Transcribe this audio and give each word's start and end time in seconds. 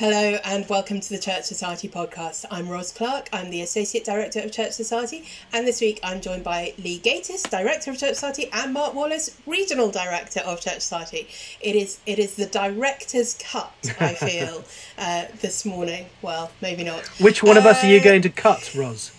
Hello 0.00 0.38
and 0.46 0.66
welcome 0.70 0.98
to 0.98 1.10
the 1.10 1.18
Church 1.18 1.44
Society 1.44 1.86
podcast. 1.86 2.46
I'm 2.50 2.70
Ros 2.70 2.90
Clark. 2.90 3.28
I'm 3.34 3.50
the 3.50 3.60
Associate 3.60 4.02
Director 4.02 4.40
of 4.40 4.50
Church 4.50 4.72
Society, 4.72 5.26
and 5.52 5.66
this 5.66 5.82
week 5.82 6.00
I'm 6.02 6.22
joined 6.22 6.42
by 6.42 6.72
Lee 6.82 6.98
Gatiss, 6.98 7.50
Director 7.50 7.90
of 7.90 7.98
Church 7.98 8.14
Society, 8.14 8.48
and 8.50 8.72
Mark 8.72 8.94
Wallace, 8.94 9.36
Regional 9.46 9.90
Director 9.90 10.40
of 10.40 10.58
Church 10.62 10.80
Society. 10.80 11.28
It 11.60 11.76
is 11.76 12.00
it 12.06 12.18
is 12.18 12.34
the 12.36 12.46
director's 12.46 13.34
cut. 13.34 13.94
I 14.00 14.14
feel 14.14 14.64
uh, 14.96 15.26
this 15.42 15.66
morning. 15.66 16.06
Well, 16.22 16.50
maybe 16.62 16.82
not. 16.82 17.06
Which 17.20 17.42
one 17.42 17.58
of 17.58 17.66
us 17.66 17.84
are 17.84 17.88
you 17.88 18.00
Uh, 18.00 18.04
going 18.04 18.22
to 18.22 18.30
cut, 18.30 18.74
Ros? 18.74 19.12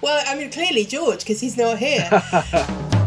Well, 0.00 0.22
I 0.24 0.36
mean, 0.36 0.52
clearly 0.52 0.84
George 0.84 1.18
because 1.18 1.40
he's 1.40 1.56
not 1.56 1.78
here. 1.78 2.08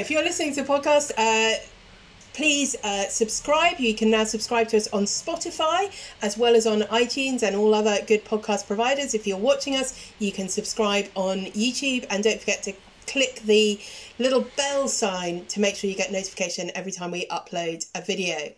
If 0.00 0.10
you're 0.10 0.22
listening 0.22 0.54
to 0.54 0.62
the 0.62 0.68
podcast, 0.68 1.12
uh, 1.16 1.58
please 2.34 2.76
uh, 2.84 3.08
subscribe. 3.08 3.80
You 3.80 3.94
can 3.94 4.10
now 4.10 4.24
subscribe 4.24 4.68
to 4.68 4.76
us 4.76 4.88
on 4.88 5.04
Spotify 5.04 5.90
as 6.20 6.36
well 6.36 6.54
as 6.54 6.66
on 6.66 6.82
iTunes 6.82 7.42
and 7.42 7.56
all 7.56 7.74
other 7.74 7.96
good 8.06 8.24
podcast 8.24 8.66
providers. 8.66 9.14
If 9.14 9.26
you're 9.26 9.38
watching 9.38 9.74
us, 9.74 10.12
you 10.18 10.32
can 10.32 10.48
subscribe 10.48 11.06
on 11.14 11.46
YouTube 11.46 12.04
and 12.10 12.22
don't 12.22 12.38
forget 12.38 12.62
to 12.64 12.74
click 13.06 13.40
the 13.44 13.80
little 14.18 14.46
bell 14.56 14.86
sign 14.86 15.46
to 15.46 15.60
make 15.60 15.76
sure 15.76 15.88
you 15.88 15.96
get 15.96 16.12
notification 16.12 16.70
every 16.74 16.92
time 16.92 17.10
we 17.10 17.26
upload 17.28 17.86
a 17.94 18.02
video. 18.02 18.52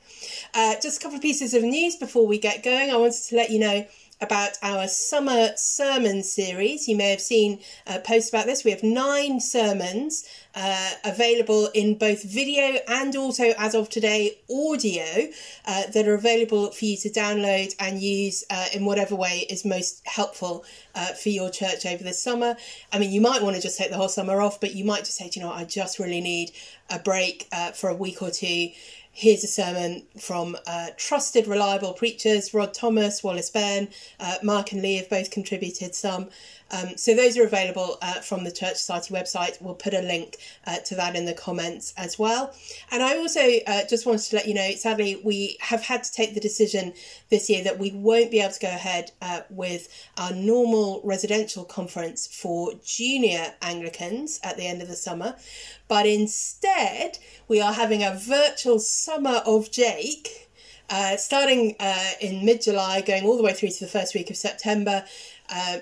Uh, 0.54 0.74
just 0.82 0.98
a 0.98 1.02
couple 1.02 1.16
of 1.16 1.22
pieces 1.22 1.54
of 1.54 1.62
news 1.62 1.94
before 1.94 2.26
we 2.26 2.38
get 2.38 2.64
going. 2.64 2.90
I 2.90 2.96
wanted 2.96 3.22
to 3.28 3.36
let 3.36 3.50
you 3.50 3.60
know 3.60 3.86
about 4.20 4.58
our 4.62 4.88
summer 4.88 5.50
sermon 5.56 6.22
series. 6.22 6.88
You 6.88 6.96
may 6.96 7.10
have 7.10 7.20
seen 7.20 7.60
a 7.86 8.00
post 8.00 8.30
about 8.30 8.46
this. 8.46 8.64
We 8.64 8.72
have 8.72 8.82
nine 8.82 9.40
sermons 9.40 10.24
uh, 10.54 10.90
available 11.04 11.68
in 11.74 11.96
both 11.96 12.24
video 12.24 12.78
and 12.88 13.14
also, 13.14 13.52
as 13.58 13.74
of 13.74 13.88
today, 13.88 14.38
audio 14.50 15.28
uh, 15.66 15.86
that 15.86 16.08
are 16.08 16.14
available 16.14 16.70
for 16.72 16.84
you 16.84 16.96
to 16.96 17.10
download 17.10 17.74
and 17.78 18.02
use 18.02 18.44
uh, 18.50 18.66
in 18.74 18.84
whatever 18.84 19.14
way 19.14 19.46
is 19.48 19.64
most 19.64 20.02
helpful 20.06 20.64
uh, 20.94 21.06
for 21.06 21.28
your 21.28 21.50
church 21.50 21.86
over 21.86 22.02
the 22.02 22.12
summer. 22.12 22.56
I 22.92 22.98
mean, 22.98 23.12
you 23.12 23.20
might 23.20 23.42
want 23.42 23.56
to 23.56 23.62
just 23.62 23.78
take 23.78 23.90
the 23.90 23.96
whole 23.96 24.08
summer 24.08 24.40
off, 24.40 24.60
but 24.60 24.74
you 24.74 24.84
might 24.84 25.04
just 25.04 25.16
say, 25.16 25.28
"Do 25.28 25.38
you 25.38 25.46
know, 25.46 25.52
what? 25.52 25.58
I 25.58 25.64
just 25.64 25.98
really 25.98 26.20
need 26.20 26.50
a 26.90 26.98
break 26.98 27.46
uh, 27.52 27.70
for 27.70 27.88
a 27.90 27.94
week 27.94 28.20
or 28.22 28.30
two 28.30 28.70
here's 29.18 29.42
a 29.42 29.48
sermon 29.48 30.00
from 30.16 30.56
uh, 30.68 30.86
trusted, 30.96 31.48
reliable 31.48 31.92
preachers 31.92 32.54
Rod 32.54 32.72
Thomas, 32.72 33.20
Wallace 33.24 33.50
Benn, 33.50 33.88
uh, 34.20 34.36
Mark 34.44 34.70
and 34.70 34.80
Lee 34.80 34.94
have 34.98 35.10
both 35.10 35.32
contributed 35.32 35.96
some. 35.96 36.28
Um, 36.70 36.96
so 36.96 37.14
those 37.14 37.36
are 37.38 37.44
available 37.44 37.98
uh, 38.02 38.20
from 38.20 38.44
the 38.44 38.52
Church 38.52 38.76
Society 38.76 39.14
website. 39.14 39.60
We'll 39.60 39.74
put 39.74 39.94
a 39.94 40.02
link 40.02 40.36
uh, 40.66 40.78
to 40.86 40.94
that 40.96 41.16
in 41.16 41.24
the 41.24 41.34
comments 41.34 41.94
as 41.96 42.18
well. 42.18 42.54
And 42.90 43.02
I 43.02 43.16
also 43.16 43.40
uh, 43.66 43.82
just 43.88 44.06
wanted 44.06 44.22
to 44.30 44.36
let 44.36 44.48
you 44.48 44.54
know, 44.54 44.70
sadly, 44.72 45.20
we 45.24 45.56
have 45.60 45.82
had 45.82 46.04
to 46.04 46.12
take 46.12 46.34
the 46.34 46.40
decision 46.40 46.92
this 47.30 47.48
year 47.48 47.64
that 47.64 47.78
we 47.78 47.90
won't 47.92 48.30
be 48.30 48.40
able 48.40 48.52
to 48.52 48.60
go 48.60 48.68
ahead 48.68 49.12
uh, 49.22 49.40
with 49.50 49.88
our 50.16 50.32
normal 50.32 51.00
residential 51.04 51.64
conference 51.64 52.26
for 52.26 52.72
junior 52.84 53.54
Anglicans 53.62 54.40
at 54.42 54.56
the 54.56 54.66
end 54.66 54.82
of 54.82 54.88
the 54.88 54.96
summer. 54.96 55.36
But 55.88 56.06
instead, 56.06 57.18
we 57.48 57.60
are 57.60 57.72
having 57.72 58.02
a 58.02 58.14
virtual 58.14 58.78
Summer 58.78 59.42
of 59.46 59.70
JAC 59.70 60.48
uh, 60.90 61.16
starting 61.16 61.76
uh, 61.80 62.10
in 62.20 62.44
mid 62.44 62.62
July, 62.62 63.00
going 63.00 63.24
all 63.24 63.36
the 63.36 63.42
way 63.42 63.52
through 63.52 63.70
to 63.70 63.84
the 63.84 63.90
first 63.90 64.14
week 64.14 64.30
of 64.30 64.36
September. 64.36 65.04
Uh, 65.48 65.78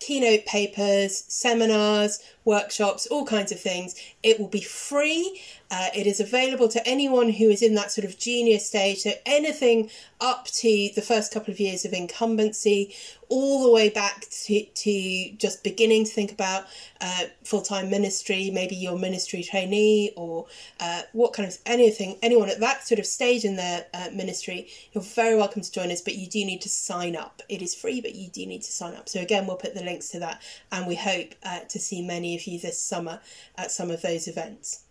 keynote 0.00 0.46
papers, 0.46 1.24
seminars, 1.28 2.18
workshops, 2.50 3.06
all 3.06 3.24
kinds 3.24 3.52
of 3.52 3.60
things. 3.60 3.94
It 4.22 4.40
will 4.40 4.48
be 4.48 4.60
free. 4.60 5.40
Uh, 5.70 5.88
it 5.94 6.06
is 6.06 6.18
available 6.18 6.68
to 6.68 6.86
anyone 6.86 7.30
who 7.30 7.48
is 7.48 7.62
in 7.62 7.74
that 7.76 7.92
sort 7.92 8.04
of 8.04 8.18
junior 8.18 8.58
stage. 8.58 8.98
So 8.98 9.12
anything 9.24 9.88
up 10.20 10.46
to 10.46 10.90
the 10.96 11.00
first 11.00 11.32
couple 11.32 11.52
of 11.52 11.60
years 11.60 11.84
of 11.84 11.92
incumbency, 11.92 12.92
all 13.28 13.62
the 13.62 13.70
way 13.70 13.88
back 13.88 14.26
to, 14.28 14.64
to 14.64 15.30
just 15.36 15.62
beginning 15.62 16.04
to 16.04 16.10
think 16.10 16.32
about 16.32 16.64
uh, 17.00 17.24
full 17.44 17.62
time 17.62 17.88
ministry, 17.88 18.50
maybe 18.52 18.74
your 18.74 18.98
ministry 18.98 19.42
trainee 19.44 20.12
or 20.16 20.46
uh, 20.80 21.02
what 21.12 21.32
kind 21.32 21.48
of 21.48 21.56
anything, 21.64 22.18
anyone 22.22 22.50
at 22.50 22.58
that 22.58 22.86
sort 22.86 22.98
of 22.98 23.06
stage 23.06 23.44
in 23.44 23.54
their 23.54 23.86
uh, 23.94 24.08
ministry, 24.12 24.68
you're 24.92 25.04
very 25.04 25.36
welcome 25.36 25.62
to 25.62 25.70
join 25.70 25.92
us, 25.92 26.00
but 26.00 26.16
you 26.16 26.26
do 26.26 26.44
need 26.44 26.60
to 26.60 26.68
sign 26.68 27.14
up. 27.14 27.40
It 27.48 27.62
is 27.62 27.74
free, 27.74 28.00
but 28.00 28.16
you 28.16 28.28
do 28.28 28.44
need 28.44 28.62
to 28.62 28.72
sign 28.72 28.94
up. 28.94 29.08
So, 29.08 29.20
again, 29.20 29.46
we'll 29.46 29.56
put 29.56 29.74
the 29.74 29.84
links 29.84 30.08
to 30.10 30.18
that, 30.18 30.42
and 30.72 30.88
we 30.88 30.96
hope 30.96 31.34
uh, 31.44 31.60
to 31.60 31.78
see 31.78 32.02
many 32.02 32.34
of 32.34 32.39
you 32.48 32.58
this 32.58 32.80
summer 32.80 33.20
at 33.56 33.70
some 33.72 33.90
of 33.90 34.02
those 34.02 34.28
events. 34.28 34.84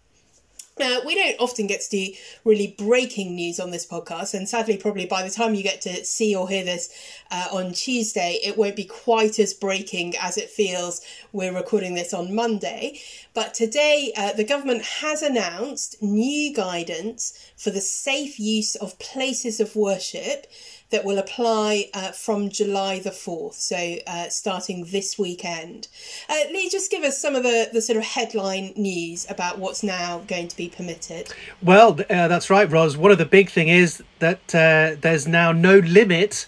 Now, 0.80 1.02
we 1.06 1.14
don't 1.14 1.36
often 1.42 1.68
get 1.68 1.82
to 1.82 1.90
do 1.90 2.14
really 2.46 2.74
breaking 2.78 3.36
news 3.36 3.60
on 3.60 3.72
this 3.72 3.86
podcast, 3.86 4.34
and 4.34 4.48
sadly, 4.48 4.78
probably 4.78 5.06
by 5.06 5.24
the 5.24 5.30
time 5.30 5.54
you 5.54 5.62
get 5.62 5.82
to 5.82 6.06
see 6.06 6.34
or 6.34 6.48
hear 6.48 6.64
this 6.64 6.90
uh, 7.30 7.48
on 7.52 7.74
Tuesday, 7.74 8.40
it 8.42 8.58
won't 8.58 8.78
be 8.78 8.86
quite 8.86 9.40
as 9.40 9.54
breaking 9.54 10.16
as 10.16 10.38
it 10.38 10.50
feels 10.50 11.02
we're 11.34 11.54
recording 11.54 11.96
this 11.96 12.14
on 12.14 12.34
Monday. 12.34 13.02
But 13.34 13.54
today, 13.54 14.14
uh, 14.16 14.32
the 14.32 14.46
government 14.46 14.84
has 14.84 15.22
announced 15.22 16.02
new 16.02 16.54
guidance 16.54 17.38
for 17.58 17.72
the 17.72 17.82
safe 17.82 18.40
use 18.40 18.76
of 18.76 18.98
places 19.00 19.60
of 19.60 19.76
worship 19.76 20.48
that 20.92 21.06
will 21.06 21.18
apply 21.18 21.90
uh, 21.94 22.12
from 22.12 22.50
July 22.50 23.00
the 23.00 23.12
4th, 23.12 23.54
so 23.54 23.98
uh, 24.08 24.30
starting 24.30 24.86
this 24.86 25.20
weekend. 25.20 25.88
Uh, 26.28 26.36
Lee, 26.52 26.70
just 26.70 26.90
give 26.90 27.04
us 27.04 27.20
some 27.20 27.36
of 27.36 27.44
the, 27.44 27.70
the 27.72 27.82
sort 27.82 27.98
of 27.98 28.04
headline 28.04 28.74
news 28.76 29.26
about 29.30 29.60
what's 29.60 29.84
now 29.84 30.20
going 30.28 30.48
to 30.48 30.58
be 30.58 30.70
permitted. 30.70 31.32
Well, 31.62 32.00
uh, 32.10 32.28
that's 32.28 32.50
right, 32.50 32.70
Ros. 32.70 32.98
One 32.98 33.12
of 33.12 33.18
the 33.18 33.26
big 33.26 33.50
thing 33.50 33.68
is 33.68 34.04
that 34.20 34.56
uh, 34.56 34.96
there's 35.00 35.28
now 35.28 35.52
no 35.52 35.78
limit 35.80 36.48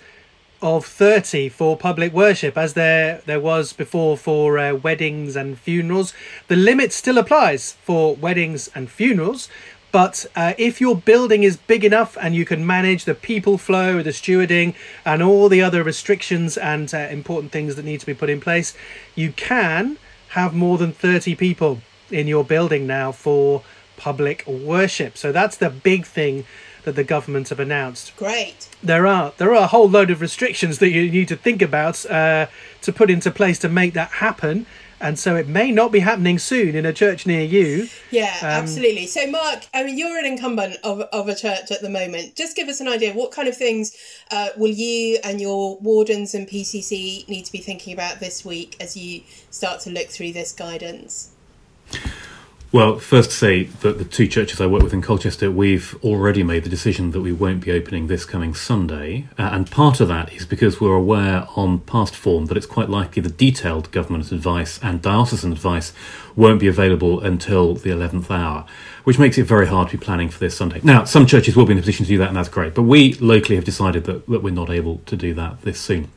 of 0.62 0.86
30 0.86 1.50
for 1.50 1.76
public 1.76 2.14
worship 2.14 2.56
as 2.56 2.74
there 2.74 3.22
there 3.26 3.40
was 3.40 3.74
before 3.74 4.16
for 4.16 4.60
uh, 4.60 4.76
weddings 4.76 5.36
and 5.36 5.58
funerals 5.58 6.14
the 6.50 6.56
limit 6.56 6.94
still 6.94 7.18
applies 7.18 7.74
for 7.84 8.16
weddings 8.16 8.70
and 8.76 8.92
funerals 8.92 9.50
but 9.92 10.26
uh, 10.36 10.54
if 10.58 10.80
your 10.80 10.96
building 10.96 11.44
is 11.44 11.58
big 11.58 11.84
enough 11.84 12.18
and 12.22 12.36
you 12.36 12.46
can 12.46 12.66
manage 12.66 13.06
the 13.06 13.16
people 13.16 13.58
flow 13.58 14.02
the 14.02 14.12
stewarding 14.12 14.74
and 15.06 15.22
all 15.22 15.50
the 15.50 15.62
other 15.62 15.84
restrictions 15.84 16.58
and 16.58 16.94
uh, 16.94 16.98
important 16.98 17.52
things 17.52 17.76
that 17.76 17.86
need 17.86 18.00
to 18.00 18.06
be 18.06 18.14
put 18.14 18.30
in 18.30 18.40
place 18.40 18.76
you 19.16 19.32
can 19.32 19.98
have 20.30 20.54
more 20.54 20.78
than 20.78 20.92
30 20.92 21.36
people 21.36 21.82
in 22.10 22.28
your 22.28 22.44
building 22.44 22.88
now 22.88 23.12
for 23.12 23.64
public 23.98 24.46
worship. 24.48 25.18
So 25.18 25.32
that's 25.32 25.58
the 25.58 25.70
big 25.70 26.06
thing 26.06 26.46
that 26.84 26.96
the 26.96 27.04
government 27.04 27.50
have 27.50 27.60
announced. 27.60 28.16
Great. 28.18 28.68
there 28.82 29.06
are 29.06 29.34
there 29.38 29.52
are 29.52 29.64
a 29.64 29.68
whole 29.68 29.88
load 29.88 30.10
of 30.10 30.20
restrictions 30.20 30.80
that 30.80 30.90
you 30.90 31.12
need 31.12 31.28
to 31.28 31.36
think 31.36 31.62
about 31.62 32.04
uh, 32.10 32.48
to 32.82 32.92
put 32.92 33.12
into 33.12 33.30
place 33.30 33.60
to 33.60 33.70
make 33.70 33.94
that 33.94 34.10
happen 34.26 34.66
and 35.02 35.18
so 35.18 35.36
it 35.36 35.48
may 35.48 35.72
not 35.72 35.92
be 35.92 36.00
happening 36.00 36.38
soon 36.38 36.76
in 36.76 36.86
a 36.86 36.94
church 36.94 37.26
near 37.26 37.42
you 37.42 37.90
Yeah, 38.12 38.38
absolutely. 38.42 39.08
So, 39.08 39.26
Mark, 39.28 39.66
I 39.74 39.84
mean, 39.84 39.98
you're 39.98 40.18
an 40.18 40.26
incumbent 40.26 40.78
of, 40.84 41.02
of 41.02 41.28
a 41.28 41.36
church 41.36 41.72
at 41.72 41.82
the 41.82 41.90
moment. 41.90 42.36
Just 42.36 42.56
give 42.56 42.68
us 42.68 42.80
an 42.80 42.88
idea. 42.88 43.14
What 43.14 43.32
kind 43.32 43.48
of 43.48 43.58
things 43.58 43.96
uh, 44.30 44.50
will 44.58 44.72
you 44.72 45.18
and 45.24 45.42
your 45.42 45.78
wardens 45.78 46.34
and 46.34 46.48
PCC 46.48 47.28
need 47.28 47.46
to 47.46 47.52
be 47.52 47.60
thinking 47.60 47.94
about 47.94 48.20
this 48.20 48.46
week 48.46 48.76
as 48.80 48.96
you 48.96 49.24
start 49.50 49.80
to 49.82 49.90
look 49.90 50.10
through 50.10 50.34
this 50.34 50.52
guidance? 50.52 51.32
Well, 52.74 53.00
first 53.00 53.32
to 53.32 53.36
say 53.36 53.64
that 53.64 53.98
the 53.98 54.06
two 54.06 54.30
churches 54.30 54.62
I 54.62 54.66
work 54.66 54.82
with 54.82 54.94
in 54.94 55.02
Colchester, 55.02 55.52
we've 55.52 55.94
already 56.06 56.42
made 56.42 56.64
the 56.64 56.70
decision 56.70 57.12
that 57.12 57.20
we 57.20 57.34
won't 57.34 57.60
be 57.60 57.70
opening 57.74 58.08
this 58.08 58.24
coming 58.24 58.54
Sunday. 58.54 59.28
Uh, 59.38 59.50
and 59.52 59.70
part 59.70 60.00
of 60.00 60.08
that 60.08 60.32
is 60.32 60.46
because 60.46 60.80
we're 60.80 60.96
aware 60.96 61.46
on 61.58 61.80
past 61.80 62.16
form 62.16 62.46
that 62.46 62.56
it's 62.56 62.66
quite 62.66 62.90
likely 62.90 63.22
the 63.22 63.30
detailed 63.30 63.92
government 63.92 64.32
advice 64.32 64.80
and 64.82 65.02
diocesan 65.02 65.52
advice 65.52 65.92
won't 66.38 66.62
be 66.62 66.68
available 66.70 67.20
until 67.20 67.76
the 67.76 67.90
11th 67.90 68.32
hour, 68.32 68.66
which 69.04 69.20
makes 69.20 69.38
it 69.38 69.44
very 69.44 69.68
hard 69.68 69.90
to 69.90 69.98
be 69.98 70.02
planning 70.02 70.30
for 70.30 70.40
this 70.40 70.56
Sunday. 70.56 70.80
Now, 70.82 71.04
some 71.04 71.26
churches 71.26 71.58
will 71.58 71.66
be 71.66 71.74
in 71.74 71.78
a 71.78 71.82
position 71.82 72.06
to 72.06 72.10
do 72.10 72.20
that, 72.20 72.30
and 72.30 72.38
that's 72.38 72.48
great. 72.48 72.74
But 72.74 72.84
we 72.84 73.16
locally 73.16 73.58
have 73.58 73.66
decided 73.66 74.06
that, 74.06 74.28
that 74.28 74.44
we're 74.44 74.54
not 74.54 74.70
able 74.70 75.00
to 75.08 75.18
do 75.18 75.34
that 75.34 75.64
this 75.64 75.78
soon. 75.78 76.08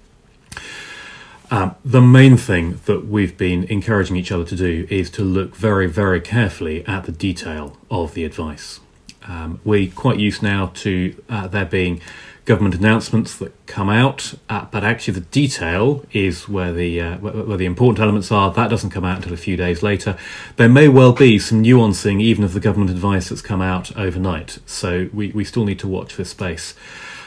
Um, 1.50 1.76
the 1.85 2.00
main 2.00 2.37
thing 2.37 2.81
that 2.87 3.06
we've 3.06 3.37
been 3.37 3.64
encouraging 3.64 4.17
each 4.17 4.32
other 4.32 4.44
to 4.44 4.56
do 4.56 4.87
is 4.91 5.11
to 5.11 5.23
look 5.23 5.55
very, 5.55 5.87
very 5.87 6.20
carefully 6.20 6.87
at 6.87 7.05
the 7.05 7.12
detail 7.12 7.76
of 7.91 8.14
the 8.14 8.25
advice. 8.25 8.81
Um, 9.26 9.61
we're 9.64 9.91
quite 9.91 10.19
used 10.19 10.43
now 10.43 10.70
to 10.75 11.23
uh, 11.29 11.46
there 11.49 11.64
being 11.64 12.00
government 12.44 12.75
announcements 12.75 13.37
that 13.37 13.67
come 13.67 13.88
out, 13.88 14.35
uh, 14.49 14.67
but 14.70 14.85
actually 14.85 15.14
the 15.14 15.26
detail 15.26 16.05
is 16.12 16.49
where 16.49 16.73
the 16.73 17.00
uh, 17.00 17.17
where, 17.19 17.32
where 17.32 17.56
the 17.56 17.64
important 17.64 18.02
elements 18.02 18.31
are. 18.31 18.52
That 18.52 18.69
doesn't 18.69 18.91
come 18.91 19.05
out 19.05 19.17
until 19.17 19.32
a 19.32 19.38
few 19.38 19.56
days 19.56 19.82
later. 19.82 20.17
There 20.56 20.69
may 20.69 20.88
well 20.88 21.12
be 21.12 21.38
some 21.38 21.62
nuancing 21.62 22.20
even 22.20 22.44
of 22.44 22.52
the 22.52 22.61
government 22.61 22.91
advice 22.91 23.29
that's 23.29 23.43
come 23.43 23.62
out 23.62 23.96
overnight. 23.96 24.58
So 24.67 25.08
we, 25.12 25.31
we 25.31 25.44
still 25.44 25.64
need 25.64 25.79
to 25.81 25.88
watch 25.88 26.17
this 26.17 26.31
space. 26.31 26.75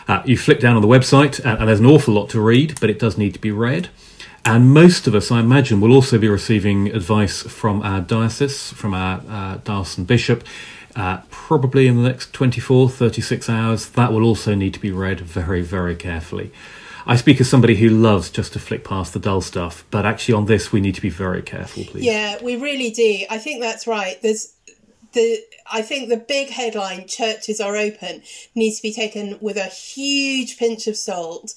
Uh, 0.07 0.21
you 0.25 0.37
flick 0.37 0.59
down 0.59 0.75
on 0.75 0.81
the 0.81 0.87
website, 0.87 1.43
uh, 1.45 1.57
and 1.59 1.67
there's 1.67 1.79
an 1.79 1.85
awful 1.85 2.13
lot 2.13 2.29
to 2.29 2.39
read, 2.39 2.79
but 2.79 2.89
it 2.89 2.99
does 2.99 3.17
need 3.17 3.33
to 3.33 3.39
be 3.39 3.51
read. 3.51 3.89
And 4.47 4.73
most 4.73 5.07
of 5.07 5.13
us, 5.13 5.29
I 5.29 5.41
imagine, 5.41 5.81
will 5.81 5.91
also 5.91 6.17
be 6.17 6.29
receiving 6.29 6.88
advice 6.88 7.41
from 7.41 7.81
our 7.81 7.99
diocese, 7.99 8.71
from 8.71 8.94
our 8.94 9.21
uh, 9.27 9.57
diocesan 9.57 10.05
bishop, 10.05 10.45
uh, 10.95 11.17
probably 11.29 11.85
in 11.85 11.97
the 11.97 12.07
next 12.07 12.31
24, 12.31 12.89
36 12.89 13.49
hours. 13.49 13.89
That 13.89 14.13
will 14.13 14.23
also 14.23 14.55
need 14.55 14.73
to 14.75 14.79
be 14.79 14.89
read 14.89 15.19
very, 15.19 15.61
very 15.61 15.97
carefully. 15.97 16.53
I 17.05 17.17
speak 17.17 17.41
as 17.41 17.49
somebody 17.49 17.75
who 17.75 17.89
loves 17.89 18.29
just 18.29 18.53
to 18.53 18.59
flick 18.59 18.85
past 18.85 19.11
the 19.11 19.19
dull 19.19 19.41
stuff, 19.41 19.83
but 19.91 20.05
actually 20.05 20.35
on 20.35 20.45
this 20.45 20.71
we 20.71 20.79
need 20.79 20.95
to 20.95 21.01
be 21.01 21.09
very 21.09 21.41
careful, 21.41 21.83
please. 21.83 22.05
Yeah, 22.05 22.41
we 22.41 22.55
really 22.55 22.91
do. 22.91 23.25
I 23.29 23.39
think 23.39 23.61
that's 23.61 23.85
right. 23.85 24.17
There's 24.21 24.53
the 25.11 25.39
I 25.69 25.81
think 25.81 26.07
the 26.07 26.17
big 26.17 26.50
headline 26.50 27.07
churches 27.07 27.59
are 27.59 27.75
open 27.75 28.21
needs 28.55 28.77
to 28.77 28.81
be 28.81 28.93
taken 28.93 29.38
with 29.41 29.57
a 29.57 29.65
huge 29.65 30.57
pinch 30.57 30.88
of 30.88 30.95
salt. 30.95 31.53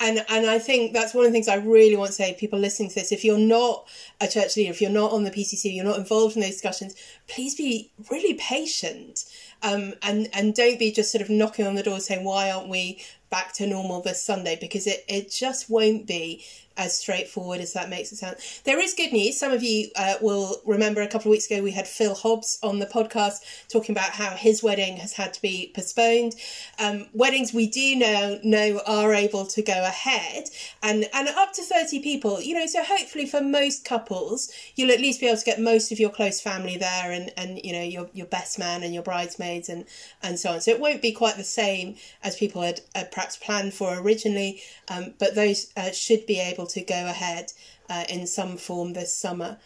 And 0.00 0.24
and 0.28 0.46
I 0.46 0.58
think 0.58 0.92
that's 0.92 1.14
one 1.14 1.24
of 1.24 1.30
the 1.30 1.34
things 1.34 1.48
I 1.48 1.56
really 1.56 1.96
want 1.96 2.08
to 2.08 2.14
say 2.14 2.34
people 2.34 2.58
listening 2.58 2.88
to 2.90 2.94
this. 2.94 3.12
If 3.12 3.24
you're 3.24 3.38
not 3.38 3.88
a 4.20 4.28
church 4.28 4.56
leader, 4.56 4.70
if 4.70 4.80
you're 4.80 4.90
not 4.90 5.12
on 5.12 5.24
the 5.24 5.30
PCC, 5.30 5.74
you're 5.74 5.84
not 5.84 5.98
involved 5.98 6.36
in 6.36 6.42
those 6.42 6.52
discussions, 6.52 6.94
please 7.26 7.54
be 7.54 7.90
really 8.10 8.34
patient. 8.34 9.24
Um, 9.62 9.94
and 10.02 10.28
and 10.32 10.54
don't 10.54 10.78
be 10.78 10.92
just 10.92 11.10
sort 11.10 11.22
of 11.22 11.30
knocking 11.30 11.66
on 11.66 11.74
the 11.74 11.82
door 11.82 11.98
saying 11.98 12.24
why 12.24 12.50
aren't 12.50 12.68
we 12.68 13.00
back 13.30 13.52
to 13.54 13.66
normal 13.66 14.00
this 14.00 14.22
Sunday 14.22 14.56
because 14.60 14.86
it, 14.86 15.04
it 15.08 15.30
just 15.30 15.68
won't 15.68 16.06
be 16.06 16.44
as 16.78 16.96
straightforward 16.96 17.60
as 17.60 17.72
that 17.72 17.90
makes 17.90 18.12
it 18.12 18.16
sound. 18.16 18.36
There 18.64 18.80
is 18.80 18.94
good 18.94 19.12
news. 19.12 19.38
Some 19.38 19.52
of 19.52 19.62
you 19.62 19.90
uh, 19.96 20.14
will 20.22 20.62
remember 20.64 21.02
a 21.02 21.08
couple 21.08 21.28
of 21.28 21.32
weeks 21.32 21.50
ago 21.50 21.62
we 21.62 21.72
had 21.72 21.86
Phil 21.86 22.14
Hobbs 22.14 22.58
on 22.62 22.78
the 22.78 22.86
podcast 22.86 23.40
talking 23.68 23.94
about 23.94 24.10
how 24.10 24.30
his 24.30 24.62
wedding 24.62 24.96
has 24.98 25.12
had 25.12 25.34
to 25.34 25.42
be 25.42 25.72
postponed. 25.74 26.34
Um, 26.78 27.06
weddings 27.12 27.52
we 27.52 27.66
do 27.66 27.96
know 27.96 28.38
know 28.44 28.80
are 28.86 29.12
able 29.12 29.44
to 29.46 29.62
go 29.62 29.84
ahead 29.84 30.44
and 30.82 31.06
and 31.12 31.28
up 31.28 31.52
to 31.54 31.62
thirty 31.62 32.00
people. 32.00 32.40
You 32.40 32.54
know, 32.54 32.66
so 32.66 32.82
hopefully 32.84 33.26
for 33.26 33.42
most 33.42 33.84
couples 33.84 34.50
you'll 34.76 34.92
at 34.92 35.00
least 35.00 35.20
be 35.20 35.26
able 35.26 35.38
to 35.38 35.44
get 35.44 35.60
most 35.60 35.90
of 35.90 35.98
your 35.98 36.10
close 36.10 36.40
family 36.40 36.76
there 36.76 37.10
and 37.10 37.32
and 37.36 37.60
you 37.64 37.72
know 37.72 37.82
your 37.82 38.08
your 38.12 38.26
best 38.26 38.58
man 38.58 38.82
and 38.84 38.94
your 38.94 39.02
bridesmaids 39.02 39.68
and 39.68 39.84
and 40.22 40.38
so 40.38 40.52
on. 40.52 40.60
So 40.60 40.70
it 40.70 40.80
won't 40.80 41.02
be 41.02 41.12
quite 41.12 41.36
the 41.36 41.44
same 41.44 41.96
as 42.22 42.36
people 42.36 42.62
had, 42.62 42.80
had 42.94 43.10
perhaps 43.10 43.36
planned 43.36 43.74
for 43.74 43.98
originally, 43.98 44.62
um, 44.88 45.14
but 45.18 45.34
those 45.34 45.72
uh, 45.76 45.90
should 45.90 46.24
be 46.26 46.38
able 46.40 46.66
to 46.68 46.80
go 46.82 47.06
ahead 47.06 47.52
uh, 47.88 48.04
in 48.08 48.26
some 48.26 48.56
form 48.56 48.92
this 48.92 49.14
summer. 49.14 49.58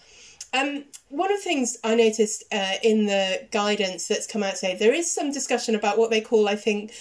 Um, 0.55 0.85
one 1.09 1.33
of 1.33 1.39
the 1.39 1.45
things 1.45 1.79
I 1.83 1.95
noticed 1.95 2.45
uh, 2.53 2.75
in 2.83 3.07
the 3.07 3.47
guidance 3.51 4.07
that's 4.09 4.27
come 4.27 4.43
out 4.43 4.57
today, 4.57 4.77
there 4.77 4.93
is 4.93 5.11
some 5.11 5.33
discussion 5.33 5.75
about 5.75 5.97
what 5.97 6.11
they 6.11 6.21
call, 6.21 6.49
I 6.49 6.57
think, 6.57 6.93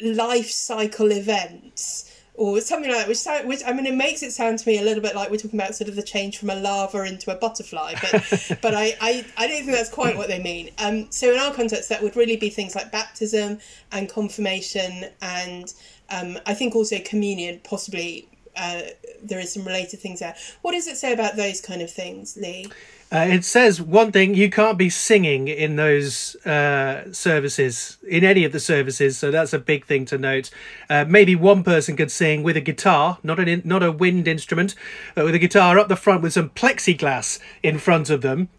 life 0.00 0.50
cycle 0.50 1.12
events 1.12 2.10
or 2.38 2.60
something 2.60 2.90
like 2.90 3.00
that. 3.00 3.08
Which, 3.08 3.18
sound, 3.18 3.46
which 3.46 3.60
I 3.66 3.72
mean, 3.72 3.84
it 3.84 3.94
makes 3.94 4.22
it 4.22 4.32
sound 4.32 4.60
to 4.60 4.68
me 4.68 4.78
a 4.78 4.82
little 4.82 5.02
bit 5.02 5.14
like 5.14 5.30
we're 5.30 5.36
talking 5.36 5.60
about 5.60 5.74
sort 5.74 5.90
of 5.90 5.96
the 5.96 6.02
change 6.02 6.38
from 6.38 6.48
a 6.48 6.54
larva 6.54 7.02
into 7.02 7.30
a 7.30 7.34
butterfly, 7.34 7.94
but 8.00 8.58
but 8.62 8.74
I, 8.74 8.96
I 9.00 9.24
I 9.36 9.46
don't 9.48 9.64
think 9.64 9.72
that's 9.72 9.90
quite 9.90 10.16
what 10.16 10.28
they 10.28 10.38
mean. 10.38 10.70
Um, 10.78 11.10
so 11.10 11.32
in 11.32 11.38
our 11.38 11.52
context, 11.52 11.90
that 11.90 12.02
would 12.02 12.16
really 12.16 12.36
be 12.36 12.48
things 12.48 12.74
like 12.74 12.90
baptism 12.90 13.58
and 13.92 14.08
confirmation, 14.08 15.06
and 15.20 15.74
um, 16.10 16.38
I 16.46 16.54
think 16.54 16.74
also 16.74 16.98
communion, 17.00 17.60
possibly 17.64 18.27
uh, 18.58 18.82
there 19.22 19.40
is 19.40 19.52
some 19.52 19.64
related 19.64 20.00
things 20.00 20.20
there. 20.20 20.34
What 20.62 20.72
does 20.72 20.86
it 20.86 20.96
say 20.96 21.12
about 21.12 21.36
those 21.36 21.60
kind 21.60 21.82
of 21.82 21.90
things, 21.90 22.36
Lee? 22.36 22.66
Uh, 23.10 23.26
it 23.30 23.42
says 23.42 23.80
one 23.80 24.12
thing 24.12 24.34
you 24.34 24.50
can't 24.50 24.76
be 24.76 24.90
singing 24.90 25.48
in 25.48 25.76
those 25.76 26.36
uh, 26.44 27.10
services, 27.10 27.96
in 28.06 28.22
any 28.22 28.44
of 28.44 28.52
the 28.52 28.60
services, 28.60 29.16
so 29.16 29.30
that's 29.30 29.54
a 29.54 29.58
big 29.58 29.86
thing 29.86 30.04
to 30.04 30.18
note. 30.18 30.50
Uh, 30.90 31.06
maybe 31.08 31.34
one 31.34 31.64
person 31.64 31.96
could 31.96 32.10
sing 32.10 32.42
with 32.42 32.54
a 32.54 32.60
guitar, 32.60 33.18
not 33.22 33.38
an 33.38 33.48
in, 33.48 33.62
not 33.64 33.82
a 33.82 33.90
wind 33.90 34.28
instrument, 34.28 34.74
but 35.14 35.24
with 35.24 35.34
a 35.34 35.38
guitar 35.38 35.78
up 35.78 35.88
the 35.88 35.96
front 35.96 36.22
with 36.22 36.34
some 36.34 36.50
plexiglass 36.50 37.38
in 37.62 37.78
front 37.78 38.10
of 38.10 38.20
them. 38.20 38.50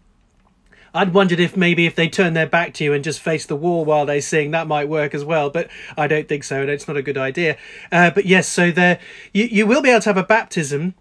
I'd 0.94 1.14
wondered 1.14 1.40
if 1.40 1.56
maybe 1.56 1.86
if 1.86 1.94
they 1.94 2.08
turn 2.08 2.34
their 2.34 2.46
back 2.46 2.74
to 2.74 2.84
you 2.84 2.92
and 2.92 3.04
just 3.04 3.20
face 3.20 3.46
the 3.46 3.56
wall 3.56 3.84
while 3.84 4.06
they 4.06 4.20
sing, 4.20 4.50
that 4.50 4.66
might 4.66 4.88
work 4.88 5.14
as 5.14 5.24
well. 5.24 5.50
But 5.50 5.68
I 5.96 6.06
don't 6.06 6.28
think 6.28 6.44
so. 6.44 6.60
And 6.60 6.70
it's 6.70 6.88
not 6.88 6.96
a 6.96 7.02
good 7.02 7.18
idea. 7.18 7.56
Uh, 7.92 8.10
but 8.10 8.26
yes, 8.26 8.48
so 8.48 8.70
there 8.70 8.98
you 9.32 9.44
you 9.44 9.66
will 9.66 9.82
be 9.82 9.90
able 9.90 10.00
to 10.02 10.08
have 10.08 10.16
a 10.16 10.24
baptism 10.24 10.94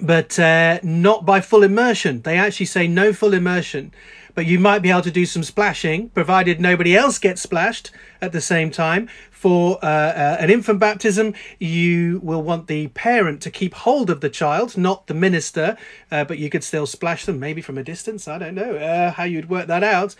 but 0.00 0.38
uh, 0.38 0.78
not 0.82 1.24
by 1.24 1.40
full 1.40 1.62
immersion. 1.62 2.22
They 2.22 2.36
actually 2.36 2.66
say 2.66 2.86
no 2.86 3.12
full 3.12 3.34
immersion, 3.34 3.92
but 4.34 4.46
you 4.46 4.58
might 4.58 4.80
be 4.80 4.90
able 4.90 5.02
to 5.02 5.10
do 5.10 5.26
some 5.26 5.42
splashing, 5.42 6.10
provided 6.10 6.60
nobody 6.60 6.96
else 6.96 7.18
gets 7.18 7.40
splashed 7.42 7.90
at 8.20 8.32
the 8.32 8.40
same 8.40 8.70
time. 8.70 9.08
For 9.30 9.78
uh, 9.82 9.86
uh, 9.86 10.36
an 10.40 10.50
infant 10.50 10.80
baptism, 10.80 11.34
you 11.58 12.20
will 12.22 12.42
want 12.42 12.66
the 12.66 12.88
parent 12.88 13.40
to 13.42 13.50
keep 13.50 13.74
hold 13.74 14.10
of 14.10 14.20
the 14.20 14.30
child, 14.30 14.76
not 14.76 15.06
the 15.06 15.14
minister, 15.14 15.76
uh, 16.10 16.24
but 16.24 16.38
you 16.38 16.50
could 16.50 16.64
still 16.64 16.86
splash 16.86 17.26
them, 17.26 17.38
maybe 17.38 17.60
from 17.60 17.78
a 17.78 17.84
distance. 17.84 18.26
I 18.26 18.38
don't 18.38 18.54
know 18.54 18.76
uh, 18.76 19.12
how 19.12 19.24
you'd 19.24 19.48
work 19.48 19.66
that 19.68 19.84
out, 19.84 20.16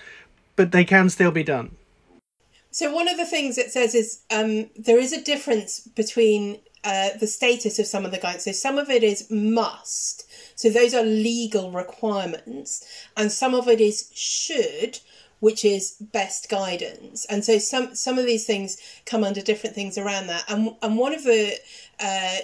but 0.54 0.70
they 0.70 0.84
can 0.84 1.08
still 1.10 1.30
be 1.30 1.42
done. 1.42 1.76
So 2.70 2.94
one 2.94 3.08
of 3.08 3.16
the 3.16 3.24
things 3.24 3.56
it 3.56 3.70
says 3.70 3.94
is 3.94 4.20
um, 4.30 4.68
there 4.76 4.98
is 4.98 5.12
a 5.12 5.22
difference 5.22 5.80
between 5.80 6.58
uh, 6.86 7.18
the 7.18 7.26
status 7.26 7.80
of 7.80 7.86
some 7.86 8.04
of 8.04 8.12
the 8.12 8.18
guidance. 8.18 8.44
So 8.44 8.52
some 8.52 8.78
of 8.78 8.88
it 8.90 9.02
is 9.02 9.28
must. 9.28 10.24
So 10.54 10.70
those 10.70 10.94
are 10.94 11.02
legal 11.02 11.72
requirements, 11.72 12.84
and 13.16 13.32
some 13.32 13.54
of 13.54 13.66
it 13.66 13.80
is 13.80 14.08
should, 14.14 15.00
which 15.40 15.64
is 15.64 15.96
best 16.00 16.48
guidance. 16.48 17.26
And 17.26 17.44
so 17.44 17.58
some 17.58 17.96
some 17.96 18.20
of 18.20 18.24
these 18.24 18.46
things 18.46 18.76
come 19.04 19.24
under 19.24 19.42
different 19.42 19.74
things 19.74 19.98
around 19.98 20.28
that. 20.28 20.44
And 20.48 20.76
and 20.80 20.96
one 20.96 21.12
of 21.12 21.24
the 21.24 21.58
uh, 21.98 22.36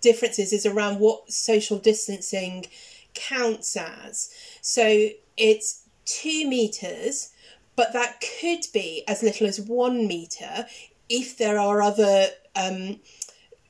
differences 0.00 0.52
is 0.52 0.64
around 0.64 1.00
what 1.00 1.32
social 1.32 1.78
distancing 1.78 2.66
counts 3.14 3.76
as. 3.76 4.30
So 4.60 5.08
it's 5.36 5.82
two 6.04 6.48
meters, 6.48 7.30
but 7.74 7.92
that 7.94 8.22
could 8.40 8.64
be 8.72 9.02
as 9.08 9.24
little 9.24 9.48
as 9.48 9.60
one 9.60 10.06
meter 10.06 10.66
if 11.08 11.36
there 11.36 11.58
are 11.58 11.82
other 11.82 12.28
um, 12.54 13.00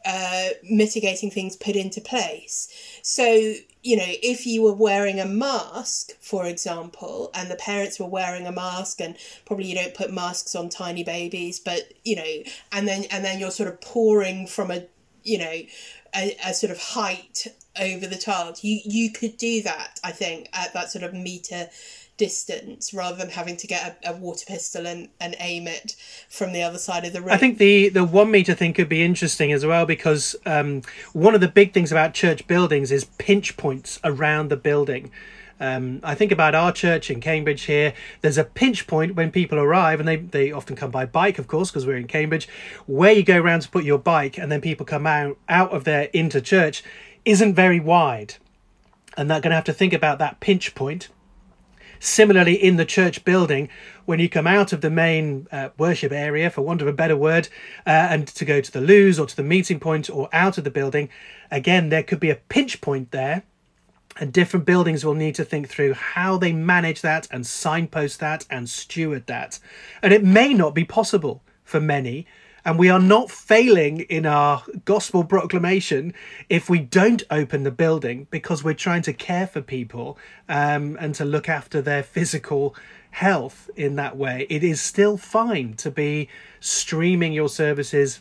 uh, 0.08 0.49
mitigating 0.62 1.31
things 1.31 1.55
put 1.55 1.76
into 1.76 2.00
place. 2.00 2.66
So, 3.02 3.26
you 3.82 3.94
know, 3.94 4.06
if 4.06 4.46
you 4.46 4.62
were 4.62 4.72
wearing 4.72 5.20
a 5.20 5.26
mask, 5.26 6.12
for 6.19 6.46
example, 6.46 7.31
and 7.34 7.50
the 7.50 7.56
parents 7.56 8.00
were 8.00 8.06
wearing 8.06 8.46
a 8.46 8.52
mask, 8.52 9.02
and 9.02 9.16
probably 9.44 9.66
you 9.66 9.75
don't 9.75 9.93
put 9.93 10.10
masks 10.10 10.55
on 10.55 10.70
tiny 10.70 11.05
babies, 11.05 11.60
but 11.60 11.93
you 12.05 12.16
know, 12.16 12.43
and 12.72 12.88
then 12.88 13.05
and 13.10 13.22
then 13.22 13.38
you're 13.38 13.50
sort 13.50 13.69
of 13.69 13.82
pouring 13.82 14.46
from 14.46 14.70
a, 14.70 14.87
you 15.25 15.37
know, 15.37 15.58
a, 16.16 16.37
a 16.43 16.54
sort 16.54 16.72
of 16.72 16.78
height 16.78 17.46
over 17.78 18.06
the 18.06 18.16
child. 18.16 18.64
You 18.64 18.81
you 18.84 19.12
could 19.12 19.37
do 19.37 19.62
that, 19.64 20.00
I 20.02 20.12
think, 20.12 20.49
at 20.54 20.72
that 20.72 20.90
sort 20.90 21.04
of 21.04 21.12
meter 21.12 21.69
distance 22.19 22.92
rather 22.92 23.16
than 23.16 23.31
having 23.31 23.57
to 23.57 23.66
get 23.66 23.99
a, 24.04 24.11
a, 24.11 24.16
water 24.16 24.45
pistol 24.47 24.87
and, 24.87 25.09
and 25.21 25.35
aim 25.38 25.66
it 25.66 25.97
from 26.28 26.52
the 26.52 26.62
other 26.62 26.76
side 26.76 27.07
of 27.07 27.14
the 27.14 27.21
room. 27.21 27.31
I 27.31 27.38
think 27.38 27.57
the, 27.57 27.88
the 27.88 28.04
one 28.04 28.31
meter 28.31 28.54
thing 28.54 28.75
could 28.75 28.88
be 28.88 29.02
interesting 29.02 29.52
as 29.52 29.64
well 29.64 29.87
because 29.87 30.37
um, 30.45 30.83
one 31.14 31.35
of 31.35 31.40
the 31.40 31.49
big 31.49 31.73
things 31.73 31.90
about 31.90 32.12
church 32.12 32.47
buildings 32.47 32.92
is 32.92 33.04
pinch 33.16 33.57
points 33.57 33.99
around 34.04 34.50
the 34.50 34.57
building. 34.57 35.11
Um, 35.61 36.00
I 36.02 36.14
think 36.14 36.31
about 36.31 36.54
our 36.54 36.73
church 36.73 37.11
in 37.11 37.21
Cambridge 37.21 37.62
here. 37.62 37.95
There's 38.21 38.38
a 38.38 38.45
pinch 38.45 38.87
point 38.87 39.16
when 39.16 39.33
people 39.33 39.59
arrive, 39.59 39.99
and 39.99 40.09
they, 40.09 40.16
they 40.16 40.52
often 40.52 40.76
come 40.76 40.90
by 40.90 41.04
bike, 41.04 41.38
of 41.38 41.49
course, 41.49 41.71
because 41.71 41.85
we're 41.85 41.97
in 41.97 42.07
Cambridge, 42.07 42.49
where 42.87 43.12
you 43.12 43.25
go 43.25 43.40
around 43.40 43.62
to 43.62 43.71
put 43.71 43.83
your 43.83 43.99
bike, 43.99 44.38
and 44.38 44.52
then 44.52 44.61
people 44.61 44.87
come 44.87 45.04
out, 45.04 45.37
out 45.49 45.73
of 45.73 45.83
there 45.83 46.11
into 46.12 46.40
church, 46.40 46.85
isn't 47.25 47.54
very 47.54 47.81
wide. 47.81 48.35
And 49.16 49.28
they're 49.28 49.40
going 49.40 49.50
to 49.50 49.57
have 49.57 49.64
to 49.64 49.73
think 49.73 49.92
about 49.92 50.21
that 50.21 50.38
pinch 50.38 50.76
point 50.76 51.09
Similarly, 52.00 52.55
in 52.55 52.76
the 52.76 52.85
church 52.85 53.25
building, 53.25 53.69
when 54.05 54.21
you 54.21 54.28
come 54.28 54.47
out 54.47 54.73
of 54.73 54.81
the 54.81 54.90
main 54.90 55.47
uh, 55.50 55.71
worship 55.76 56.12
area, 56.12 56.50
for 56.50 56.62
want 56.62 56.83
of 56.83 56.88
a 56.88 56.93
better 56.93 57.17
word, 57.17 57.49
uh, 57.87 57.90
and 57.90 58.26
to 58.28 58.45
go 58.45 58.61
to 58.61 58.73
the 58.73 58.81
loos 58.81 59.19
or 59.19 59.26
to 59.26 59.37
the 59.37 59.43
meeting 59.43 59.81
point 59.81 60.09
or 60.09 60.28
out 60.33 60.59
of 60.59 60.64
the 60.64 60.71
building, 60.71 61.09
again, 61.50 61.88
there 61.88 62.02
could 62.02 62.21
be 62.21 62.31
a 62.31 62.37
pinch 62.37 62.81
point 62.81 63.11
there. 63.11 63.43
And 64.21 64.33
different 64.33 64.67
buildings 64.67 65.05
will 65.05 65.14
need 65.14 65.37
to 65.37 65.45
think 65.45 65.69
through 65.69 65.95
how 65.95 66.38
they 66.38 66.52
manage 66.52 67.02
that 67.02 67.28
and 67.31 67.47
signpost 67.47 68.19
that 68.19 68.45
and 68.50 68.69
steward 68.69 69.26
that. 69.26 69.61
And 70.02 70.12
it 70.12 70.25
may 70.25 70.55
not 70.55 70.75
be 70.75 70.85
possible 70.85 71.43
for 71.62 71.81
many 71.81 72.26
and 72.68 72.78
we 72.78 72.90
are 72.90 73.00
not 73.00 73.30
failing 73.30 74.00
in 74.00 74.26
our 74.26 74.62
gospel 74.84 75.25
proclamation 75.25 76.12
if 76.50 76.68
we 76.68 76.78
don't 76.78 77.22
open 77.30 77.62
the 77.62 77.70
building 77.70 78.26
because 78.30 78.62
we're 78.62 78.75
trying 78.75 79.00
to 79.00 79.14
care 79.14 79.46
for 79.46 79.62
people 79.62 80.18
um, 80.50 80.94
and 81.00 81.14
to 81.14 81.25
look 81.25 81.48
after 81.48 81.80
their 81.80 82.02
physical 82.02 82.76
health 83.12 83.70
in 83.75 83.96
that 83.96 84.18
way. 84.18 84.46
It 84.50 84.62
is 84.62 84.82
still 84.82 85.16
fine 85.16 85.76
to 85.76 85.90
be 85.90 86.28
streaming 86.60 87.32
your 87.32 87.48
services 87.48 88.20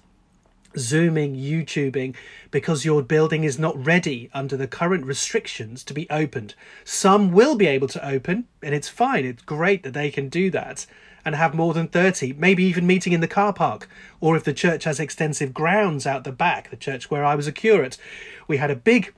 zooming, 0.78 1.36
YouTubing, 1.36 2.16
because 2.50 2.86
your 2.86 3.02
building 3.02 3.44
is 3.44 3.60
not 3.60 3.86
ready 3.86 4.30
under 4.34 4.56
the 4.56 4.68
current 4.68 5.06
restrictions 5.06 5.84
to 5.84 5.94
be 5.94 6.10
opened. 6.10 6.56
Some 6.86 7.34
will 7.34 7.56
be 7.56 7.68
able 7.68 7.90
to 7.90 8.08
open, 8.08 8.46
and 8.64 8.74
it's 8.74 8.88
fine. 8.88 9.26
It's 9.26 9.42
great 9.44 9.84
that 9.84 9.94
they 9.94 10.10
can 10.10 10.30
do 10.30 10.50
that 10.52 10.86
and 11.28 11.36
have 11.36 11.54
more 11.54 11.74
than 11.74 11.90
30, 11.90 12.36
maybe 12.38 12.64
even 12.64 12.88
meeting 12.88 13.12
in 13.12 13.20
the 13.20 13.28
car 13.28 13.52
park. 13.52 13.90
Or 14.22 14.38
if 14.38 14.46
the 14.46 14.54
church 14.54 14.86
has 14.86 14.98
extensive 14.98 15.54
grounds 15.54 16.08
out 16.08 16.24
the 16.24 16.32
back, 16.32 16.70
the 16.70 16.78
church 16.78 17.12
where 17.12 17.26
I 17.26 17.36
was 17.36 17.48
a 17.48 17.52
curate, 17.52 17.98
we 18.48 18.56
had 18.56 18.72
a 18.72 18.78
big 18.78 19.14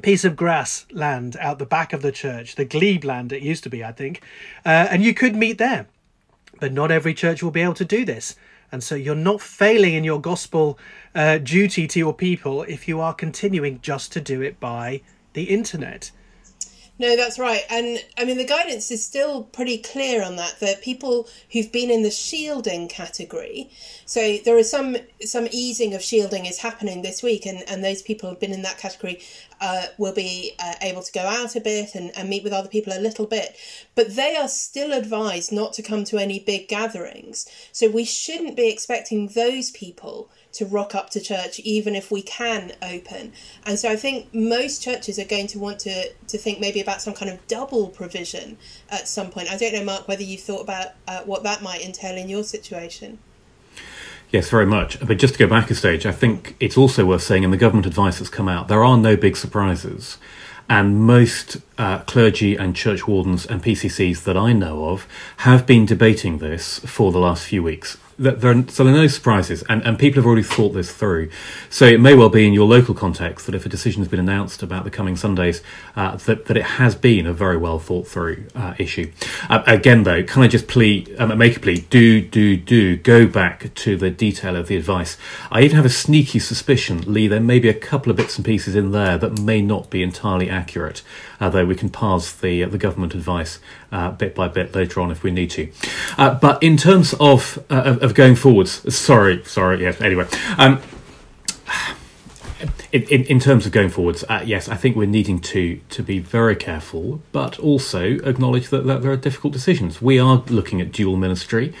piece 0.00 0.24
of 0.24 0.36
grass 0.36 0.86
land 0.90 1.36
out 1.38 1.58
the 1.58 1.66
back 1.66 1.92
of 1.92 2.00
the 2.00 2.10
church, 2.10 2.54
the 2.54 2.64
glebe 2.64 3.04
land 3.04 3.30
it 3.30 3.42
used 3.42 3.62
to 3.64 3.68
be, 3.68 3.84
I 3.84 3.92
think, 3.92 4.22
uh, 4.64 4.88
and 4.90 5.02
you 5.02 5.12
could 5.12 5.36
meet 5.36 5.58
there. 5.58 5.86
But 6.60 6.72
not 6.72 6.90
every 6.90 7.12
church 7.12 7.42
will 7.42 7.50
be 7.50 7.60
able 7.60 7.74
to 7.74 7.84
do 7.84 8.06
this. 8.06 8.36
And 8.72 8.82
so 8.82 8.94
you're 8.94 9.14
not 9.14 9.42
failing 9.42 9.92
in 9.92 10.02
your 10.02 10.22
gospel 10.22 10.78
uh, 11.14 11.36
duty 11.36 11.86
to 11.88 11.98
your 11.98 12.14
people 12.14 12.62
if 12.62 12.88
you 12.88 13.00
are 13.02 13.12
continuing 13.12 13.82
just 13.82 14.12
to 14.12 14.20
do 14.22 14.40
it 14.40 14.58
by 14.58 15.02
the 15.34 15.44
internet. 15.44 16.10
No, 16.96 17.16
that's 17.16 17.40
right. 17.40 17.62
And 17.70 17.98
I 18.16 18.24
mean, 18.24 18.38
the 18.38 18.44
guidance 18.44 18.92
is 18.92 19.04
still 19.04 19.42
pretty 19.42 19.78
clear 19.78 20.22
on 20.22 20.36
that, 20.36 20.60
that 20.60 20.80
people 20.80 21.26
who've 21.50 21.72
been 21.72 21.90
in 21.90 22.04
the 22.04 22.10
shielding 22.10 22.86
category, 22.86 23.70
so 24.06 24.36
there 24.44 24.58
is 24.58 24.70
some 24.70 24.96
some 25.24 25.48
easing 25.50 25.94
of 25.94 26.02
shielding 26.02 26.46
is 26.46 26.58
happening 26.58 27.02
this 27.02 27.20
week, 27.20 27.46
and, 27.46 27.68
and 27.68 27.82
those 27.82 28.00
people 28.00 28.30
who've 28.30 28.38
been 28.38 28.52
in 28.52 28.62
that 28.62 28.78
category 28.78 29.20
uh, 29.60 29.86
will 29.98 30.12
be 30.12 30.52
uh, 30.60 30.74
able 30.82 31.02
to 31.02 31.12
go 31.12 31.22
out 31.22 31.56
a 31.56 31.60
bit 31.60 31.96
and, 31.96 32.12
and 32.16 32.28
meet 32.28 32.44
with 32.44 32.52
other 32.52 32.68
people 32.68 32.92
a 32.92 33.00
little 33.00 33.26
bit. 33.26 33.56
But 33.96 34.14
they 34.14 34.36
are 34.36 34.48
still 34.48 34.92
advised 34.92 35.50
not 35.50 35.72
to 35.74 35.82
come 35.82 36.04
to 36.04 36.18
any 36.18 36.38
big 36.38 36.68
gatherings. 36.68 37.46
So 37.72 37.88
we 37.88 38.04
shouldn't 38.04 38.56
be 38.56 38.68
expecting 38.68 39.28
those 39.28 39.72
people 39.72 40.30
to 40.54 40.64
rock 40.64 40.94
up 40.94 41.10
to 41.10 41.20
church 41.20 41.60
even 41.60 41.94
if 41.94 42.10
we 42.10 42.22
can 42.22 42.72
open 42.82 43.32
and 43.66 43.78
so 43.78 43.88
i 43.90 43.96
think 43.96 44.32
most 44.32 44.82
churches 44.82 45.18
are 45.18 45.24
going 45.24 45.46
to 45.46 45.58
want 45.58 45.78
to 45.78 46.10
to 46.26 46.38
think 46.38 46.60
maybe 46.60 46.80
about 46.80 47.02
some 47.02 47.14
kind 47.14 47.30
of 47.30 47.46
double 47.46 47.88
provision 47.88 48.56
at 48.90 49.06
some 49.06 49.30
point 49.30 49.50
i 49.50 49.56
don't 49.56 49.74
know 49.74 49.84
mark 49.84 50.08
whether 50.08 50.22
you've 50.22 50.40
thought 50.40 50.62
about 50.62 50.88
uh, 51.08 51.22
what 51.22 51.42
that 51.42 51.62
might 51.62 51.84
entail 51.84 52.16
in 52.16 52.28
your 52.28 52.44
situation 52.44 53.18
Yes, 54.30 54.50
very 54.50 54.66
much. 54.66 54.98
But 54.98 55.18
just 55.18 55.34
to 55.34 55.38
go 55.38 55.46
back 55.46 55.70
a 55.70 55.76
stage, 55.76 56.06
I 56.06 56.10
think 56.10 56.56
it's 56.58 56.76
also 56.76 57.06
worth 57.06 57.22
saying 57.22 57.44
in 57.44 57.52
the 57.52 57.56
government 57.56 57.86
advice 57.86 58.18
that's 58.18 58.28
come 58.28 58.48
out, 58.48 58.66
there 58.66 58.82
are 58.82 58.96
no 58.96 59.16
big 59.16 59.36
surprises. 59.36 60.18
And 60.68 61.02
most 61.02 61.58
uh, 61.78 62.00
clergy 62.00 62.56
and 62.56 62.74
church 62.74 63.06
wardens 63.06 63.46
and 63.46 63.62
PCCs 63.62 64.24
that 64.24 64.36
I 64.36 64.52
know 64.52 64.88
of 64.88 65.06
have 65.38 65.66
been 65.66 65.86
debating 65.86 66.38
this 66.38 66.80
for 66.80 67.12
the 67.12 67.20
last 67.20 67.46
few 67.46 67.62
weeks 67.62 67.96
there 68.18 68.50
are, 68.50 68.68
so 68.68 68.84
there 68.84 68.94
are 68.94 68.96
no 68.96 69.06
surprises, 69.06 69.62
and, 69.68 69.82
and 69.82 69.98
people 69.98 70.22
have 70.22 70.26
already 70.26 70.42
thought 70.42 70.70
this 70.70 70.92
through. 70.92 71.30
So 71.70 71.86
it 71.86 72.00
may 72.00 72.14
well 72.14 72.28
be 72.28 72.46
in 72.46 72.52
your 72.52 72.66
local 72.66 72.94
context 72.94 73.46
that 73.46 73.54
if 73.54 73.66
a 73.66 73.68
decision 73.68 74.02
has 74.02 74.08
been 74.08 74.20
announced 74.20 74.62
about 74.62 74.84
the 74.84 74.90
coming 74.90 75.16
Sundays, 75.16 75.62
uh, 75.96 76.16
that 76.16 76.46
that 76.46 76.56
it 76.56 76.64
has 76.64 76.94
been 76.94 77.26
a 77.26 77.32
very 77.32 77.56
well 77.56 77.78
thought 77.78 78.06
through 78.06 78.44
uh, 78.54 78.74
issue. 78.78 79.10
Uh, 79.48 79.62
again, 79.66 80.04
though, 80.04 80.22
can 80.22 80.42
I 80.42 80.48
just 80.48 80.68
plea, 80.68 81.06
um, 81.18 81.36
make 81.38 81.56
a 81.56 81.60
plea? 81.60 81.80
Do 81.90 82.20
do 82.20 82.56
do 82.56 82.96
go 82.96 83.26
back 83.26 83.74
to 83.74 83.96
the 83.96 84.10
detail 84.10 84.56
of 84.56 84.68
the 84.68 84.76
advice. 84.76 85.16
I 85.50 85.62
even 85.62 85.76
have 85.76 85.86
a 85.86 85.90
sneaky 85.90 86.38
suspicion, 86.38 87.02
Lee, 87.06 87.28
there 87.28 87.40
may 87.40 87.58
be 87.58 87.68
a 87.68 87.74
couple 87.74 88.10
of 88.10 88.16
bits 88.16 88.36
and 88.36 88.44
pieces 88.44 88.74
in 88.74 88.92
there 88.92 89.18
that 89.18 89.40
may 89.40 89.62
not 89.62 89.90
be 89.90 90.02
entirely 90.02 90.48
accurate. 90.50 91.02
Although 91.40 91.66
we 91.66 91.74
can 91.74 91.90
parse 91.90 92.32
the 92.32 92.64
uh, 92.64 92.68
the 92.68 92.78
government 92.78 93.14
advice 93.14 93.58
uh, 93.92 94.10
bit 94.10 94.34
by 94.34 94.48
bit 94.48 94.74
later 94.74 95.00
on 95.00 95.10
if 95.10 95.22
we 95.22 95.30
need 95.30 95.50
to. 95.50 95.70
Uh, 96.16 96.34
but 96.34 96.62
in 96.62 96.76
terms 96.76 97.14
of, 97.20 97.58
uh, 97.70 97.82
of, 97.84 98.02
of 98.02 98.14
going 98.14 98.36
forwards, 98.36 98.94
sorry, 98.94 99.42
sorry, 99.44 99.82
yes. 99.82 100.00
Anyway, 100.00 100.26
um, 100.58 100.80
in, 102.92 103.02
in, 103.04 103.24
in, 103.24 103.40
terms 103.40 103.66
of 103.66 103.72
going 103.72 103.90
forwards, 103.90 104.24
uh, 104.28 104.42
yes, 104.44 104.68
I 104.68 104.76
think 104.76 104.96
we're 104.96 105.06
needing 105.06 105.40
to 105.40 105.80
to 105.90 106.02
be 106.02 106.18
very 106.18 106.56
careful, 106.56 107.20
but 107.32 107.58
also 107.58 108.18
acknowledge 108.24 108.68
that, 108.70 108.86
that 108.86 109.02
there 109.02 109.12
are 109.12 109.16
difficult 109.16 109.52
decisions. 109.52 110.00
We 110.00 110.18
are 110.18 110.42
looking 110.48 110.80
at 110.80 110.92
dual 110.92 111.16
ministry. 111.16 111.74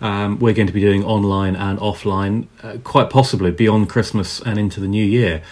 Um, 0.00 0.38
we're 0.38 0.54
going 0.54 0.68
to 0.68 0.72
be 0.72 0.80
doing 0.80 1.04
online 1.04 1.56
and 1.56 1.78
offline, 1.80 2.46
uh, 2.62 2.76
quite 2.84 3.10
possibly 3.10 3.50
beyond 3.50 3.88
Christmas 3.88 4.40
and 4.40 4.58
into 4.58 4.80
the 4.80 4.86
new 4.86 5.04
year. 5.04 5.42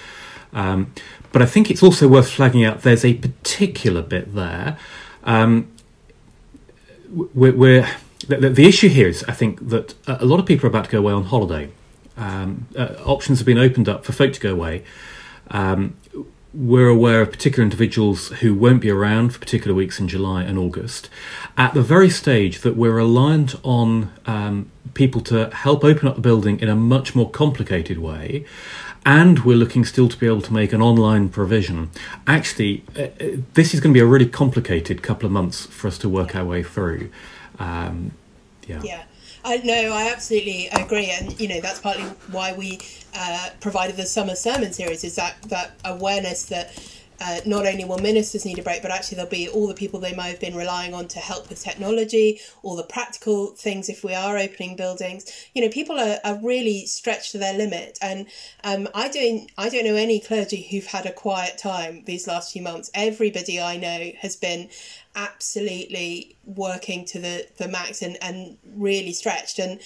Um, 0.57 0.93
but 1.33 1.43
I 1.43 1.47
think 1.47 1.71
it's 1.71 1.83
also 1.83 2.09
worth 2.09 2.31
flagging 2.31 2.65
out 2.65 2.83
there's 2.83 3.05
a 3.05 3.15
particular 3.15 4.03
bit 4.03 4.35
there 4.35 4.79
um, 5.23 5.69
we're, 7.11 7.55
we're 7.55 7.89
the, 8.27 8.51
the, 8.51 8.67
issue 8.67 8.89
here 8.89 9.09
is, 9.09 9.25
I 9.29 9.33
think, 9.33 9.69
that 9.69 9.95
a 10.07 10.25
lot 10.25 10.41
of 10.41 10.47
people 10.47 10.67
are 10.67 10.71
about 10.71 10.87
to 10.87 10.91
go 10.91 10.99
away 10.99 11.13
on 11.13 11.25
holiday. 11.25 11.71
Um, 12.17 12.67
uh, 12.77 12.95
options 13.05 13.39
have 13.39 13.47
been 13.47 13.59
opened 13.59 13.89
up 13.89 14.05
for 14.05 14.13
folk 14.13 14.33
to 14.33 14.41
go 14.41 14.53
away. 14.53 14.85
Um, 15.51 15.97
we're 16.55 16.89
aware 16.89 17.21
of 17.21 17.31
particular 17.31 17.63
individuals 17.63 18.29
who 18.29 18.55
won't 18.55 18.81
be 18.81 18.91
around 18.91 19.35
for 19.35 19.39
particular 19.39 19.75
weeks 19.75 20.01
in 20.01 20.09
July 20.09 20.43
and 20.43 20.59
August. 20.59 21.11
At 21.57 21.75
the 21.75 21.83
very 21.83 22.09
stage 22.09 22.61
that 22.61 22.77
we're 22.77 22.95
reliant 22.95 23.55
on 23.63 24.11
um, 24.25 24.71
people 24.95 25.21
to 25.23 25.51
help 25.51 25.85
open 25.85 26.09
up 26.09 26.15
the 26.15 26.23
building 26.23 26.59
in 26.61 26.69
a 26.69 26.77
much 26.77 27.15
more 27.15 27.31
complicated 27.31 27.99
way, 27.99 28.47
and 29.07 29.45
we're 29.45 29.57
looking 29.57 29.85
still 29.85 30.09
to 30.09 30.17
be 30.19 30.27
able 30.27 30.43
to 30.43 30.53
make 30.53 30.73
an 30.73 30.83
online 30.83 31.29
provision. 31.29 31.91
Actually, 32.27 32.83
uh, 32.99 33.03
uh, 33.03 33.37
this 33.55 33.73
is 33.73 33.79
going 33.79 33.95
to 33.95 33.97
be 33.97 34.03
a 34.03 34.07
really 34.07 34.27
complicated 34.27 35.01
couple 35.01 35.27
of 35.27 35.33
months 35.33 35.65
for 35.67 35.87
us 35.87 35.97
to 35.97 36.09
work 36.09 36.35
our 36.35 36.45
way 36.45 36.65
through. 36.65 37.09
Um, 37.61 38.11
yeah. 38.67 38.83
Yeah. 38.83 39.03
I, 39.45 39.59
no, 39.59 39.93
I 39.93 40.11
absolutely 40.13 40.67
agree, 40.69 41.09
and 41.09 41.39
you 41.39 41.47
know 41.47 41.61
that's 41.61 41.79
partly 41.79 42.03
why 42.33 42.53
we 42.53 42.81
uh, 43.15 43.51
provided 43.61 43.97
the 43.97 44.05
summer 44.05 44.35
sermon 44.35 44.73
series 44.73 45.05
is 45.05 45.15
that 45.15 45.41
that 45.43 45.71
awareness 45.85 46.47
that 46.47 46.75
uh, 47.21 47.41
not 47.47 47.67
only 47.67 47.85
will 47.85 47.99
ministers 47.99 48.45
need 48.45 48.59
a 48.59 48.63
break, 48.63 48.83
but 48.83 48.91
actually 48.91 49.17
there'll 49.17 49.31
be 49.31 49.49
all 49.49 49.67
the 49.67 49.75
people 49.75 50.01
they 50.01 50.15
might 50.15 50.29
have 50.29 50.41
been 50.41 50.55
relying 50.55 50.95
on 50.95 51.09
to 51.09 51.19
help 51.19 51.49
with 51.49 51.63
technology, 51.63 52.41
all 52.63 52.77
the 52.77 52.83
practical 52.83 53.49
things 53.49 53.89
if 53.89 54.05
we 54.05 54.15
are 54.15 54.37
opening 54.37 54.77
buildings. 54.77 55.49
You 55.55 55.63
know, 55.63 55.69
people 55.69 55.99
are, 55.99 56.19
are 56.25 56.39
really 56.43 56.87
stretched 56.87 57.33
to 57.33 57.39
their 57.39 57.55
limit. 57.55 57.99
And 58.03 58.27
um, 58.65 58.89
I 58.95 59.09
don't 59.09 59.51
I 59.57 59.69
don't 59.69 59.85
know 59.85 59.97
any 59.97 60.21
clergy 60.21 60.63
who've 60.63 60.87
had 60.87 61.07
a 61.07 61.13
quiet 61.13 61.59
time 61.59 62.05
these 62.07 62.27
last 62.27 62.53
few 62.53 62.63
months. 62.63 62.91
Everybody 62.95 63.61
I 63.61 63.77
know 63.77 64.13
has 64.21 64.37
been 64.37 64.69
absolutely 65.17 66.37
working 66.45 67.05
to 67.07 67.19
the, 67.19 67.47
the 67.57 67.67
max 67.67 68.03
and, 68.03 68.19
and 68.21 68.59
really 68.77 69.13
stretched. 69.13 69.59
And 69.59 69.81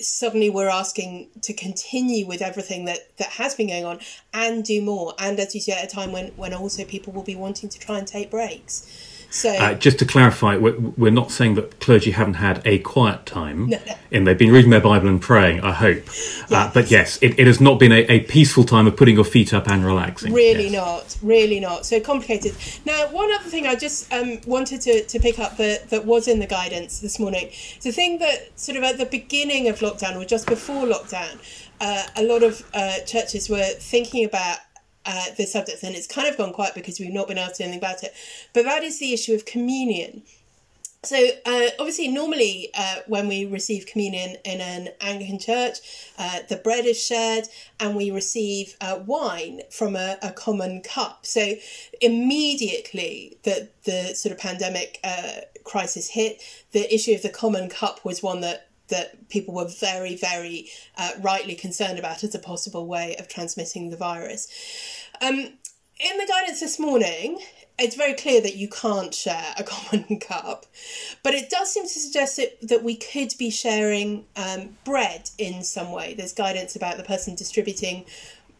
suddenly 0.00 0.50
we're 0.50 0.68
asking 0.68 1.28
to 1.42 1.52
continue 1.52 2.26
with 2.26 2.42
everything 2.42 2.84
that 2.86 3.16
that 3.18 3.28
has 3.30 3.54
been 3.54 3.68
going 3.68 3.84
on 3.84 4.00
and 4.32 4.64
do 4.64 4.82
more. 4.82 5.14
And 5.18 5.38
as 5.38 5.54
you 5.54 5.60
say 5.60 5.72
at 5.72 5.84
a 5.84 5.94
time 5.94 6.12
when 6.12 6.28
when 6.36 6.54
also 6.54 6.84
people 6.84 7.12
will 7.12 7.22
be 7.22 7.36
wanting 7.36 7.68
to 7.68 7.78
try 7.78 7.98
and 7.98 8.06
take 8.06 8.30
breaks 8.30 9.09
so, 9.30 9.48
uh, 9.48 9.74
just 9.74 10.00
to 10.00 10.04
clarify, 10.04 10.56
we're, 10.56 10.76
we're, 10.78 11.12
not 11.12 11.30
saying 11.30 11.54
that 11.54 11.78
clergy 11.78 12.10
haven't 12.10 12.34
had 12.34 12.60
a 12.64 12.80
quiet 12.80 13.26
time, 13.26 13.68
no, 13.68 13.78
no. 13.86 13.94
and 14.10 14.26
they've 14.26 14.36
been 14.36 14.50
reading 14.50 14.70
their 14.70 14.80
Bible 14.80 15.08
and 15.08 15.22
praying. 15.22 15.60
I 15.60 15.70
hope, 15.70 16.04
yes. 16.06 16.50
uh, 16.50 16.70
but 16.74 16.90
yes, 16.90 17.16
it, 17.22 17.38
it, 17.38 17.46
has 17.46 17.60
not 17.60 17.78
been 17.78 17.92
a, 17.92 18.00
a, 18.08 18.20
peaceful 18.20 18.64
time 18.64 18.88
of 18.88 18.96
putting 18.96 19.14
your 19.14 19.24
feet 19.24 19.54
up 19.54 19.68
and 19.68 19.84
relaxing. 19.84 20.32
Really 20.32 20.68
yes. 20.68 20.72
not, 20.72 21.16
really 21.22 21.60
not. 21.60 21.86
So 21.86 22.00
complicated. 22.00 22.56
Now, 22.84 23.06
one 23.12 23.32
other 23.32 23.48
thing 23.48 23.68
I 23.68 23.76
just 23.76 24.12
um, 24.12 24.40
wanted 24.46 24.80
to, 24.82 25.04
to 25.04 25.20
pick 25.20 25.38
up 25.38 25.56
that 25.58 25.90
that 25.90 26.04
was 26.04 26.26
in 26.26 26.40
the 26.40 26.46
guidance 26.48 26.98
this 26.98 27.20
morning. 27.20 27.50
A 27.84 27.92
thing 27.92 28.18
that 28.18 28.58
sort 28.58 28.78
of 28.78 28.82
at 28.82 28.98
the 28.98 29.06
beginning 29.06 29.68
of 29.68 29.78
lockdown 29.78 30.16
or 30.16 30.24
just 30.24 30.48
before 30.48 30.86
lockdown, 30.86 31.38
uh, 31.80 32.02
a 32.16 32.24
lot 32.24 32.42
of 32.42 32.68
uh, 32.74 32.98
churches 33.06 33.48
were 33.48 33.62
thinking 33.78 34.24
about 34.24 34.58
uh, 35.06 35.24
the 35.36 35.46
subject, 35.46 35.82
and 35.82 35.94
it's 35.94 36.06
kind 36.06 36.28
of 36.28 36.36
gone 36.36 36.52
quiet 36.52 36.74
because 36.74 37.00
we've 37.00 37.12
not 37.12 37.28
been 37.28 37.36
do 37.36 37.42
anything 37.42 37.78
about 37.78 38.02
it. 38.02 38.14
But 38.52 38.64
that 38.64 38.82
is 38.82 38.98
the 38.98 39.12
issue 39.12 39.34
of 39.34 39.44
communion. 39.44 40.22
So, 41.02 41.16
uh, 41.46 41.68
obviously, 41.78 42.08
normally 42.08 42.68
uh, 42.74 42.96
when 43.06 43.26
we 43.26 43.46
receive 43.46 43.86
communion 43.86 44.36
in 44.44 44.60
an 44.60 44.90
Anglican 45.00 45.38
church, 45.38 45.78
uh, 46.18 46.40
the 46.46 46.56
bread 46.56 46.84
is 46.84 47.02
shared 47.02 47.44
and 47.78 47.96
we 47.96 48.10
receive 48.10 48.76
uh, 48.82 48.98
wine 49.06 49.62
from 49.70 49.96
a, 49.96 50.18
a 50.22 50.30
common 50.30 50.82
cup. 50.82 51.24
So, 51.24 51.54
immediately 52.02 53.38
that 53.44 53.82
the 53.84 54.14
sort 54.14 54.34
of 54.34 54.38
pandemic 54.38 55.00
uh, 55.02 55.40
crisis 55.64 56.10
hit, 56.10 56.42
the 56.72 56.92
issue 56.94 57.14
of 57.14 57.22
the 57.22 57.30
common 57.30 57.70
cup 57.70 58.04
was 58.04 58.22
one 58.22 58.42
that 58.42 58.68
that 58.90 59.28
people 59.28 59.54
were 59.54 59.68
very, 59.68 60.16
very 60.16 60.68
uh, 60.96 61.12
rightly 61.20 61.54
concerned 61.54 61.98
about 61.98 62.22
as 62.22 62.34
a 62.34 62.38
possible 62.38 62.86
way 62.86 63.16
of 63.16 63.28
transmitting 63.28 63.90
the 63.90 63.96
virus. 63.96 64.46
Um, 65.20 65.38
in 65.38 66.16
the 66.16 66.26
guidance 66.26 66.60
this 66.60 66.78
morning, 66.78 67.40
it's 67.78 67.96
very 67.96 68.14
clear 68.14 68.40
that 68.40 68.56
you 68.56 68.68
can't 68.68 69.14
share 69.14 69.54
a 69.56 69.64
common 69.64 70.20
cup, 70.20 70.66
but 71.22 71.34
it 71.34 71.50
does 71.50 71.72
seem 71.72 71.84
to 71.84 71.88
suggest 71.88 72.36
that, 72.36 72.56
that 72.62 72.84
we 72.84 72.96
could 72.96 73.34
be 73.38 73.50
sharing 73.50 74.26
um, 74.36 74.76
bread 74.84 75.30
in 75.38 75.62
some 75.62 75.92
way. 75.92 76.14
There's 76.14 76.32
guidance 76.32 76.76
about 76.76 76.96
the 76.96 77.04
person 77.04 77.34
distributing 77.34 78.04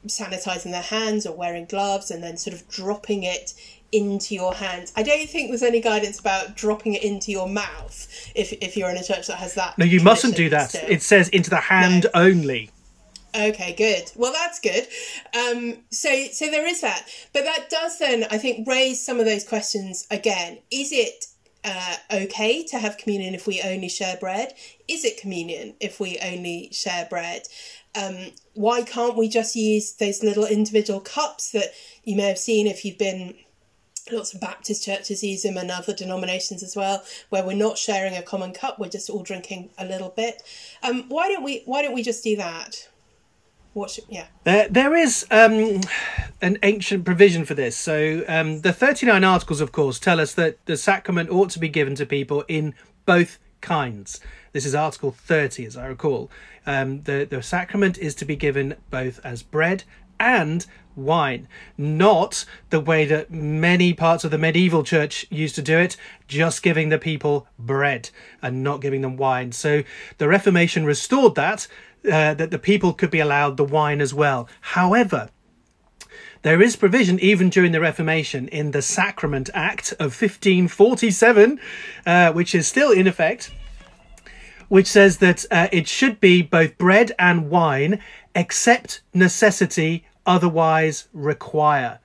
sanitizing 0.06 0.70
their 0.70 0.80
hands 0.80 1.26
or 1.26 1.36
wearing 1.36 1.66
gloves 1.66 2.10
and 2.10 2.22
then 2.22 2.36
sort 2.36 2.54
of 2.54 2.66
dropping 2.68 3.22
it 3.22 3.52
into 3.92 4.34
your 4.34 4.54
hands. 4.54 4.92
I 4.96 5.02
don't 5.02 5.28
think 5.28 5.50
there's 5.50 5.62
any 5.62 5.80
guidance 5.80 6.20
about 6.20 6.56
dropping 6.56 6.94
it 6.94 7.02
into 7.02 7.32
your 7.32 7.48
mouth 7.48 8.06
if, 8.34 8.52
if 8.52 8.76
you're 8.76 8.90
in 8.90 8.96
a 8.96 9.04
church 9.04 9.26
that 9.26 9.38
has 9.38 9.54
that. 9.54 9.76
No, 9.78 9.84
you 9.84 10.00
mustn't 10.00 10.36
do 10.36 10.48
that. 10.50 10.70
Still. 10.70 10.88
It 10.88 11.02
says 11.02 11.28
into 11.30 11.50
the 11.50 11.56
hand 11.56 12.06
no. 12.14 12.20
only. 12.20 12.70
Okay, 13.34 13.74
good. 13.74 14.10
Well, 14.16 14.32
that's 14.32 14.58
good. 14.58 14.88
Um, 15.38 15.78
so, 15.90 16.26
so 16.32 16.50
there 16.50 16.66
is 16.66 16.80
that, 16.80 17.06
but 17.32 17.44
that 17.44 17.70
does 17.70 17.98
then, 17.98 18.24
I 18.30 18.38
think, 18.38 18.66
raise 18.66 19.04
some 19.04 19.20
of 19.20 19.26
those 19.26 19.44
questions 19.44 20.06
again. 20.10 20.58
Is 20.70 20.90
it 20.92 21.26
uh, 21.64 21.96
okay 22.12 22.64
to 22.64 22.78
have 22.78 22.98
communion 22.98 23.34
if 23.34 23.46
we 23.46 23.62
only 23.62 23.88
share 23.88 24.16
bread? 24.16 24.54
Is 24.88 25.04
it 25.04 25.20
communion 25.20 25.74
if 25.78 26.00
we 26.00 26.18
only 26.22 26.70
share 26.72 27.06
bread? 27.08 27.42
Um, 27.94 28.32
why 28.54 28.82
can't 28.82 29.16
we 29.16 29.28
just 29.28 29.54
use 29.54 29.92
those 29.92 30.22
little 30.22 30.46
individual 30.46 31.00
cups 31.00 31.50
that 31.52 31.72
you 32.04 32.16
may 32.16 32.28
have 32.28 32.38
seen 32.38 32.66
if 32.66 32.84
you've 32.84 32.98
been 32.98 33.34
lots 34.12 34.34
of 34.34 34.40
Baptist 34.40 34.84
churches 34.84 35.22
use 35.22 35.42
them 35.42 35.56
and 35.56 35.70
other 35.70 35.94
denominations 35.94 36.62
as 36.62 36.76
well, 36.76 37.04
where 37.28 37.44
we're 37.44 37.56
not 37.56 37.78
sharing 37.78 38.16
a 38.16 38.22
common 38.22 38.52
cup, 38.52 38.78
we're 38.78 38.88
just 38.88 39.10
all 39.10 39.22
drinking 39.22 39.70
a 39.78 39.84
little 39.84 40.10
bit. 40.10 40.42
Um, 40.82 41.04
why 41.08 41.28
don't 41.28 41.42
we 41.42 41.62
why 41.66 41.82
don't 41.82 41.94
we 41.94 42.02
just 42.02 42.24
do 42.24 42.36
that? 42.36 42.88
What 43.72 43.90
should, 43.90 44.04
yeah. 44.08 44.26
There, 44.42 44.68
there 44.68 44.96
is 44.96 45.26
um, 45.30 45.80
an 46.42 46.58
ancient 46.64 47.04
provision 47.04 47.44
for 47.44 47.54
this. 47.54 47.76
So 47.76 48.24
um, 48.26 48.62
the 48.62 48.72
39 48.72 49.22
articles, 49.22 49.60
of 49.60 49.70
course, 49.70 50.00
tell 50.00 50.18
us 50.18 50.34
that 50.34 50.64
the 50.66 50.76
sacrament 50.76 51.30
ought 51.30 51.50
to 51.50 51.60
be 51.60 51.68
given 51.68 51.94
to 51.94 52.04
people 52.04 52.44
in 52.48 52.74
both 53.06 53.38
kinds. 53.60 54.18
This 54.52 54.66
is 54.66 54.74
Article 54.74 55.12
30, 55.12 55.66
as 55.66 55.76
I 55.76 55.86
recall. 55.86 56.32
Um, 56.66 57.02
the, 57.02 57.26
the 57.30 57.42
sacrament 57.44 57.96
is 57.96 58.16
to 58.16 58.24
be 58.24 58.34
given 58.34 58.74
both 58.90 59.20
as 59.22 59.44
bread 59.44 59.84
and 60.18 60.66
wine, 61.04 61.48
not 61.76 62.44
the 62.70 62.80
way 62.80 63.04
that 63.06 63.30
many 63.30 63.92
parts 63.92 64.24
of 64.24 64.30
the 64.30 64.38
medieval 64.38 64.82
church 64.82 65.26
used 65.30 65.54
to 65.56 65.62
do 65.62 65.78
it, 65.78 65.96
just 66.28 66.62
giving 66.62 66.88
the 66.88 66.98
people 66.98 67.46
bread 67.58 68.10
and 68.42 68.62
not 68.62 68.80
giving 68.80 69.02
them 69.02 69.16
wine. 69.16 69.52
So 69.52 69.82
the 70.18 70.28
Reformation 70.28 70.84
restored 70.84 71.34
that, 71.34 71.66
uh, 72.04 72.34
that 72.34 72.50
the 72.50 72.58
people 72.58 72.92
could 72.92 73.10
be 73.10 73.20
allowed 73.20 73.56
the 73.56 73.64
wine 73.64 74.00
as 74.00 74.14
well. 74.14 74.48
However, 74.60 75.30
there 76.42 76.62
is 76.62 76.74
provision 76.74 77.20
even 77.20 77.50
during 77.50 77.72
the 77.72 77.80
Reformation 77.80 78.48
in 78.48 78.70
the 78.70 78.80
Sacrament 78.80 79.50
Act 79.52 79.92
of 79.92 80.18
1547, 80.18 81.60
uh, 82.06 82.32
which 82.32 82.54
is 82.54 82.66
still 82.66 82.92
in 82.92 83.06
effect, 83.06 83.50
which 84.68 84.86
says 84.86 85.18
that 85.18 85.44
uh, 85.50 85.68
it 85.70 85.86
should 85.86 86.18
be 86.18 86.40
both 86.40 86.78
bread 86.78 87.12
and 87.18 87.50
wine, 87.50 88.00
except 88.34 89.02
necessity 89.12 90.06
otherwise 90.26 91.08
require. 91.12 91.98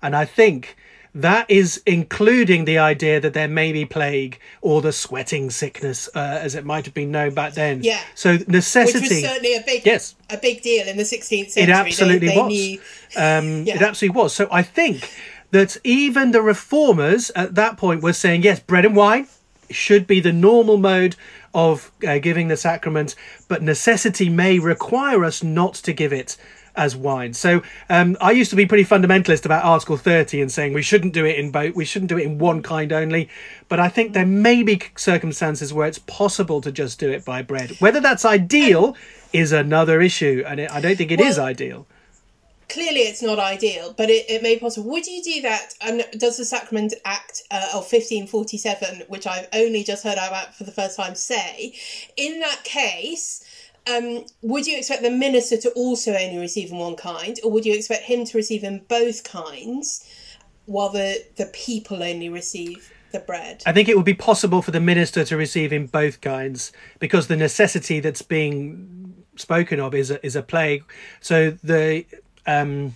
And 0.00 0.16
I 0.16 0.24
think 0.24 0.76
that 1.14 1.50
is 1.50 1.82
including 1.84 2.64
the 2.64 2.78
idea 2.78 3.20
that 3.20 3.34
there 3.34 3.48
may 3.48 3.70
be 3.70 3.84
plague 3.84 4.38
or 4.62 4.80
the 4.80 4.92
sweating 4.92 5.50
sickness, 5.50 6.08
uh, 6.14 6.18
as 6.40 6.54
it 6.54 6.64
might 6.64 6.86
have 6.86 6.94
been 6.94 7.10
known 7.10 7.34
back 7.34 7.52
then. 7.52 7.82
Yeah. 7.82 8.00
So 8.14 8.38
necessity. 8.48 9.00
Which 9.00 9.10
was 9.10 9.22
certainly 9.22 9.54
a 9.56 9.62
big, 9.62 9.84
Yes. 9.84 10.14
a 10.30 10.38
big 10.38 10.62
deal 10.62 10.88
in 10.88 10.96
the 10.96 11.02
16th 11.04 11.50
century. 11.50 11.62
It 11.62 11.68
absolutely 11.76 12.28
they, 12.28 12.34
they 12.34 12.40
was. 12.40 12.48
Knew, 12.48 12.80
Um, 13.16 13.62
Yeah. 13.66 13.76
It 13.76 13.82
absolutely 13.82 14.20
was. 14.20 14.34
So 14.34 14.48
I 14.50 14.62
think 14.62 15.12
that 15.50 15.76
even 15.84 16.30
the 16.30 16.40
reformers 16.40 17.30
at 17.36 17.54
that 17.56 17.76
point 17.76 18.02
were 18.02 18.14
saying, 18.14 18.42
yes, 18.42 18.58
bread 18.60 18.86
and 18.86 18.96
wine 18.96 19.26
should 19.70 20.06
be 20.06 20.18
the 20.20 20.32
normal 20.32 20.78
mode 20.78 21.14
of 21.54 21.92
uh, 22.08 22.18
giving 22.18 22.48
the 22.48 22.56
sacrament, 22.56 23.14
but 23.48 23.62
necessity 23.62 24.30
may 24.30 24.58
require 24.58 25.24
us 25.26 25.42
not 25.42 25.74
to 25.74 25.92
give 25.92 26.12
it 26.12 26.38
as 26.76 26.96
wine. 26.96 27.34
So 27.34 27.62
um, 27.88 28.16
I 28.20 28.30
used 28.32 28.50
to 28.50 28.56
be 28.56 28.66
pretty 28.66 28.84
fundamentalist 28.84 29.44
about 29.44 29.64
Article 29.64 29.96
30 29.96 30.40
and 30.40 30.50
saying 30.50 30.72
we 30.72 30.82
shouldn't 30.82 31.12
do 31.12 31.24
it 31.24 31.36
in 31.38 31.50
both, 31.50 31.74
we 31.74 31.84
shouldn't 31.84 32.08
do 32.08 32.18
it 32.18 32.24
in 32.24 32.38
one 32.38 32.62
kind 32.62 32.92
only. 32.92 33.28
But 33.68 33.78
I 33.80 33.88
think 33.88 34.12
there 34.12 34.26
may 34.26 34.62
be 34.62 34.80
circumstances 34.96 35.72
where 35.72 35.86
it's 35.86 35.98
possible 35.98 36.60
to 36.62 36.72
just 36.72 36.98
do 36.98 37.10
it 37.10 37.24
by 37.24 37.42
bread. 37.42 37.72
Whether 37.78 38.00
that's 38.00 38.24
ideal 38.24 38.96
is 39.32 39.52
another 39.52 40.00
issue, 40.00 40.44
and 40.46 40.60
it, 40.60 40.70
I 40.70 40.80
don't 40.80 40.96
think 40.96 41.10
it 41.10 41.20
is 41.20 41.38
Well, 41.38 41.46
ideal. 41.46 41.86
clearly 42.68 43.00
it's 43.00 43.22
not 43.22 43.38
ideal, 43.38 43.94
but 43.96 44.08
it, 44.10 44.24
it 44.28 44.42
may 44.42 44.54
be 44.54 44.60
possible. 44.60 44.90
Would 44.90 45.06
you 45.06 45.22
do 45.22 45.42
that? 45.42 45.74
And 45.80 46.04
does 46.18 46.36
the 46.38 46.44
Sacrament 46.44 46.94
Act 47.04 47.42
uh, 47.50 47.68
of 47.74 47.90
1547, 47.90 49.04
which 49.08 49.26
I've 49.26 49.48
only 49.52 49.84
just 49.84 50.04
heard 50.04 50.14
about 50.18 50.54
for 50.54 50.64
the 50.64 50.72
first 50.72 50.96
time, 50.96 51.14
say, 51.14 51.74
in 52.16 52.40
that 52.40 52.62
case, 52.64 53.44
um, 53.90 54.24
would 54.42 54.66
you 54.66 54.76
expect 54.76 55.02
the 55.02 55.10
minister 55.10 55.56
to 55.56 55.70
also 55.70 56.12
only 56.12 56.38
receive 56.38 56.70
in 56.70 56.78
one 56.78 56.96
kind, 56.96 57.38
or 57.42 57.50
would 57.50 57.66
you 57.66 57.74
expect 57.74 58.04
him 58.04 58.24
to 58.24 58.38
receive 58.38 58.64
in 58.64 58.84
both 58.88 59.24
kinds, 59.24 60.06
while 60.66 60.88
the, 60.88 61.24
the 61.36 61.46
people 61.46 62.02
only 62.02 62.28
receive 62.28 62.92
the 63.10 63.20
bread? 63.20 63.62
I 63.66 63.72
think 63.72 63.88
it 63.88 63.96
would 63.96 64.06
be 64.06 64.14
possible 64.14 64.62
for 64.62 64.70
the 64.70 64.80
minister 64.80 65.24
to 65.24 65.36
receive 65.36 65.72
in 65.72 65.86
both 65.86 66.20
kinds 66.20 66.72
because 66.98 67.26
the 67.26 67.36
necessity 67.36 68.00
that's 68.00 68.22
being 68.22 69.24
spoken 69.36 69.80
of 69.80 69.94
is 69.94 70.10
a, 70.10 70.24
is 70.24 70.36
a 70.36 70.42
plague. 70.42 70.84
So 71.20 71.52
the 71.62 72.04
um, 72.46 72.94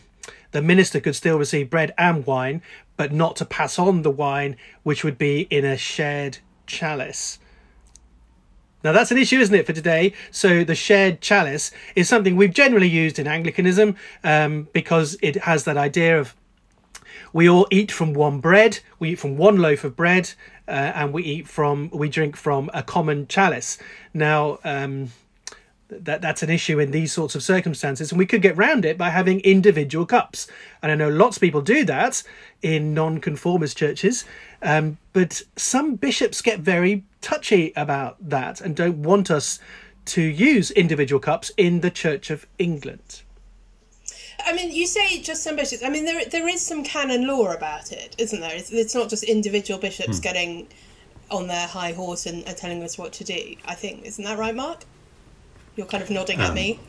the 0.53 0.63
minister 0.63 1.01
could 1.01 1.17
still 1.17 1.39
receive 1.39 1.69
bread 1.69 1.93
and 1.99 2.25
wine, 2.27 2.63
but 2.97 3.13
not 3.13 3.37
to 3.37 3.45
pass 3.45 3.79
on 3.79 4.03
the 4.03 4.11
wine, 4.11 4.57
which 4.85 5.05
would 5.05 5.19
be 5.19 5.43
in 5.51 5.65
a 5.65 5.77
shared 5.77 6.39
chalice. 6.67 7.39
Now 8.87 8.93
that's 8.93 9.11
an 9.11 9.19
issue, 9.19 9.41
isn't 9.41 9.53
it, 9.53 9.67
for 9.67 9.73
today? 9.73 10.13
So 10.31 10.63
the 10.63 10.77
shared 10.77 11.21
chalice 11.21 11.73
is 11.97 12.09
something 12.09 12.37
we've 12.37 12.55
generally 12.55 12.89
used 12.89 13.19
in 13.19 13.27
Anglicanism 13.27 13.97
um, 14.23 14.69
because 14.73 15.17
it 15.21 15.35
has 15.39 15.65
that 15.65 15.77
idea 15.77 16.21
of 16.21 16.37
we 17.33 17.49
all 17.49 17.67
eat 17.73 17.91
from 17.91 18.15
one 18.15 18.39
bread 18.39 18.79
we 19.01 19.11
eat 19.11 19.19
from 19.19 19.37
one 19.37 19.57
loaf 19.57 19.83
of 19.83 19.97
bread 19.97 20.35
uh, 20.69 20.93
and 20.95 21.13
we 21.13 21.25
eat 21.25 21.49
from 21.49 21.91
we 21.93 22.09
drink 22.09 22.37
from 22.37 22.71
a 22.73 22.83
common 22.83 23.27
chalice 23.27 23.77
now 24.15 24.59
um 24.63 25.11
that 25.89 26.21
that's 26.21 26.43
an 26.43 26.51
issue 26.51 26.79
in 26.79 26.91
these 26.91 27.13
sorts 27.13 27.35
of 27.35 27.43
circumstances 27.43 28.11
and 28.11 28.19
we 28.19 28.27
could 28.27 28.43
get 28.43 28.57
round 28.57 28.85
it 28.85 28.99
by 28.99 29.11
having 29.11 29.41
individual 29.41 30.05
cups 30.05 30.47
and 30.83 30.91
i 30.91 30.95
know 30.95 31.09
lots 31.09 31.37
of 31.37 31.41
people 31.41 31.61
do 31.61 31.85
that 31.85 32.23
in 32.63 32.93
non-conformist 32.95 33.77
churches 33.77 34.25
um, 34.63 34.99
but 35.13 35.43
some 35.57 35.95
bishops 35.95 36.43
get 36.43 36.61
very 36.61 37.05
touchy 37.21 37.73
about 37.77 38.17
that 38.21 38.61
and 38.61 38.75
don't 38.75 39.03
want 39.03 39.31
us 39.31 39.61
to 40.05 40.23
use 40.23 40.71
individual 40.73 41.21
cups 41.21 41.51
in 41.57 41.81
the 41.81 41.91
church 41.91 42.31
of 42.31 42.47
england 42.59 43.23
I 44.45 44.53
mean, 44.53 44.71
you 44.71 44.87
say 44.87 45.21
just 45.23 45.43
some 45.43 45.57
bishops. 45.57 45.83
I 45.83 45.89
mean, 45.89 46.05
there 46.05 46.25
there 46.27 46.47
is 46.47 46.61
some 46.65 46.85
canon 46.85 47.27
law 47.27 47.53
about 47.53 47.91
it, 47.91 48.15
isn't 48.19 48.39
there? 48.39 48.55
It's, 48.55 48.71
it's 48.71 48.95
not 48.95 49.09
just 49.09 49.25
individual 49.25 49.79
Hmm. 49.79 49.87
bishops 49.87 50.21
getting 50.21 50.69
on 51.31 51.49
their 51.49 51.67
high 51.67 51.93
horse 51.93 52.27
and, 52.27 52.47
and 52.47 52.57
telling 52.57 52.83
us 52.83 52.97
what 52.99 53.13
to 53.15 53.25
do. 53.25 53.57
I 53.65 53.75
think 53.75 54.05
isn't 54.05 54.23
that 54.25 54.39
right, 54.39 54.55
Mark? 54.55 54.85
You're 55.77 55.87
kind 55.87 56.03
of 56.03 56.11
nodding 56.11 56.41
at 56.41 56.55
me. 56.55 56.81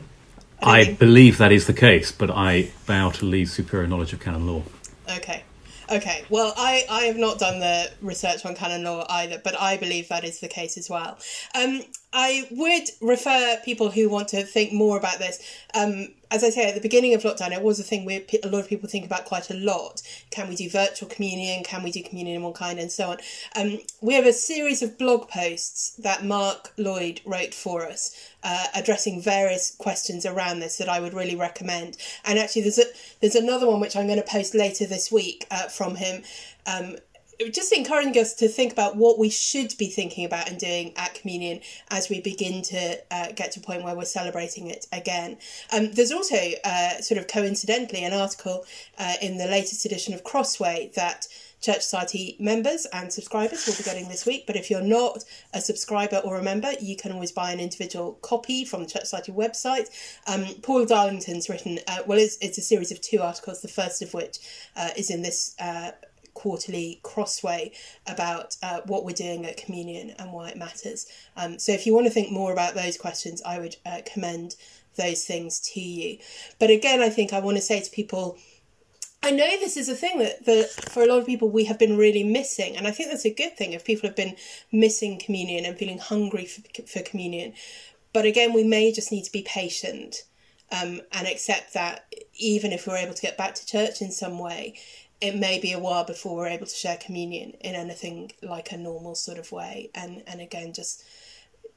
Um, 0.62 0.68
I 0.70 0.84
think- 0.84 0.98
believe 0.98 1.38
that 1.38 1.52
is 1.52 1.66
the 1.66 1.72
case, 1.74 2.10
but 2.10 2.30
I 2.30 2.70
bow 2.86 3.10
to 3.10 3.24
Lee's 3.24 3.52
superior 3.52 3.86
knowledge 3.86 4.12
of 4.12 4.20
canon 4.20 4.46
law. 4.46 4.62
Okay. 5.16 5.44
Okay. 5.90 6.24
Well, 6.28 6.52
I, 6.56 6.84
I 6.90 7.02
have 7.04 7.16
not 7.16 7.38
done 7.38 7.60
the 7.60 7.90
research 8.02 8.44
on 8.44 8.54
canon 8.54 8.84
law 8.84 9.06
either, 9.08 9.40
but 9.42 9.58
I 9.58 9.76
believe 9.76 10.08
that 10.08 10.24
is 10.24 10.40
the 10.40 10.48
case 10.48 10.76
as 10.76 10.90
well. 10.90 11.18
Um, 11.54 11.82
I 12.12 12.48
would 12.50 12.88
refer 13.00 13.58
people 13.64 13.90
who 13.90 14.08
want 14.08 14.28
to 14.28 14.42
think 14.42 14.72
more 14.72 14.96
about 14.96 15.18
this. 15.18 15.42
Um, 15.74 16.08
as 16.30 16.44
I 16.44 16.50
say, 16.50 16.68
at 16.68 16.74
the 16.74 16.80
beginning 16.80 17.14
of 17.14 17.22
lockdown, 17.22 17.52
it 17.52 17.62
was 17.62 17.80
a 17.80 17.82
thing 17.82 18.04
where 18.04 18.20
a 18.42 18.48
lot 18.48 18.60
of 18.60 18.68
people 18.68 18.88
think 18.88 19.04
about 19.04 19.24
quite 19.24 19.50
a 19.50 19.54
lot. 19.54 20.02
Can 20.30 20.48
we 20.48 20.56
do 20.56 20.68
virtual 20.68 21.08
communion? 21.08 21.64
Can 21.64 21.82
we 21.82 21.90
do 21.90 22.02
communion 22.02 22.36
in 22.36 22.42
one 22.42 22.52
kind? 22.52 22.78
And 22.78 22.90
so 22.90 23.10
on. 23.10 23.18
Um, 23.56 23.78
we 24.00 24.14
have 24.14 24.26
a 24.26 24.32
series 24.32 24.82
of 24.82 24.98
blog 24.98 25.28
posts 25.28 25.90
that 25.96 26.24
Mark 26.24 26.72
Lloyd 26.76 27.20
wrote 27.24 27.54
for 27.54 27.86
us, 27.86 28.14
uh, 28.42 28.66
addressing 28.74 29.20
various 29.20 29.74
questions 29.74 30.26
around 30.26 30.60
this 30.60 30.76
that 30.78 30.88
I 30.88 31.00
would 31.00 31.14
really 31.14 31.36
recommend. 31.36 31.96
And 32.24 32.38
actually, 32.38 32.62
there's 32.62 32.78
a 32.78 32.84
there's 33.20 33.34
another 33.34 33.66
one 33.66 33.80
which 33.80 33.96
I'm 33.96 34.06
going 34.06 34.20
to 34.20 34.30
post 34.30 34.54
later 34.54 34.86
this 34.86 35.10
week 35.10 35.46
uh, 35.50 35.68
from 35.68 35.96
him. 35.96 36.22
Um, 36.66 36.96
just 37.52 37.72
encouraging 37.72 38.20
us 38.20 38.34
to 38.34 38.48
think 38.48 38.72
about 38.72 38.96
what 38.96 39.18
we 39.18 39.30
should 39.30 39.76
be 39.78 39.88
thinking 39.88 40.24
about 40.24 40.48
and 40.48 40.58
doing 40.58 40.92
at 40.96 41.14
communion 41.14 41.60
as 41.90 42.08
we 42.08 42.20
begin 42.20 42.62
to 42.62 42.98
uh, 43.10 43.32
get 43.32 43.52
to 43.52 43.60
a 43.60 43.62
point 43.62 43.84
where 43.84 43.94
we're 43.94 44.04
celebrating 44.04 44.66
it 44.66 44.86
again. 44.92 45.38
Um, 45.72 45.92
there's 45.92 46.12
also, 46.12 46.36
uh, 46.64 47.00
sort 47.00 47.18
of 47.18 47.28
coincidentally, 47.28 48.04
an 48.04 48.12
article 48.12 48.64
uh, 48.98 49.14
in 49.22 49.38
the 49.38 49.46
latest 49.46 49.84
edition 49.84 50.14
of 50.14 50.24
Crossway 50.24 50.90
that 50.94 51.28
Church 51.60 51.82
Society 51.82 52.36
members 52.38 52.86
and 52.92 53.12
subscribers 53.12 53.66
will 53.66 53.74
be 53.74 53.82
getting 53.82 54.08
this 54.08 54.24
week. 54.24 54.44
But 54.46 54.56
if 54.56 54.70
you're 54.70 54.80
not 54.80 55.24
a 55.52 55.60
subscriber 55.60 56.18
or 56.18 56.38
a 56.38 56.42
member, 56.42 56.72
you 56.80 56.96
can 56.96 57.12
always 57.12 57.32
buy 57.32 57.52
an 57.52 57.60
individual 57.60 58.18
copy 58.22 58.64
from 58.64 58.82
the 58.82 58.88
Church 58.88 59.04
Society 59.04 59.32
website. 59.32 59.88
Um, 60.26 60.46
Paul 60.62 60.86
Darlington's 60.86 61.48
written, 61.48 61.80
uh, 61.88 61.98
well, 62.06 62.18
it's, 62.18 62.38
it's 62.40 62.58
a 62.58 62.62
series 62.62 62.92
of 62.92 63.00
two 63.00 63.20
articles, 63.20 63.60
the 63.60 63.68
first 63.68 64.02
of 64.02 64.14
which 64.14 64.38
uh, 64.76 64.90
is 64.96 65.10
in 65.10 65.22
this. 65.22 65.54
Uh, 65.60 65.92
quarterly 66.38 67.00
crossway 67.02 67.72
about 68.06 68.56
uh, 68.62 68.80
what 68.86 69.04
we're 69.04 69.24
doing 69.26 69.44
at 69.44 69.56
communion 69.56 70.14
and 70.18 70.32
why 70.32 70.50
it 70.50 70.56
matters. 70.56 71.06
Um, 71.36 71.58
so 71.58 71.72
if 71.72 71.84
you 71.84 71.92
want 71.92 72.06
to 72.06 72.12
think 72.12 72.30
more 72.30 72.52
about 72.52 72.74
those 72.74 72.96
questions, 72.96 73.42
I 73.44 73.58
would 73.58 73.76
uh, 73.84 74.02
commend 74.10 74.54
those 74.94 75.24
things 75.24 75.58
to 75.72 75.80
you. 75.80 76.18
But 76.60 76.70
again, 76.70 77.00
I 77.02 77.10
think 77.10 77.32
I 77.32 77.40
want 77.40 77.56
to 77.56 77.62
say 77.62 77.80
to 77.80 77.90
people, 77.90 78.38
I 79.20 79.32
know 79.32 79.48
this 79.58 79.76
is 79.76 79.88
a 79.88 79.96
thing 79.96 80.20
that, 80.20 80.46
that 80.46 80.70
for 80.92 81.02
a 81.02 81.06
lot 81.06 81.18
of 81.18 81.26
people 81.26 81.48
we 81.50 81.64
have 81.64 81.78
been 81.78 81.96
really 81.96 82.22
missing, 82.22 82.76
and 82.76 82.86
I 82.86 82.92
think 82.92 83.10
that's 83.10 83.26
a 83.26 83.34
good 83.34 83.56
thing 83.56 83.72
if 83.72 83.84
people 83.84 84.08
have 84.08 84.16
been 84.16 84.36
missing 84.70 85.18
communion 85.18 85.64
and 85.64 85.76
feeling 85.76 85.98
hungry 85.98 86.46
for, 86.46 86.62
for 86.86 87.02
communion. 87.02 87.52
But 88.12 88.26
again, 88.26 88.52
we 88.52 88.62
may 88.62 88.92
just 88.92 89.10
need 89.10 89.24
to 89.24 89.32
be 89.32 89.42
patient 89.42 90.22
um, 90.70 91.00
and 91.12 91.26
accept 91.26 91.74
that 91.74 92.06
even 92.34 92.72
if 92.72 92.86
we're 92.86 92.96
able 92.96 93.14
to 93.14 93.22
get 93.22 93.36
back 93.36 93.54
to 93.56 93.66
church 93.66 94.00
in 94.00 94.12
some 94.12 94.38
way, 94.38 94.78
it 95.20 95.36
may 95.36 95.58
be 95.58 95.72
a 95.72 95.78
while 95.78 96.04
before 96.04 96.36
we're 96.36 96.46
able 96.48 96.66
to 96.66 96.74
share 96.74 96.96
communion 96.96 97.50
in 97.60 97.74
anything 97.74 98.32
like 98.42 98.72
a 98.72 98.76
normal 98.76 99.14
sort 99.14 99.38
of 99.38 99.50
way. 99.52 99.90
And 99.94 100.22
and 100.26 100.40
again, 100.40 100.72
just 100.72 101.04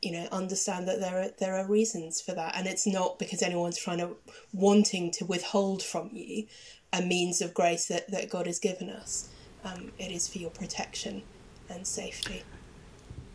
you 0.01 0.11
know 0.11 0.27
understand 0.31 0.87
that 0.87 0.99
there 0.99 1.21
are 1.21 1.29
there 1.39 1.55
are 1.55 1.67
reasons 1.67 2.19
for 2.21 2.33
that 2.33 2.55
and 2.55 2.67
it's 2.67 2.87
not 2.87 3.19
because 3.19 3.41
anyone's 3.41 3.77
trying 3.77 3.99
to 3.99 4.15
wanting 4.53 5.11
to 5.11 5.25
withhold 5.25 5.83
from 5.83 6.09
you 6.11 6.45
a 6.91 7.01
means 7.01 7.41
of 7.41 7.53
grace 7.53 7.87
that, 7.87 8.09
that 8.09 8.29
god 8.29 8.47
has 8.47 8.59
given 8.59 8.89
us 8.89 9.29
um, 9.63 9.91
it 9.99 10.11
is 10.11 10.27
for 10.27 10.39
your 10.39 10.49
protection 10.49 11.21
and 11.69 11.85
safety 11.85 12.43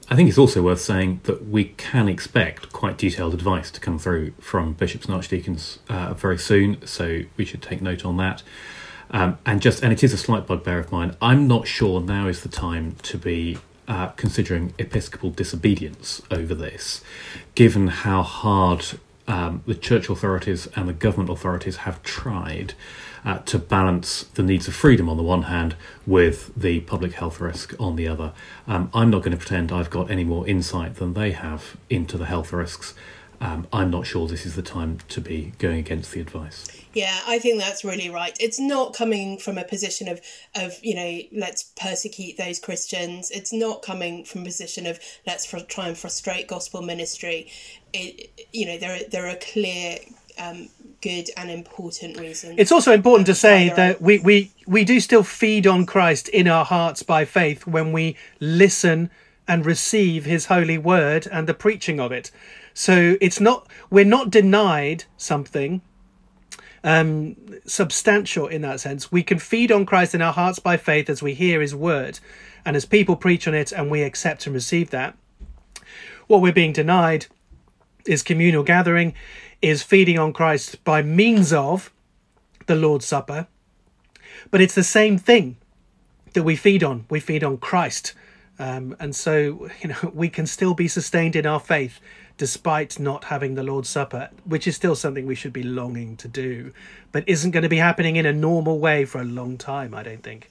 I 0.08 0.14
think 0.14 0.28
it's 0.28 0.38
also 0.38 0.62
worth 0.62 0.80
saying 0.80 1.20
that 1.24 1.48
we 1.48 1.64
can 1.64 2.08
expect 2.08 2.72
quite 2.72 2.96
detailed 2.96 3.34
advice 3.34 3.72
to 3.72 3.80
come 3.80 3.98
through 3.98 4.34
from 4.38 4.74
bishops 4.74 5.06
and 5.06 5.14
archdeacons 5.16 5.80
uh, 5.88 6.14
very 6.14 6.38
soon, 6.38 6.86
so 6.86 7.22
we 7.36 7.44
should 7.44 7.60
take 7.60 7.82
note 7.82 8.04
on 8.04 8.16
that. 8.18 8.44
Um, 9.10 9.38
and 9.46 9.60
just 9.62 9.82
and 9.82 9.92
it 9.92 10.02
is 10.02 10.12
a 10.12 10.18
slight 10.18 10.46
bugbear 10.46 10.78
of 10.78 10.90
mine. 10.90 11.16
I'm 11.22 11.46
not 11.46 11.66
sure 11.66 12.00
now 12.00 12.26
is 12.28 12.42
the 12.42 12.48
time 12.48 12.96
to 13.02 13.18
be 13.18 13.58
uh, 13.88 14.08
considering 14.08 14.74
episcopal 14.78 15.30
disobedience 15.30 16.22
over 16.30 16.54
this, 16.54 17.02
given 17.54 17.88
how 17.88 18.22
hard 18.22 18.84
um, 19.28 19.62
the 19.66 19.74
church 19.74 20.08
authorities 20.08 20.66
and 20.76 20.88
the 20.88 20.92
government 20.92 21.30
authorities 21.30 21.76
have 21.78 22.02
tried 22.02 22.74
uh, 23.24 23.38
to 23.38 23.58
balance 23.58 24.24
the 24.34 24.42
needs 24.42 24.68
of 24.68 24.74
freedom 24.74 25.08
on 25.08 25.16
the 25.16 25.22
one 25.22 25.42
hand 25.42 25.74
with 26.06 26.52
the 26.56 26.80
public 26.80 27.14
health 27.14 27.40
risk 27.40 27.74
on 27.80 27.96
the 27.96 28.06
other. 28.06 28.32
Um, 28.68 28.88
I'm 28.94 29.10
not 29.10 29.18
going 29.18 29.32
to 29.32 29.36
pretend 29.36 29.72
I've 29.72 29.90
got 29.90 30.10
any 30.10 30.22
more 30.24 30.46
insight 30.46 30.96
than 30.96 31.14
they 31.14 31.32
have 31.32 31.76
into 31.90 32.16
the 32.16 32.26
health 32.26 32.52
risks. 32.52 32.94
Um, 33.40 33.66
I'm 33.72 33.90
not 33.90 34.06
sure 34.06 34.26
this 34.26 34.46
is 34.46 34.56
the 34.56 34.62
time 34.62 34.98
to 35.08 35.20
be 35.20 35.52
going 35.58 35.78
against 35.78 36.12
the 36.12 36.20
advice. 36.20 36.66
Yeah, 36.94 37.18
I 37.26 37.38
think 37.38 37.60
that's 37.60 37.84
really 37.84 38.08
right. 38.08 38.36
It's 38.40 38.58
not 38.58 38.94
coming 38.94 39.38
from 39.38 39.58
a 39.58 39.64
position 39.64 40.08
of, 40.08 40.20
of 40.54 40.72
you 40.82 40.94
know, 40.94 41.20
let's 41.32 41.64
persecute 41.78 42.38
those 42.38 42.58
Christians. 42.58 43.30
It's 43.30 43.52
not 43.52 43.82
coming 43.82 44.24
from 44.24 44.42
a 44.42 44.44
position 44.44 44.86
of 44.86 44.98
let's 45.26 45.44
fr- 45.44 45.58
try 45.58 45.88
and 45.88 45.98
frustrate 45.98 46.48
gospel 46.48 46.80
ministry. 46.80 47.50
It, 47.92 48.30
you 48.52 48.66
know, 48.66 48.78
there 48.78 48.96
are, 48.96 49.08
there 49.10 49.28
are 49.28 49.36
clear 49.36 49.98
um, 50.38 50.68
good 51.02 51.30
and 51.36 51.50
important 51.50 52.18
reasons. 52.18 52.54
It's 52.58 52.72
also 52.72 52.92
important 52.92 53.26
to 53.26 53.34
say 53.34 53.68
that 53.70 54.00
we, 54.00 54.18
we, 54.18 54.52
we 54.66 54.84
do 54.84 55.00
still 55.00 55.22
feed 55.22 55.66
on 55.66 55.86
Christ 55.86 56.28
in 56.28 56.48
our 56.48 56.64
hearts 56.64 57.02
by 57.02 57.24
faith 57.24 57.66
when 57.66 57.92
we 57.92 58.16
listen 58.40 59.10
and 59.48 59.64
receive 59.64 60.24
his 60.24 60.46
holy 60.46 60.78
word 60.78 61.28
and 61.30 61.46
the 61.46 61.54
preaching 61.54 62.00
of 62.00 62.12
it. 62.12 62.30
So 62.78 63.16
it's 63.22 63.40
not 63.40 63.66
we're 63.88 64.04
not 64.04 64.28
denied 64.28 65.04
something 65.16 65.80
um, 66.84 67.34
substantial 67.64 68.46
in 68.46 68.60
that 68.62 68.80
sense. 68.80 69.10
We 69.10 69.22
can 69.22 69.38
feed 69.38 69.72
on 69.72 69.86
Christ 69.86 70.14
in 70.14 70.20
our 70.20 70.34
hearts 70.34 70.58
by 70.58 70.76
faith 70.76 71.08
as 71.08 71.22
we 71.22 71.32
hear 71.32 71.62
his 71.62 71.74
word 71.74 72.20
and 72.66 72.76
as 72.76 72.84
people 72.84 73.16
preach 73.16 73.48
on 73.48 73.54
it 73.54 73.72
and 73.72 73.90
we 73.90 74.02
accept 74.02 74.44
and 74.44 74.54
receive 74.54 74.90
that. 74.90 75.16
What 76.26 76.42
we're 76.42 76.52
being 76.52 76.74
denied 76.74 77.26
is 78.04 78.22
communal 78.22 78.62
gathering, 78.62 79.14
is 79.62 79.82
feeding 79.82 80.18
on 80.18 80.34
Christ 80.34 80.84
by 80.84 81.00
means 81.00 81.54
of 81.54 81.90
the 82.66 82.76
Lord's 82.76 83.06
Supper. 83.06 83.46
But 84.50 84.60
it's 84.60 84.74
the 84.74 84.84
same 84.84 85.16
thing 85.16 85.56
that 86.34 86.42
we 86.42 86.56
feed 86.56 86.84
on. 86.84 87.06
We 87.08 87.20
feed 87.20 87.42
on 87.42 87.56
Christ. 87.56 88.12
Um, 88.58 88.94
and 89.00 89.16
so, 89.16 89.70
you 89.80 89.88
know, 89.88 90.10
we 90.14 90.28
can 90.28 90.46
still 90.46 90.74
be 90.74 90.88
sustained 90.88 91.36
in 91.36 91.46
our 91.46 91.60
faith 91.60 92.00
despite 92.36 92.98
not 92.98 93.24
having 93.24 93.54
the 93.54 93.62
Lord's 93.62 93.88
Supper, 93.88 94.30
which 94.44 94.66
is 94.66 94.76
still 94.76 94.94
something 94.94 95.26
we 95.26 95.34
should 95.34 95.52
be 95.52 95.62
longing 95.62 96.16
to 96.18 96.28
do, 96.28 96.72
but 97.12 97.24
isn't 97.26 97.52
going 97.52 97.62
to 97.62 97.68
be 97.68 97.78
happening 97.78 98.16
in 98.16 98.26
a 98.26 98.32
normal 98.32 98.78
way 98.78 99.04
for 99.04 99.20
a 99.20 99.24
long 99.24 99.56
time, 99.56 99.94
I 99.94 100.02
don't 100.02 100.22
think. 100.22 100.50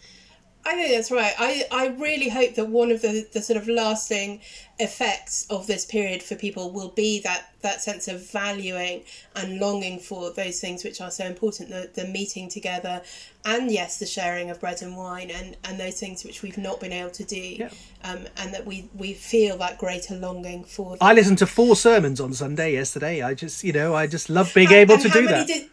I 0.67 0.73
think 0.73 0.89
that's 0.89 1.11
right. 1.11 1.33
I, 1.37 1.65
I 1.71 1.87
really 1.89 2.27
hope 2.27 2.55
that 2.55 2.67
one 2.67 2.91
of 2.91 3.03
the, 3.03 3.27
the 3.31 3.41
sort 3.41 3.57
of 3.57 3.67
lasting 3.67 4.41
effects 4.79 5.45
of 5.49 5.67
this 5.67 5.85
period 5.85 6.23
for 6.23 6.35
people 6.35 6.71
will 6.71 6.89
be 6.89 7.21
that, 7.21 7.53
that 7.61 7.81
sense 7.83 8.07
of 8.07 8.29
valuing 8.31 9.03
and 9.35 9.59
longing 9.59 9.99
for 9.99 10.31
those 10.31 10.59
things 10.59 10.83
which 10.83 10.99
are 11.01 11.11
so 11.11 11.23
important 11.25 11.69
the, 11.69 11.91
the 11.93 12.07
meeting 12.07 12.49
together 12.49 13.03
and, 13.45 13.71
yes, 13.71 13.99
the 13.99 14.07
sharing 14.07 14.49
of 14.49 14.59
bread 14.59 14.81
and 14.81 14.97
wine 14.97 15.29
and, 15.29 15.55
and 15.65 15.79
those 15.79 15.99
things 15.99 16.23
which 16.23 16.41
we've 16.41 16.57
not 16.57 16.79
been 16.79 16.91
able 16.91 17.11
to 17.11 17.23
do. 17.23 17.37
Yeah. 17.37 17.69
Um, 18.03 18.25
and 18.37 18.51
that 18.55 18.65
we, 18.65 18.89
we 18.95 19.13
feel 19.13 19.57
that 19.57 19.77
greater 19.77 20.15
longing 20.15 20.63
for 20.63 20.91
them. 20.91 20.97
I 20.99 21.13
listened 21.13 21.37
to 21.39 21.47
four 21.47 21.75
sermons 21.75 22.19
on 22.19 22.33
Sunday 22.33 22.73
yesterday. 22.73 23.21
I 23.21 23.35
just, 23.35 23.63
you 23.63 23.71
know, 23.71 23.93
I 23.93 24.07
just 24.07 24.31
love 24.31 24.51
being 24.55 24.67
And- 24.67 24.75
able 24.77 24.95
and 24.95 25.03
to 25.03 25.09
do 25.09 25.27
that. 25.27 25.47
Did, 25.47 25.69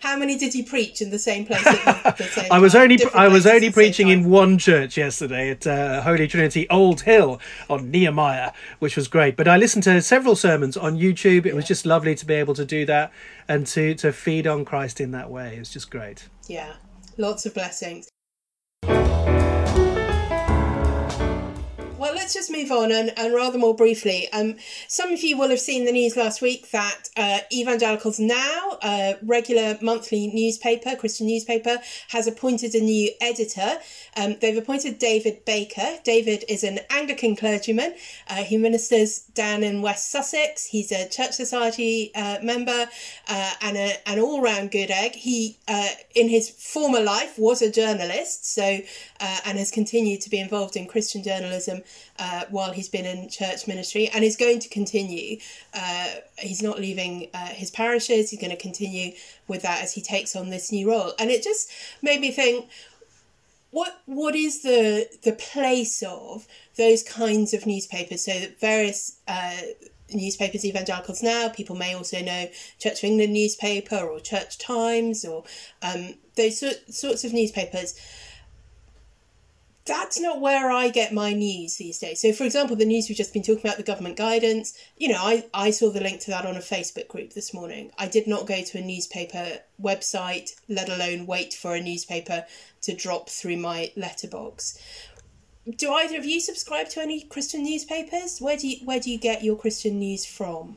how 0.00 0.16
many 0.16 0.36
did 0.38 0.54
you 0.54 0.64
preach 0.64 1.00
in 1.00 1.10
the 1.10 1.18
same 1.18 1.46
place 1.46 1.66
at 1.66 2.16
the 2.16 2.24
same 2.24 2.46
I 2.50 2.58
was 2.58 2.74
only 2.74 2.98
I 3.14 3.28
was 3.28 3.46
only 3.46 3.56
at 3.56 3.60
the 3.60 3.66
same 3.66 3.72
preaching 3.72 4.08
in 4.08 4.28
one 4.28 4.58
church 4.58 4.96
yesterday 4.96 5.50
at 5.50 5.66
uh, 5.66 6.02
Holy 6.02 6.26
Trinity 6.28 6.68
Old 6.70 7.02
Hill 7.02 7.40
on 7.68 7.90
Nehemiah, 7.90 8.52
which 8.78 8.96
was 8.96 9.08
great. 9.08 9.36
But 9.36 9.48
I 9.48 9.56
listened 9.56 9.84
to 9.84 10.00
several 10.02 10.36
sermons 10.36 10.76
on 10.76 10.96
YouTube. 10.96 11.46
It 11.46 11.54
was 11.54 11.66
just 11.66 11.86
lovely 11.86 12.14
to 12.14 12.26
be 12.26 12.34
able 12.34 12.54
to 12.54 12.64
do 12.64 12.84
that 12.86 13.12
and 13.48 13.66
to 13.68 13.94
to 13.96 14.12
feed 14.12 14.46
on 14.46 14.64
Christ 14.64 15.00
in 15.00 15.10
that 15.12 15.30
way. 15.30 15.56
It's 15.56 15.72
just 15.72 15.90
great. 15.90 16.28
Yeah, 16.48 16.74
lots 17.16 17.46
of 17.46 17.54
blessings. 17.54 18.08
Well, 22.02 22.16
let's 22.16 22.34
just 22.34 22.50
move 22.50 22.72
on 22.72 22.90
and, 22.90 23.16
and 23.16 23.32
rather 23.32 23.58
more 23.58 23.76
briefly. 23.76 24.28
Um, 24.32 24.56
some 24.88 25.12
of 25.12 25.22
you 25.22 25.38
will 25.38 25.50
have 25.50 25.60
seen 25.60 25.84
the 25.84 25.92
news 25.92 26.16
last 26.16 26.42
week 26.42 26.72
that 26.72 27.08
uh, 27.16 27.38
Evangelicals 27.52 28.18
Now, 28.18 28.76
a 28.82 29.14
regular 29.22 29.78
monthly 29.80 30.26
newspaper, 30.26 30.96
Christian 30.96 31.28
newspaper, 31.28 31.78
has 32.08 32.26
appointed 32.26 32.74
a 32.74 32.80
new 32.80 33.12
editor. 33.20 33.78
Um, 34.16 34.34
they've 34.40 34.56
appointed 34.56 34.98
David 34.98 35.44
Baker. 35.44 36.00
David 36.02 36.44
is 36.48 36.64
an 36.64 36.80
Anglican 36.90 37.36
clergyman. 37.36 37.94
Uh, 38.26 38.42
he 38.42 38.56
ministers 38.56 39.20
down 39.34 39.62
in 39.62 39.80
West 39.80 40.10
Sussex. 40.10 40.66
He's 40.66 40.90
a 40.90 41.08
Church 41.08 41.34
Society 41.34 42.10
uh, 42.16 42.38
member 42.42 42.88
uh, 43.28 43.52
and 43.60 43.76
a, 43.76 44.08
an 44.08 44.18
all 44.18 44.42
round 44.42 44.72
good 44.72 44.90
egg. 44.90 45.12
He, 45.12 45.56
uh, 45.68 45.90
in 46.16 46.28
his 46.28 46.50
former 46.50 47.00
life, 47.00 47.38
was 47.38 47.62
a 47.62 47.70
journalist, 47.70 48.52
so 48.52 48.80
uh, 49.20 49.38
and 49.46 49.56
has 49.56 49.70
continued 49.70 50.20
to 50.22 50.30
be 50.30 50.40
involved 50.40 50.74
in 50.74 50.88
Christian 50.88 51.22
journalism 51.22 51.82
uh, 52.18 52.44
while 52.50 52.72
he's 52.72 52.88
been 52.88 53.04
in 53.04 53.28
church 53.28 53.66
ministry 53.66 54.08
and 54.14 54.24
is 54.24 54.36
going 54.36 54.58
to 54.60 54.68
continue. 54.68 55.38
Uh, 55.74 56.08
he's 56.38 56.62
not 56.62 56.78
leaving 56.78 57.28
uh, 57.34 57.46
his 57.46 57.70
parishes, 57.70 58.30
he's 58.30 58.40
going 58.40 58.50
to 58.50 58.56
continue 58.56 59.12
with 59.48 59.62
that 59.62 59.82
as 59.82 59.92
he 59.92 60.00
takes 60.00 60.36
on 60.36 60.50
this 60.50 60.70
new 60.72 60.90
role. 60.90 61.12
And 61.18 61.30
it 61.30 61.42
just 61.42 61.70
made 62.02 62.20
me 62.20 62.30
think 62.30 62.68
what 63.72 64.02
what 64.06 64.36
is 64.36 64.62
the 64.62 65.08
the 65.24 65.32
place 65.32 66.02
of 66.02 66.46
those 66.76 67.02
kinds 67.02 67.52
of 67.52 67.66
newspapers 67.66 68.24
so 68.24 68.32
that 68.38 68.60
various 68.60 69.16
uh, 69.26 69.56
newspapers 70.12 70.64
evangelicals 70.64 71.22
now 71.22 71.48
people 71.48 71.74
may 71.74 71.94
also 71.94 72.20
know 72.20 72.46
church 72.78 73.02
of 73.02 73.04
england 73.04 73.32
newspaper 73.32 73.96
or 73.96 74.20
church 74.20 74.58
times 74.58 75.24
or 75.24 75.42
um, 75.80 76.14
those 76.36 76.60
sort, 76.60 76.92
sorts 76.92 77.24
of 77.24 77.32
newspapers 77.32 77.94
that's 79.84 80.20
not 80.20 80.40
where 80.40 80.70
I 80.70 80.88
get 80.88 81.12
my 81.12 81.32
news 81.32 81.76
these 81.76 81.98
days. 81.98 82.20
So, 82.20 82.32
for 82.32 82.44
example, 82.44 82.76
the 82.76 82.84
news 82.84 83.08
we've 83.08 83.18
just 83.18 83.32
been 83.32 83.42
talking 83.42 83.62
about, 83.64 83.78
the 83.78 83.82
government 83.82 84.16
guidance, 84.16 84.78
you 84.96 85.08
know, 85.08 85.18
I, 85.18 85.44
I 85.52 85.70
saw 85.72 85.90
the 85.90 86.00
link 86.00 86.20
to 86.20 86.30
that 86.30 86.46
on 86.46 86.56
a 86.56 86.60
Facebook 86.60 87.08
group 87.08 87.32
this 87.32 87.52
morning. 87.52 87.90
I 87.98 88.06
did 88.06 88.28
not 88.28 88.46
go 88.46 88.62
to 88.62 88.78
a 88.78 88.82
newspaper 88.82 89.58
website, 89.82 90.50
let 90.68 90.88
alone 90.88 91.26
wait 91.26 91.52
for 91.52 91.74
a 91.74 91.82
newspaper 91.82 92.46
to 92.82 92.94
drop 92.94 93.28
through 93.28 93.56
my 93.56 93.90
letterbox. 93.96 94.78
Do 95.76 95.92
either 95.92 96.16
of 96.16 96.24
you 96.24 96.40
subscribe 96.40 96.88
to 96.90 97.02
any 97.02 97.22
Christian 97.22 97.64
newspapers? 97.64 98.40
Where 98.40 98.56
do 98.56 98.68
you, 98.68 98.84
where 98.84 99.00
do 99.00 99.10
you 99.10 99.18
get 99.18 99.44
your 99.44 99.56
Christian 99.56 99.98
news 99.98 100.24
from? 100.24 100.76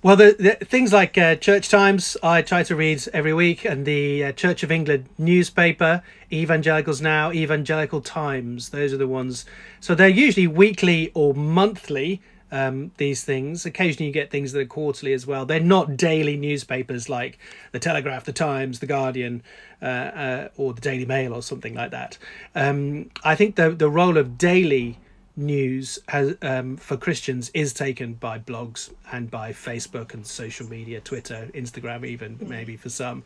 Well, 0.00 0.14
the, 0.14 0.36
the 0.38 0.64
things 0.64 0.92
like 0.92 1.18
uh, 1.18 1.34
Church 1.34 1.68
Times, 1.68 2.16
I 2.22 2.40
try 2.40 2.62
to 2.62 2.76
read 2.76 3.02
every 3.12 3.34
week, 3.34 3.64
and 3.64 3.84
the 3.84 4.26
uh, 4.26 4.32
Church 4.32 4.62
of 4.62 4.70
England 4.70 5.06
newspaper, 5.18 6.04
Evangelicals 6.32 7.02
Now, 7.02 7.32
Evangelical 7.32 8.00
Times. 8.00 8.68
Those 8.68 8.92
are 8.92 8.96
the 8.96 9.08
ones. 9.08 9.44
So 9.80 9.96
they're 9.96 10.08
usually 10.08 10.46
weekly 10.46 11.10
or 11.14 11.34
monthly. 11.34 12.22
Um, 12.50 12.92
these 12.96 13.24
things. 13.24 13.66
Occasionally, 13.66 14.06
you 14.06 14.12
get 14.12 14.30
things 14.30 14.52
that 14.52 14.60
are 14.60 14.64
quarterly 14.64 15.12
as 15.12 15.26
well. 15.26 15.44
They're 15.44 15.60
not 15.60 15.98
daily 15.98 16.34
newspapers 16.34 17.10
like 17.10 17.38
the 17.72 17.78
Telegraph, 17.78 18.24
the 18.24 18.32
Times, 18.32 18.78
the 18.78 18.86
Guardian, 18.86 19.42
uh, 19.82 19.84
uh, 19.84 20.48
or 20.56 20.72
the 20.72 20.80
Daily 20.80 21.04
Mail, 21.04 21.34
or 21.34 21.42
something 21.42 21.74
like 21.74 21.90
that. 21.90 22.16
Um, 22.54 23.10
I 23.22 23.34
think 23.34 23.56
the 23.56 23.68
the 23.68 23.90
role 23.90 24.16
of 24.16 24.38
daily 24.38 24.96
news 25.38 25.98
has, 26.08 26.36
um, 26.42 26.76
for 26.76 26.96
Christians 26.96 27.50
is 27.54 27.72
taken 27.72 28.14
by 28.14 28.38
blogs 28.38 28.92
and 29.12 29.30
by 29.30 29.52
Facebook 29.52 30.12
and 30.12 30.26
social 30.26 30.68
media, 30.68 31.00
Twitter, 31.00 31.48
Instagram, 31.54 32.04
even 32.04 32.38
maybe 32.46 32.76
for 32.76 32.88
some. 32.88 33.22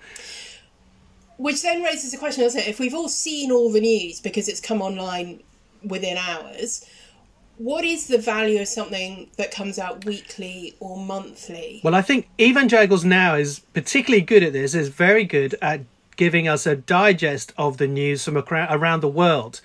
Which 1.38 1.62
then 1.62 1.82
raises 1.82 2.14
a 2.14 2.18
question, 2.18 2.44
doesn't 2.44 2.60
it? 2.60 2.68
If 2.68 2.78
we've 2.78 2.94
all 2.94 3.08
seen 3.08 3.50
all 3.50 3.72
the 3.72 3.80
news 3.80 4.20
because 4.20 4.48
it's 4.48 4.60
come 4.60 4.82
online 4.82 5.42
within 5.82 6.16
hours, 6.16 6.86
what 7.56 7.84
is 7.84 8.06
the 8.06 8.18
value 8.18 8.60
of 8.60 8.68
something 8.68 9.30
that 9.38 9.50
comes 9.50 9.78
out 9.78 10.04
weekly 10.04 10.74
or 10.80 10.98
monthly? 10.98 11.80
Well, 11.82 11.94
I 11.94 12.02
think 12.02 12.28
Evangelicals 12.40 13.04
Now 13.04 13.34
is 13.34 13.60
particularly 13.72 14.24
good 14.24 14.42
at 14.42 14.52
this, 14.52 14.74
is 14.74 14.88
very 14.88 15.24
good 15.24 15.56
at 15.62 15.80
giving 16.16 16.46
us 16.46 16.66
a 16.66 16.76
digest 16.76 17.52
of 17.56 17.78
the 17.78 17.88
news 17.88 18.24
from 18.24 18.36
around 18.36 19.00
the 19.00 19.08
world. 19.08 19.60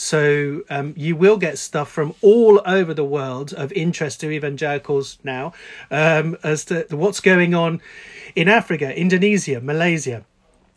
So 0.00 0.62
um, 0.70 0.94
you 0.96 1.16
will 1.16 1.38
get 1.38 1.58
stuff 1.58 1.90
from 1.90 2.14
all 2.22 2.62
over 2.64 2.94
the 2.94 3.02
world 3.02 3.52
of 3.52 3.72
interest 3.72 4.20
to 4.20 4.30
evangelicals 4.30 5.18
now 5.24 5.54
um, 5.90 6.38
as 6.44 6.64
to 6.66 6.86
what's 6.90 7.18
going 7.18 7.52
on 7.52 7.80
in 8.36 8.48
Africa, 8.48 8.96
Indonesia, 8.96 9.60
Malaysia, 9.60 10.24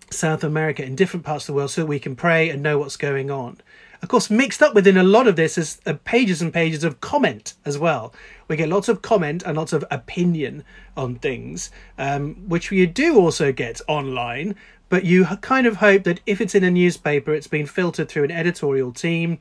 South 0.10 0.44
America, 0.44 0.84
in 0.84 0.96
different 0.96 1.24
parts 1.24 1.44
of 1.44 1.54
the 1.54 1.54
world, 1.54 1.70
so 1.70 1.82
that 1.82 1.88
we 1.88 2.00
can 2.00 2.16
pray 2.16 2.50
and 2.50 2.64
know 2.64 2.80
what's 2.80 2.98
going 2.98 3.30
on. 3.30 3.62
Of 4.02 4.10
course, 4.10 4.32
mixed 4.32 4.64
up 4.64 4.74
within 4.74 4.98
a 4.98 5.04
lot 5.04 5.28
of 5.28 5.36
this 5.36 5.56
is 5.56 5.80
uh, 5.86 5.94
pages 6.04 6.42
and 6.42 6.52
pages 6.52 6.84
of 6.84 7.00
comment 7.00 7.54
as 7.64 7.78
well. 7.78 8.16
We 8.48 8.56
get 8.56 8.70
lots 8.70 8.90
of 8.90 9.04
comment 9.04 9.44
and 9.46 9.56
lots 9.56 9.72
of 9.72 9.86
opinion 9.92 10.64
on 10.98 11.20
things, 11.20 11.70
um, 12.00 12.50
which 12.50 12.72
you 12.72 12.88
do 12.88 13.20
also 13.20 13.52
get 13.52 13.82
online. 13.88 14.56
But 14.92 15.06
you 15.06 15.26
kind 15.40 15.66
of 15.66 15.78
hope 15.78 16.04
that 16.04 16.20
if 16.26 16.42
it's 16.42 16.54
in 16.54 16.66
a 16.66 16.70
newspaper, 16.70 17.34
it's 17.34 17.48
been 17.48 17.66
filtered 17.66 18.10
through 18.10 18.26
an 18.26 18.32
editorial 18.32 18.92
team, 18.92 19.40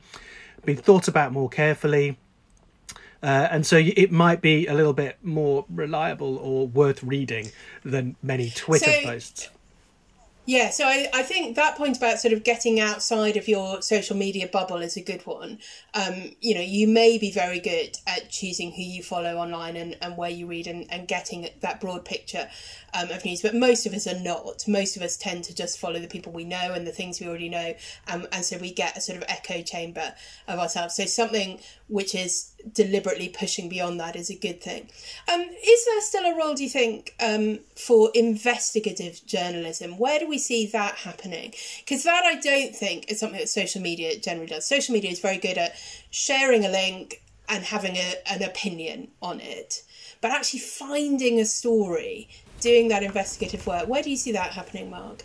been 0.63 0.77
thought 0.77 1.09
about 1.09 1.33
more 1.33 1.49
carefully. 1.49 2.17
Uh, 3.21 3.49
and 3.51 3.65
so 3.65 3.77
it 3.77 4.13
might 4.13 4.41
be 4.41 4.65
a 4.65 4.73
little 4.73 4.93
bit 4.93 5.17
more 5.21 5.65
reliable 5.69 6.37
or 6.37 6.69
worth 6.69 7.03
reading 7.03 7.51
than 7.83 8.15
many 8.23 8.49
Twitter 8.49 8.91
so, 8.91 9.01
posts. 9.03 9.49
Yeah, 10.45 10.71
so 10.71 10.85
I, 10.85 11.07
I 11.13 11.21
think 11.21 11.55
that 11.55 11.77
point 11.77 11.97
about 11.97 12.19
sort 12.19 12.33
of 12.33 12.43
getting 12.43 12.79
outside 12.79 13.37
of 13.37 13.47
your 13.47 13.81
social 13.81 14.17
media 14.17 14.47
bubble 14.47 14.77
is 14.77 14.97
a 14.97 15.01
good 15.01 15.21
one. 15.27 15.59
Um, 15.93 16.31
you 16.41 16.55
know, 16.55 16.61
you 16.61 16.87
may 16.87 17.19
be 17.19 17.29
very 17.29 17.59
good 17.59 17.97
at 18.07 18.29
choosing 18.29 18.71
who 18.71 18.81
you 18.81 19.03
follow 19.03 19.37
online 19.37 19.75
and, 19.75 19.97
and 20.01 20.17
where 20.17 20.31
you 20.31 20.47
read 20.47 20.65
and, 20.65 20.91
and 20.91 21.07
getting 21.07 21.47
that 21.59 21.79
broad 21.79 22.05
picture 22.05 22.49
um, 22.93 23.09
of 23.09 23.23
news, 23.25 23.41
but 23.41 23.55
most 23.55 23.85
of 23.85 23.93
us 23.93 24.07
are 24.07 24.19
not. 24.19 24.67
Most 24.67 24.95
of 24.97 25.01
us 25.01 25.17
tend 25.17 25.43
to 25.45 25.55
just 25.55 25.79
follow 25.79 25.99
the 25.99 26.07
people 26.07 26.31
we 26.31 26.43
know 26.43 26.73
and 26.73 26.85
the 26.85 26.91
things 26.91 27.19
we 27.19 27.27
already 27.27 27.49
know, 27.49 27.73
um, 28.07 28.27
and 28.31 28.43
so 28.43 28.57
we 28.57 28.73
get 28.73 28.97
a 28.97 29.01
sort 29.01 29.17
of 29.17 29.23
echo 29.27 29.61
chamber 29.61 30.13
of 30.47 30.59
ourselves. 30.59 30.95
So 30.95 31.05
something 31.05 31.59
which 31.87 32.15
is 32.15 32.51
deliberately 32.73 33.29
pushing 33.29 33.67
beyond 33.67 33.99
that 33.99 34.15
is 34.15 34.29
a 34.29 34.35
good 34.35 34.61
thing. 34.61 34.89
Um, 35.31 35.41
is 35.41 35.85
there 35.85 36.01
still 36.01 36.25
a 36.25 36.37
role, 36.37 36.53
do 36.53 36.63
you 36.63 36.69
think, 36.69 37.15
um, 37.19 37.59
for 37.75 38.11
investigative 38.13 39.25
journalism? 39.25 39.97
Where 39.97 40.19
do 40.19 40.27
we 40.27 40.37
see 40.37 40.67
that 40.67 40.95
happening? 40.95 41.53
Because 41.79 42.03
that 42.03 42.23
I 42.23 42.35
don't 42.35 42.75
think 42.75 43.11
is 43.11 43.19
something 43.19 43.39
that 43.39 43.49
social 43.49 43.81
media 43.81 44.17
generally 44.19 44.47
does. 44.47 44.65
Social 44.65 44.93
media 44.93 45.11
is 45.11 45.19
very 45.19 45.37
good 45.37 45.57
at 45.57 45.75
sharing 46.11 46.65
a 46.65 46.69
link 46.69 47.21
and 47.49 47.65
having 47.65 47.97
a, 47.97 48.13
an 48.31 48.41
opinion 48.43 49.09
on 49.21 49.39
it. 49.41 49.83
But 50.21 50.31
actually 50.31 50.59
finding 50.59 51.39
a 51.39 51.45
story 51.45 52.29
doing 52.61 52.87
that 52.89 53.03
investigative 53.03 53.65
work. 53.67 53.87
Where 53.87 54.01
do 54.01 54.09
you 54.09 54.15
see 54.15 54.31
that 54.31 54.51
happening, 54.51 54.89
Mark? 54.89 55.23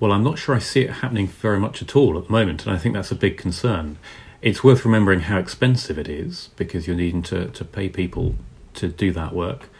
Well, 0.00 0.12
I'm 0.12 0.24
not 0.24 0.38
sure 0.38 0.54
I 0.54 0.58
see 0.58 0.82
it 0.82 0.90
happening 0.90 1.28
very 1.28 1.60
much 1.60 1.80
at 1.80 1.94
all 1.96 2.18
at 2.18 2.26
the 2.26 2.32
moment, 2.32 2.66
and 2.66 2.74
I 2.74 2.78
think 2.78 2.94
that's 2.94 3.12
a 3.12 3.14
big 3.14 3.38
concern. 3.38 3.96
It's 4.42 4.62
worth 4.62 4.84
remembering 4.84 5.20
how 5.20 5.38
expensive 5.38 5.98
it 5.98 6.08
is 6.08 6.50
because 6.56 6.86
you're 6.86 6.96
needing 6.96 7.22
to, 7.22 7.48
to 7.48 7.64
pay 7.64 7.88
people 7.88 8.34
to 8.74 8.88
do 8.88 9.12
that 9.12 9.32
work. 9.32 9.70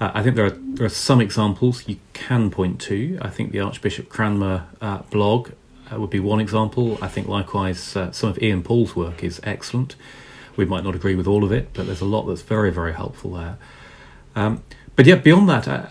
Uh, 0.00 0.10
I 0.14 0.22
think 0.22 0.36
there 0.36 0.46
are 0.46 0.50
there 0.50 0.86
are 0.86 0.90
some 0.90 1.20
examples 1.20 1.88
you 1.88 1.98
can 2.12 2.50
point 2.50 2.80
to. 2.82 3.18
I 3.20 3.30
think 3.30 3.52
the 3.52 3.60
Archbishop 3.60 4.08
Cranmer 4.08 4.66
uh, 4.80 4.98
blog 5.10 5.50
uh, 5.92 6.00
would 6.00 6.10
be 6.10 6.20
one 6.20 6.40
example. 6.40 6.98
I 7.02 7.08
think 7.08 7.26
likewise 7.26 7.96
uh, 7.96 8.12
some 8.12 8.30
of 8.30 8.40
Ian 8.40 8.62
Paul's 8.62 8.94
work 8.94 9.24
is 9.24 9.40
excellent. 9.42 9.96
We 10.56 10.64
might 10.64 10.84
not 10.84 10.94
agree 10.94 11.14
with 11.14 11.26
all 11.26 11.44
of 11.44 11.52
it, 11.52 11.70
but 11.72 11.86
there's 11.86 12.00
a 12.00 12.06
lot 12.06 12.26
that's 12.26 12.42
very 12.42 12.70
very 12.70 12.94
helpful 12.94 13.32
there. 13.32 13.58
Um, 14.36 14.62
but 14.98 15.06
yet, 15.06 15.22
beyond 15.22 15.48
that, 15.48 15.68
uh, 15.68 15.86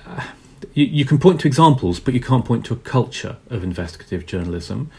you, 0.74 0.84
you, 0.84 1.06
can 1.06 1.18
point 1.18 1.40
to 1.40 1.48
examples, 1.48 1.98
but 1.98 2.14
you 2.14 2.20
can't 2.20 2.44
point 2.44 2.66
to 2.66 2.74
a 2.74 2.76
culture 2.76 3.38
of 3.50 3.64
investigative 3.64 4.26
journalism. 4.26 4.92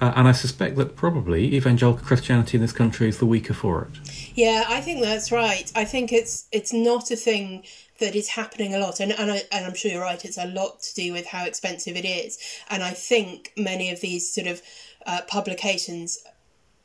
Uh, 0.00 0.12
and 0.14 0.28
I 0.28 0.30
suspect 0.30 0.76
that 0.76 0.94
probably 0.94 1.52
evangelical 1.56 2.06
Christianity 2.06 2.58
in 2.58 2.62
this 2.62 2.70
country 2.70 3.08
is 3.08 3.18
the 3.18 3.26
weaker 3.26 3.54
for 3.54 3.82
it. 3.82 4.08
Yeah, 4.36 4.66
I 4.68 4.80
think 4.80 5.00
that's 5.00 5.32
right. 5.32 5.72
I 5.74 5.84
think 5.84 6.12
it's 6.12 6.46
it's 6.52 6.72
not 6.72 7.10
a 7.10 7.16
thing 7.16 7.64
that 7.98 8.14
is 8.14 8.28
happening 8.28 8.72
a 8.72 8.78
lot, 8.78 9.00
and 9.00 9.10
and, 9.10 9.32
I, 9.32 9.42
and 9.50 9.66
I'm 9.66 9.74
sure 9.74 9.90
you're 9.90 10.00
right. 10.00 10.24
It's 10.24 10.38
a 10.38 10.46
lot 10.46 10.80
to 10.82 10.94
do 10.94 11.12
with 11.12 11.26
how 11.26 11.44
expensive 11.44 11.96
it 11.96 12.04
is, 12.04 12.38
and 12.70 12.84
I 12.84 12.92
think 12.92 13.52
many 13.56 13.90
of 13.90 14.00
these 14.00 14.32
sort 14.32 14.46
of 14.46 14.62
uh, 15.06 15.22
publications 15.26 16.18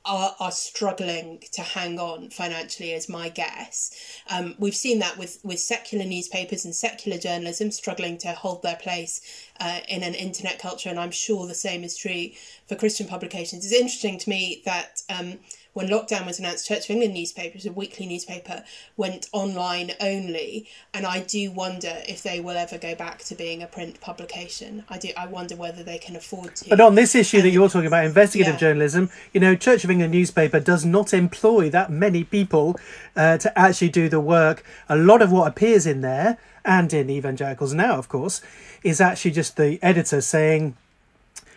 are, 0.06 0.36
are 0.40 0.52
struggling 0.52 1.44
to 1.52 1.62
hang 1.62 2.00
on 2.00 2.30
financially 2.30 2.92
is 2.92 3.08
my 3.08 3.30
guess. 3.30 3.96
Um, 4.30 4.56
we've 4.58 4.76
seen 4.76 5.00
that 5.00 5.18
with, 5.18 5.40
with 5.44 5.60
secular 5.60 6.06
newspapers 6.06 6.66
and 6.66 6.74
secular 6.74 7.18
journalism 7.18 7.72
struggling 7.72 8.18
to 8.20 8.30
hold 8.30 8.64
their 8.64 8.78
place 8.78 9.22
uh, 9.60 9.80
in 9.88 10.04
an 10.04 10.16
internet 10.16 10.60
culture, 10.60 10.90
and 10.90 11.00
I'm 11.00 11.12
sure 11.12 11.48
the 11.48 11.54
same 11.54 11.84
is 11.84 11.98
true 11.98 12.30
for 12.68 12.76
Christian 12.76 13.08
publications. 13.08 13.64
It's 13.64 13.74
interesting 13.74 14.18
to 14.20 14.30
me 14.30 14.62
that 14.66 15.02
um, 15.10 15.40
when 15.74 15.88
lockdown 15.88 16.26
was 16.26 16.40
announced, 16.40 16.68
Church 16.68 16.86
of 16.86 16.90
England 16.90 17.14
newspaper, 17.14 17.58
a 17.66 17.72
weekly 17.72 18.06
newspaper, 18.06 18.64
went 18.98 19.30
online 19.32 19.92
only, 20.02 20.68
and 20.94 21.06
I 21.06 21.22
do 21.22 21.52
wonder 21.52 22.02
if 22.08 22.24
they 22.24 22.40
will 22.42 22.58
ever 22.58 22.78
go 22.78 22.94
back 22.94 23.20
to 23.20 23.36
being 23.36 23.64
a 23.64 23.68
print 23.68 24.02
publication. 24.02 24.84
I 24.90 24.98
do. 24.98 25.10
I 25.18 25.28
wonder 25.28 25.56
whether 25.56 25.84
they 25.84 25.98
can 25.98 26.16
afford 26.16 26.56
to. 26.58 26.70
But 26.70 26.82
on 26.82 26.96
this 26.96 27.16
issue 27.16 27.38
um, 27.38 27.44
that 27.44 27.50
you're 27.52 27.70
talking 27.70 27.88
about, 27.88 28.06
investigative 28.06 28.56
yeah. 28.56 28.60
journalism, 28.60 29.10
you 29.34 29.40
know, 29.40 29.56
Church 29.56 29.84
of 29.84 29.92
England 29.92 30.12
newspaper 30.12 30.60
does 30.60 30.84
not 30.84 31.14
employ 31.14 31.70
that 31.70 31.90
many 31.90 32.24
people 32.24 32.78
uh, 33.16 33.38
to 33.38 33.58
actually 33.58 33.90
do 33.90 34.10
the 34.10 34.20
work. 34.20 34.64
A 34.90 34.98
lot 34.98 35.22
of 35.22 35.32
what 35.32 35.48
appears 35.48 35.88
in 35.88 36.02
there, 36.02 36.38
and 36.66 36.94
in 36.94 37.10
evangelicals 37.10 37.74
now, 37.74 37.98
of 37.98 38.10
course, 38.10 38.42
is 38.84 39.00
actually 39.00 39.32
just 39.32 39.58
the 39.58 39.80
editor 39.82 40.22
saying 40.22 40.76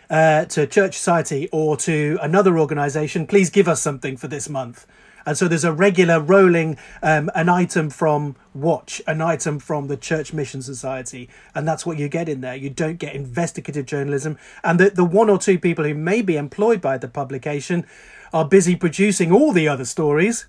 uh, 0.09 0.45
to 0.45 0.67
Church 0.67 0.97
Society 0.97 1.49
or 1.51 1.77
to 1.77 2.17
another 2.21 2.57
organisation, 2.59 3.27
please 3.27 3.49
give 3.49 3.67
us 3.67 3.81
something 3.81 4.17
for 4.17 4.27
this 4.27 4.49
month. 4.49 4.85
And 5.25 5.35
so 5.35 5.47
there's 5.47 5.63
a 5.63 5.73
regular 5.73 6.19
rolling 6.19 6.77
um, 7.01 7.31
an 7.33 7.49
item 7.49 7.89
from 7.89 8.35
Watch, 8.53 9.01
an 9.07 9.21
item 9.21 9.57
from 9.57 9.87
the 9.87 9.97
Church 9.97 10.33
Mission 10.33 10.61
Society, 10.61 11.29
and 11.55 11.67
that's 11.67 11.85
what 11.85 11.97
you 11.97 12.07
get 12.07 12.29
in 12.29 12.41
there. 12.41 12.55
You 12.55 12.69
don't 12.69 12.99
get 12.99 13.15
investigative 13.15 13.87
journalism, 13.87 14.37
and 14.63 14.79
the 14.79 14.91
the 14.91 15.03
one 15.03 15.29
or 15.29 15.39
two 15.39 15.57
people 15.57 15.83
who 15.83 15.95
may 15.95 16.21
be 16.21 16.37
employed 16.37 16.79
by 16.79 16.99
the 16.99 17.07
publication 17.07 17.87
are 18.33 18.45
busy 18.45 18.75
producing 18.75 19.31
all 19.31 19.51
the 19.51 19.67
other 19.67 19.85
stories. 19.85 20.45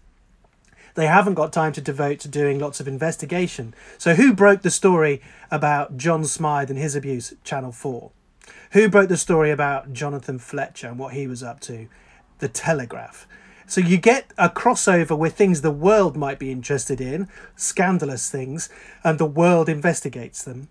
They 0.94 1.06
haven't 1.06 1.34
got 1.34 1.52
time 1.52 1.72
to 1.72 1.80
devote 1.80 2.20
to 2.20 2.28
doing 2.28 2.58
lots 2.58 2.80
of 2.80 2.88
investigation. 2.88 3.74
So 3.98 4.14
who 4.14 4.34
broke 4.34 4.62
the 4.62 4.70
story 4.70 5.22
about 5.50 5.96
John 5.96 6.24
Smythe 6.24 6.70
and 6.70 6.78
his 6.78 6.94
abuse? 6.94 7.34
Channel 7.44 7.72
Four. 7.72 8.12
Who 8.72 8.88
broke 8.88 9.08
the 9.08 9.16
story 9.16 9.50
about 9.50 9.92
Jonathan 9.92 10.38
Fletcher 10.38 10.88
and 10.88 10.98
what 10.98 11.14
he 11.14 11.26
was 11.26 11.42
up 11.42 11.60
to? 11.60 11.88
The 12.38 12.48
Telegraph. 12.48 13.26
So 13.66 13.80
you 13.80 13.96
get 13.96 14.32
a 14.38 14.48
crossover 14.48 15.18
with 15.18 15.34
things 15.34 15.60
the 15.60 15.70
world 15.70 16.16
might 16.16 16.38
be 16.38 16.52
interested 16.52 17.00
in, 17.00 17.28
scandalous 17.56 18.30
things, 18.30 18.68
and 19.02 19.18
the 19.18 19.26
world 19.26 19.68
investigates 19.68 20.42
them. 20.42 20.68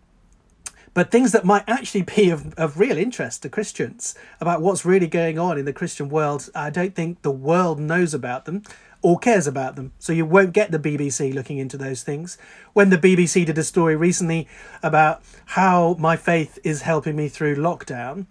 But 0.93 1.11
things 1.11 1.33
that 1.33 1.43
might 1.43 1.67
actually 1.67 2.03
be 2.03 2.29
of, 2.29 2.53
of 2.53 2.79
real 2.79 2.97
interest 2.97 3.41
to 3.41 3.49
Christians 3.49 4.15
about 4.39 4.61
what's 4.61 4.85
really 4.85 5.07
going 5.07 5.37
on 5.37 5.57
in 5.57 5.65
the 5.65 5.73
Christian 5.73 6.07
world, 6.07 6.49
I 6.55 6.69
don't 6.69 6.95
think 6.95 7.21
the 7.21 7.31
world 7.31 7.79
knows 7.79 8.13
about 8.13 8.45
them 8.45 8.63
or 9.05 9.19
cares 9.19 9.45
about 9.45 9.75
them. 9.75 9.91
So 9.99 10.11
you 10.11 10.25
won't 10.25 10.51
get 10.51 10.71
the 10.71 10.79
BBC 10.79 11.31
looking 11.31 11.59
into 11.59 11.77
those 11.77 12.01
things. 12.01 12.39
When 12.73 12.89
the 12.89 12.97
BBC 12.97 13.45
did 13.45 13.55
a 13.55 13.63
story 13.63 13.95
recently 13.95 14.47
about 14.81 15.21
how 15.45 15.95
my 15.99 16.15
faith 16.15 16.57
is 16.63 16.81
helping 16.81 17.15
me 17.15 17.29
through 17.29 17.55
lockdown, 17.55 18.25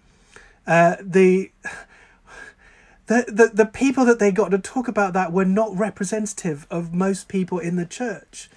uh, 0.67 0.97
the, 0.99 1.49
the 3.05 3.23
the 3.29 3.51
the 3.53 3.65
people 3.65 4.03
that 4.03 4.19
they 4.19 4.33
got 4.33 4.51
to 4.51 4.59
talk 4.59 4.89
about 4.89 5.13
that 5.13 5.31
were 5.31 5.45
not 5.45 5.73
representative 5.73 6.67
of 6.69 6.93
most 6.93 7.29
people 7.29 7.57
in 7.57 7.77
the 7.77 7.85
church. 7.85 8.49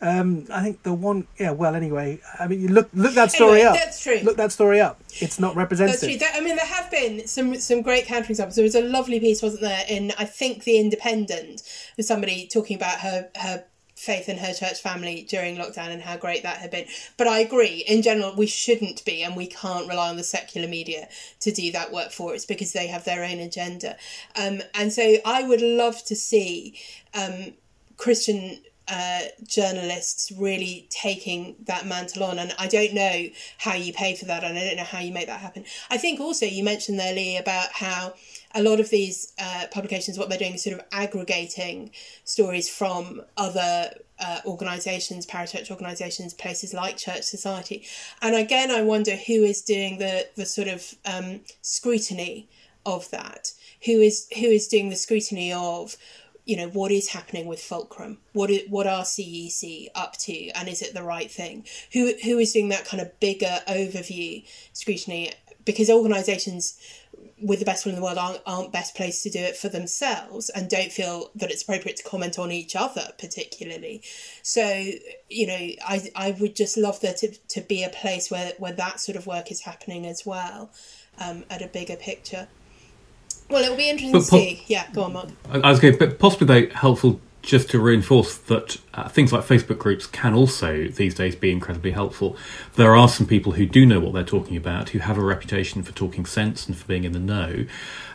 Um, 0.00 0.46
I 0.52 0.62
think 0.62 0.82
the 0.82 0.92
one, 0.92 1.26
yeah. 1.38 1.52
Well, 1.52 1.74
anyway, 1.74 2.20
I 2.38 2.46
mean, 2.46 2.60
you 2.60 2.68
look 2.68 2.90
look 2.92 3.14
that 3.14 3.32
story 3.32 3.60
anyway, 3.60 3.68
up. 3.68 3.74
That's 3.74 4.02
true. 4.02 4.20
Look 4.22 4.36
that 4.36 4.52
story 4.52 4.80
up. 4.80 5.00
It's 5.20 5.38
not 5.38 5.56
representative. 5.56 6.00
That's 6.00 6.12
true. 6.12 6.18
There, 6.18 6.30
I 6.34 6.40
mean, 6.44 6.56
there 6.56 6.66
have 6.66 6.90
been 6.90 7.26
some 7.26 7.54
some 7.56 7.80
great 7.80 8.06
counter 8.06 8.30
examples. 8.30 8.56
There 8.56 8.64
was 8.64 8.74
a 8.74 8.82
lovely 8.82 9.20
piece, 9.20 9.42
wasn't 9.42 9.62
there, 9.62 9.84
in 9.88 10.12
I 10.18 10.24
think 10.24 10.64
the 10.64 10.78
Independent, 10.78 11.62
with 11.96 12.06
somebody 12.06 12.46
talking 12.46 12.76
about 12.76 13.00
her 13.00 13.30
her 13.36 13.64
faith 13.94 14.28
in 14.28 14.38
her 14.38 14.52
church 14.52 14.80
family 14.80 15.22
during 15.28 15.56
lockdown 15.56 15.88
and 15.88 16.02
how 16.02 16.16
great 16.16 16.42
that 16.42 16.58
had 16.58 16.70
been. 16.70 16.86
But 17.16 17.28
I 17.28 17.38
agree, 17.38 17.84
in 17.86 18.02
general, 18.02 18.34
we 18.36 18.46
shouldn't 18.46 19.04
be 19.04 19.22
and 19.22 19.36
we 19.36 19.46
can't 19.46 19.88
rely 19.88 20.10
on 20.10 20.16
the 20.16 20.24
secular 20.24 20.68
media 20.68 21.08
to 21.40 21.52
do 21.52 21.72
that 21.72 21.92
work 21.92 22.10
for 22.10 22.34
us 22.34 22.44
because 22.44 22.72
they 22.72 22.88
have 22.88 23.04
their 23.04 23.24
own 23.24 23.38
agenda. 23.38 23.96
Um, 24.36 24.62
and 24.74 24.92
so 24.92 25.16
I 25.24 25.44
would 25.44 25.62
love 25.62 26.04
to 26.06 26.16
see 26.16 26.78
um, 27.14 27.54
Christian 27.96 28.60
uh, 28.88 29.20
journalists 29.46 30.30
really 30.32 30.86
taking 30.90 31.56
that 31.66 31.86
mantle 31.86 32.24
on. 32.24 32.38
And 32.38 32.54
I 32.58 32.66
don't 32.66 32.94
know 32.94 33.26
how 33.58 33.74
you 33.74 33.92
pay 33.92 34.14
for 34.14 34.26
that, 34.26 34.44
and 34.44 34.58
I 34.58 34.64
don't 34.64 34.76
know 34.76 34.84
how 34.84 35.00
you 35.00 35.12
make 35.12 35.26
that 35.26 35.40
happen. 35.40 35.64
I 35.90 35.96
think 35.96 36.20
also 36.20 36.46
you 36.46 36.62
mentioned 36.62 36.98
there, 36.98 37.14
Lee, 37.14 37.36
about 37.36 37.72
how 37.72 38.14
a 38.54 38.62
lot 38.62 38.80
of 38.80 38.90
these 38.90 39.32
uh, 39.38 39.66
publications, 39.70 40.18
what 40.18 40.28
they're 40.28 40.38
doing 40.38 40.54
is 40.54 40.64
sort 40.64 40.78
of 40.78 40.84
aggregating 40.92 41.90
stories 42.24 42.68
from 42.68 43.22
other 43.36 43.90
uh, 44.20 44.40
organisations, 44.46 45.26
parachurch 45.26 45.70
organisations, 45.70 46.34
places 46.34 46.72
like 46.72 46.96
Church 46.96 47.22
Society. 47.22 47.84
And 48.22 48.34
again, 48.34 48.70
I 48.70 48.82
wonder 48.82 49.16
who 49.16 49.44
is 49.44 49.62
doing 49.62 49.98
the, 49.98 50.28
the 50.36 50.46
sort 50.46 50.68
of 50.68 50.94
um, 51.04 51.40
scrutiny 51.62 52.48
of 52.86 53.10
that 53.10 53.52
who 53.84 54.00
is 54.00 54.26
who 54.34 54.46
is 54.46 54.68
doing 54.68 54.88
the 54.88 54.96
scrutiny 54.96 55.52
of 55.52 55.96
you 56.44 56.56
know 56.56 56.68
what 56.68 56.92
is 56.92 57.08
happening 57.08 57.46
with 57.46 57.60
fulcrum? 57.60 58.18
What 58.32 58.50
is, 58.50 58.62
what 58.68 58.86
are 58.86 59.02
CEEC 59.02 59.88
up 59.94 60.16
to? 60.18 60.50
And 60.50 60.68
is 60.68 60.82
it 60.82 60.94
the 60.94 61.02
right 61.02 61.30
thing? 61.30 61.64
Who 61.92 62.12
who 62.22 62.38
is 62.38 62.52
doing 62.52 62.68
that 62.68 62.84
kind 62.84 63.00
of 63.00 63.18
bigger 63.20 63.60
overview 63.68 64.44
scrutiny 64.72 65.32
because 65.64 65.88
organizations 65.88 66.78
with 67.40 67.58
the 67.58 67.64
best 67.64 67.84
will 67.84 67.90
in 67.90 67.96
the 67.96 68.02
world 68.02 68.18
aren't, 68.18 68.40
aren't 68.46 68.72
best 68.72 68.94
placed 68.94 69.22
to 69.22 69.30
do 69.30 69.38
it 69.38 69.56
for 69.56 69.68
themselves 69.68 70.50
and 70.50 70.68
don't 70.68 70.92
feel 70.92 71.30
that 71.34 71.50
it's 71.50 71.62
appropriate 71.62 71.96
to 71.96 72.02
comment 72.02 72.38
on 72.38 72.52
each 72.52 72.76
other 72.76 73.08
particularly. 73.18 74.02
So 74.42 74.84
you 75.30 75.46
know 75.46 75.54
i 75.54 76.10
i 76.14 76.36
would 76.38 76.54
just 76.54 76.76
love 76.76 77.00
there 77.00 77.14
to, 77.14 77.28
to 77.48 77.60
be 77.62 77.82
a 77.82 77.88
place 77.88 78.30
where 78.30 78.52
where 78.58 78.72
that 78.72 79.00
sort 79.00 79.16
of 79.16 79.26
work 79.26 79.50
is 79.50 79.62
happening 79.62 80.06
as 80.06 80.24
well 80.26 80.70
um, 81.18 81.44
at 81.50 81.62
a 81.62 81.68
bigger 81.68 81.96
picture 81.96 82.48
well 83.48 83.62
it'll 83.62 83.76
be 83.76 83.88
interesting 83.90 84.12
But 84.12 84.24
to 84.24 84.30
po- 84.30 84.38
see. 84.38 84.62
Yeah 84.66 84.86
go 84.92 85.04
on 85.04 85.12
mark. 85.14 85.28
I 85.50 85.58
I 85.60 85.70
was 85.70 85.80
going, 85.80 85.96
but 85.98 86.18
possibly 86.18 86.46
though 86.66 86.74
helpful 86.74 87.20
just 87.42 87.70
to 87.70 87.78
reinforce 87.80 88.36
that 88.36 88.78
uh, 88.94 89.08
things 89.08 89.32
like 89.32 89.44
Facebook 89.44 89.78
groups 89.78 90.06
can 90.06 90.34
also 90.34 90.86
these 90.88 91.14
days 91.14 91.34
be 91.36 91.50
incredibly 91.50 91.90
helpful. 91.90 92.36
There 92.74 92.94
are 92.94 93.08
some 93.08 93.26
people 93.26 93.52
who 93.52 93.66
do 93.66 93.84
know 93.84 94.00
what 94.00 94.14
they're 94.14 94.24
talking 94.24 94.56
about, 94.56 94.90
who 94.90 95.00
have 95.00 95.18
a 95.18 95.24
reputation 95.24 95.82
for 95.82 95.92
talking 95.92 96.26
sense 96.26 96.66
and 96.66 96.76
for 96.76 96.86
being 96.86 97.04
in 97.04 97.12
the 97.12 97.18
know, 97.18 97.66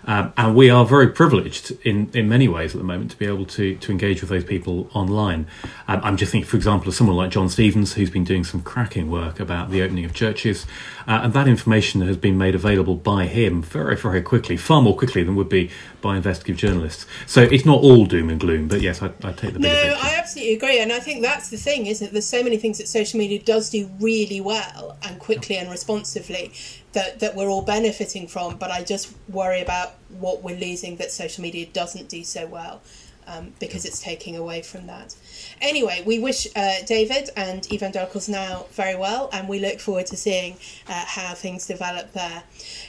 um, 0.06 0.34
and 0.38 0.56
we 0.56 0.70
are 0.70 0.86
very 0.86 1.10
privileged 1.10 1.72
in, 1.84 2.10
in 2.14 2.30
many 2.30 2.48
ways 2.48 2.74
at 2.74 2.78
the 2.78 2.84
moment 2.84 3.12
to 3.12 3.18
be 3.18 3.26
able 3.26 3.46
to 3.46 3.76
to 3.78 3.92
engage 3.92 4.22
with 4.22 4.30
those 4.30 4.44
people 4.44 4.90
online. 4.94 5.48
Um, 5.88 6.00
I'm 6.04 6.18
just 6.18 6.32
thinking, 6.32 6.50
for 6.50 6.58
example, 6.58 6.88
of 6.88 6.96
someone 6.96 7.18
like 7.18 7.32
John 7.32 7.50
Stevens, 7.50 7.94
who's 7.94 8.10
been 8.10 8.24
doing 8.24 8.44
some 8.44 8.62
cracking 8.62 9.12
work 9.12 9.40
about 9.40 9.72
the 9.72 9.82
opening 9.82 10.06
of 10.06 10.14
churches, 10.14 10.66
uh, 11.08 11.20
and 11.24 11.34
that 11.34 11.48
information 11.48 12.02
has 12.02 12.18
been 12.18 12.38
made 12.38 12.56
available 12.56 12.96
by 12.96 13.26
him 13.26 13.62
very 13.62 13.96
very 13.96 14.22
quickly, 14.22 14.56
far 14.56 14.82
more 14.82 14.96
quickly 14.96 15.24
than 15.24 15.36
would 15.36 15.50
be 15.50 15.70
by 16.02 16.16
investigative 16.16 16.58
journalists. 16.58 17.06
So 17.26 17.42
it's 17.42 17.66
not 17.66 17.82
all 17.82 18.06
doom 18.06 18.30
and 18.30 18.40
gloom, 18.40 18.68
but 18.70 18.82
yes, 18.82 19.02
I, 19.02 19.08
I 19.24 19.34
take 19.34 19.54
the 19.54 19.60
No, 19.60 19.70
picture. 19.70 19.98
I 20.02 20.16
absolutely 20.16 20.54
agree, 20.56 20.69
and 20.78 20.92
I 20.92 21.00
think 21.00 21.22
that's 21.22 21.50
the 21.50 21.58
thing, 21.58 21.88
isn't 21.88 22.08
it? 22.08 22.12
There's 22.12 22.28
so 22.28 22.44
many 22.44 22.58
things 22.58 22.78
that 22.78 22.88
social 22.88 23.18
media 23.18 23.42
does 23.42 23.70
do 23.70 23.90
really 24.00 24.40
well 24.40 24.98
and 25.02 25.20
quickly 25.20 25.58
and 25.58 25.70
responsively 25.70 26.52
that 26.94 27.20
that 27.20 27.36
we're 27.36 27.50
all 27.50 27.64
benefiting 27.64 28.28
from. 28.28 28.58
But 28.58 28.70
I 28.70 28.84
just 28.84 29.14
worry 29.28 29.62
about 29.62 29.96
what 30.10 30.44
we're 30.44 30.58
losing 30.58 30.98
that 30.98 31.12
social 31.12 31.42
media 31.42 31.66
doesn't 31.66 32.10
do 32.10 32.24
so 32.24 32.46
well. 32.46 32.82
Um, 33.28 33.54
because 33.60 33.86
it's 33.86 34.02
taking 34.02 34.36
away 34.36 34.64
from 34.64 34.88
that. 34.88 35.16
Anyway, 35.62 36.02
we 36.04 36.18
wish 36.18 36.48
uh, 36.56 36.78
David 36.88 37.30
and 37.38 37.72
Evangelicals 37.72 38.28
Now 38.28 38.66
very 38.72 38.96
well, 38.96 39.30
and 39.32 39.48
we 39.48 39.60
look 39.60 39.80
forward 39.80 40.08
to 40.08 40.18
seeing 40.18 40.58
uh, 40.88 41.06
how 41.06 41.36
things 41.36 41.68
develop 41.68 42.12
there. 42.14 42.42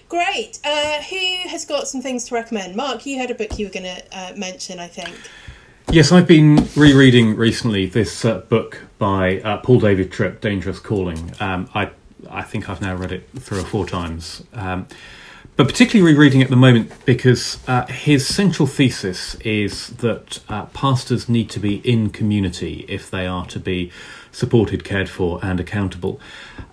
Great. 0.09 0.59
Uh, 0.65 1.03
who 1.03 1.49
has 1.51 1.67
got 1.67 1.89
some 1.89 2.01
things 2.01 2.25
to 2.25 2.35
recommend? 2.35 2.75
Mark, 2.75 3.05
you 3.05 3.19
had 3.19 3.31
a 3.31 3.35
book 3.35 3.59
you 3.59 3.67
were 3.67 3.73
going 3.73 3.85
to 3.85 4.03
uh, 4.19 4.33
mention, 4.35 4.79
I 4.79 4.87
think. 4.87 5.15
Yes, 5.93 6.13
I've 6.13 6.29
been 6.29 6.69
rereading 6.77 7.35
recently 7.35 7.85
this 7.85 8.25
uh, 8.25 8.39
book 8.39 8.81
by 8.99 9.41
uh, 9.41 9.57
Paul 9.57 9.81
David 9.81 10.13
Tripp, 10.13 10.41
Dangerous 10.41 10.79
Calling. 10.79 11.33
Um, 11.41 11.69
I 11.75 11.91
I 12.31 12.43
think 12.43 12.71
I've 12.71 12.81
now 12.81 12.95
read 12.95 13.11
it 13.11 13.29
three 13.37 13.59
or 13.59 13.65
four 13.65 13.89
times, 13.89 14.45
um, 14.53 14.87
but 15.57 15.67
particularly 15.67 16.15
rereading 16.15 16.43
at 16.43 16.49
the 16.49 16.55
moment 16.55 16.93
because 17.07 17.59
uh, 17.67 17.87
his 17.87 18.25
central 18.25 18.69
thesis 18.69 19.35
is 19.37 19.89
that 19.97 20.39
uh, 20.49 20.67
pastors 20.67 21.29
need 21.29 21.51
to 21.51 21.59
be 21.59 21.79
in 21.79 22.11
community 22.11 22.85
if 22.89 23.11
they 23.11 23.27
are 23.27 23.45
to 23.47 23.59
be 23.59 23.91
supported, 24.33 24.85
cared 24.85 25.09
for, 25.09 25.39
and 25.43 25.61
accountable. 25.61 26.21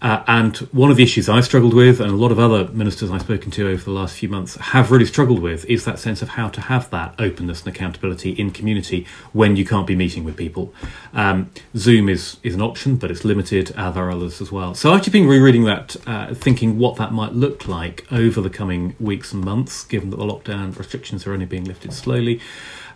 Uh, 0.02 0.24
and 0.28 0.58
one 0.72 0.92
of 0.92 0.98
the 0.98 1.04
issues 1.04 1.28
I've 1.28 1.46
struggled 1.46 1.74
with, 1.74 2.00
and 2.00 2.12
a 2.12 2.16
lot 2.16 2.32
of 2.32 2.40
other 2.40 2.68
ministers 2.70 3.10
I've 3.10 3.22
spoken 3.22 3.50
to 3.52 3.68
over 3.68 3.84
the 3.84 3.92
last 3.92 4.18
few 4.18 4.30
months 4.30 4.56
have 4.56 4.92
really 4.92 5.06
struggled 5.06 5.40
with, 5.40 5.66
is 5.66 5.86
that 5.86 5.98
sense 5.98 6.22
of 6.22 6.30
how 6.30 6.50
to 6.50 6.62
have 6.62 6.90
that 6.92 7.16
openness 7.18 7.64
and 7.64 7.76
accountability 7.76 8.32
in 8.32 8.52
community 8.52 9.08
when 9.34 9.56
you 9.56 9.66
can't 9.66 9.88
be 9.88 9.96
meeting 9.96 10.24
with 10.24 10.38
people. 10.38 10.74
Um, 11.14 11.50
Zoom 11.76 12.10
is, 12.10 12.38
is 12.44 12.54
an 12.54 12.62
option, 12.62 12.98
but 12.98 13.10
it's 13.10 13.26
limited. 13.26 13.72
Uh, 13.76 13.90
there 13.92 14.06
are 14.06 14.12
others 14.12 14.40
as 14.40 14.52
well. 14.52 14.76
So 14.76 14.94
I've 14.94 15.12
been 15.12 15.28
rereading 15.28 15.64
that, 15.64 15.96
uh, 16.06 16.34
thinking 16.34 16.78
what 16.78 16.98
that 16.98 17.12
might 17.12 17.34
look 17.34 17.68
like 17.68 18.06
over 18.12 18.40
the 18.40 18.50
coming 18.50 18.96
weeks 19.00 19.34
and 19.34 19.44
months, 19.44 19.84
given 19.84 20.12
that 20.12 20.18
the 20.18 20.26
lockdown 20.26 20.78
restrictions 20.78 21.26
are 21.26 21.34
only 21.34 21.46
being 21.46 21.64
lifted 21.64 21.94
slowly. 21.94 22.40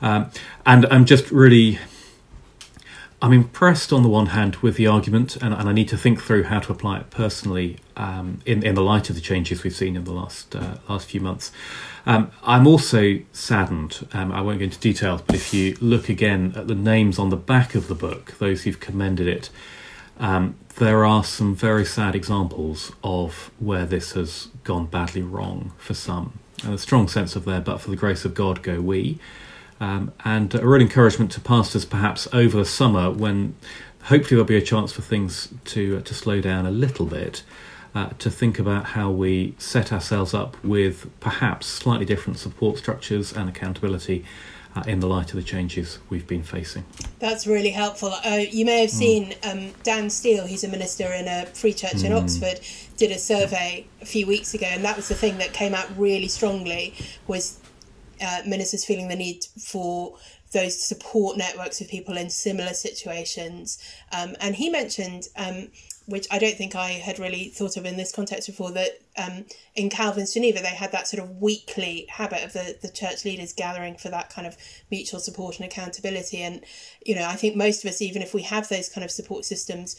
Um, 0.01 0.31
and 0.65 0.85
I'm 0.87 1.05
just 1.05 1.31
really 1.31 1.79
I'm 3.23 3.33
impressed 3.33 3.93
on 3.93 4.01
the 4.01 4.09
one 4.09 4.27
hand 4.27 4.55
with 4.57 4.77
the 4.77 4.87
argument, 4.87 5.35
and, 5.35 5.53
and 5.53 5.69
I 5.69 5.73
need 5.73 5.87
to 5.89 5.97
think 5.97 6.21
through 6.21 6.43
how 6.43 6.59
to 6.59 6.71
apply 6.71 6.99
it 7.01 7.11
personally 7.11 7.77
um, 7.95 8.41
in 8.47 8.63
in 8.63 8.73
the 8.73 8.81
light 8.81 9.09
of 9.09 9.15
the 9.15 9.21
changes 9.21 9.63
we've 9.63 9.75
seen 9.75 9.95
in 9.95 10.05
the 10.05 10.13
last 10.13 10.55
uh, 10.55 10.77
last 10.89 11.07
few 11.07 11.21
months. 11.21 11.51
Um, 12.07 12.31
I'm 12.43 12.65
also 12.65 13.19
saddened. 13.31 14.07
Um, 14.13 14.31
I 14.31 14.41
won't 14.41 14.57
go 14.57 14.65
into 14.65 14.79
details, 14.79 15.21
but 15.21 15.35
if 15.35 15.53
you 15.53 15.77
look 15.79 16.09
again 16.09 16.53
at 16.55 16.67
the 16.67 16.73
names 16.73 17.19
on 17.19 17.29
the 17.29 17.37
back 17.37 17.75
of 17.75 17.87
the 17.87 17.95
book, 17.95 18.33
those 18.39 18.63
who've 18.63 18.79
commended 18.79 19.27
it, 19.27 19.51
um, 20.19 20.55
there 20.77 21.05
are 21.05 21.23
some 21.23 21.53
very 21.53 21.85
sad 21.85 22.15
examples 22.15 22.91
of 23.03 23.51
where 23.59 23.85
this 23.85 24.13
has 24.13 24.47
gone 24.63 24.87
badly 24.87 25.21
wrong 25.21 25.73
for 25.77 25.93
some. 25.93 26.39
And 26.63 26.73
a 26.73 26.77
strong 26.79 27.07
sense 27.07 27.35
of 27.35 27.45
there, 27.45 27.61
but 27.61 27.81
for 27.81 27.91
the 27.91 27.95
grace 27.95 28.25
of 28.25 28.33
God, 28.33 28.63
go 28.63 28.81
we. 28.81 29.19
Um, 29.81 30.13
and 30.23 30.53
a 30.53 30.65
real 30.65 30.79
encouragement 30.79 31.31
to 31.31 31.41
pastors 31.41 31.85
perhaps 31.85 32.27
over 32.31 32.55
the 32.55 32.65
summer 32.65 33.09
when 33.09 33.55
hopefully 34.03 34.35
there'll 34.35 34.45
be 34.45 34.55
a 34.55 34.61
chance 34.61 34.91
for 34.91 35.01
things 35.01 35.49
to 35.65 35.97
uh, 35.97 36.01
to 36.01 36.13
slow 36.13 36.39
down 36.39 36.67
a 36.67 36.71
little 36.71 37.07
bit 37.07 37.41
uh, 37.95 38.09
to 38.19 38.29
think 38.29 38.59
about 38.59 38.85
how 38.85 39.09
we 39.09 39.55
set 39.57 39.91
ourselves 39.91 40.35
up 40.35 40.63
with 40.63 41.09
perhaps 41.19 41.65
slightly 41.65 42.05
different 42.05 42.37
support 42.37 42.77
structures 42.77 43.33
and 43.33 43.49
accountability 43.49 44.23
uh, 44.75 44.83
in 44.87 44.99
the 44.99 45.07
light 45.07 45.31
of 45.31 45.35
the 45.35 45.43
changes 45.43 45.99
we've 46.09 46.27
been 46.27 46.43
facing. 46.43 46.85
That's 47.19 47.45
really 47.45 47.71
helpful. 47.71 48.13
Uh, 48.23 48.43
you 48.49 48.65
may 48.65 48.81
have 48.81 48.89
seen 48.89 49.33
um, 49.43 49.71
Dan 49.83 50.09
Steele, 50.09 50.47
who's 50.47 50.63
a 50.63 50.69
minister 50.69 51.11
in 51.11 51.27
a 51.27 51.45
free 51.47 51.73
church 51.73 52.03
in 52.03 52.13
Oxford, 52.13 52.61
did 52.95 53.11
a 53.11 53.17
survey 53.17 53.85
a 54.01 54.05
few 54.05 54.25
weeks 54.25 54.53
ago, 54.53 54.67
and 54.67 54.85
that 54.85 54.95
was 54.95 55.09
the 55.09 55.15
thing 55.15 55.39
that 55.39 55.51
came 55.51 55.73
out 55.73 55.87
really 55.97 56.27
strongly 56.27 56.93
was 57.27 57.59
uh, 58.21 58.41
ministers 58.45 58.85
feeling 58.85 59.07
the 59.07 59.15
need 59.15 59.45
for 59.59 60.17
those 60.53 60.81
support 60.81 61.37
networks 61.37 61.79
with 61.79 61.89
people 61.89 62.17
in 62.17 62.29
similar 62.29 62.73
situations. 62.73 63.77
Um, 64.11 64.35
and 64.41 64.55
he 64.55 64.69
mentioned, 64.69 65.27
um, 65.37 65.69
which 66.07 66.27
I 66.29 66.39
don't 66.39 66.55
think 66.55 66.75
I 66.75 66.89
had 66.89 67.19
really 67.19 67.45
thought 67.45 67.77
of 67.77 67.85
in 67.85 67.95
this 67.95 68.11
context 68.11 68.47
before, 68.47 68.71
that 68.71 68.99
um, 69.17 69.45
in 69.75 69.89
Calvin's 69.89 70.33
Geneva 70.33 70.59
they 70.59 70.67
had 70.67 70.91
that 70.91 71.07
sort 71.07 71.23
of 71.23 71.41
weekly 71.41 72.05
habit 72.09 72.43
of 72.43 72.53
the, 72.53 72.77
the 72.81 72.89
church 72.89 73.23
leaders 73.23 73.53
gathering 73.53 73.95
for 73.95 74.09
that 74.09 74.29
kind 74.29 74.45
of 74.45 74.57
mutual 74.89 75.21
support 75.21 75.57
and 75.57 75.65
accountability. 75.65 76.41
And, 76.41 76.65
you 77.05 77.15
know, 77.15 77.25
I 77.25 77.35
think 77.35 77.55
most 77.55 77.85
of 77.85 77.89
us, 77.89 78.01
even 78.01 78.21
if 78.21 78.33
we 78.33 78.41
have 78.41 78.67
those 78.67 78.89
kind 78.89 79.05
of 79.05 79.11
support 79.11 79.45
systems, 79.45 79.95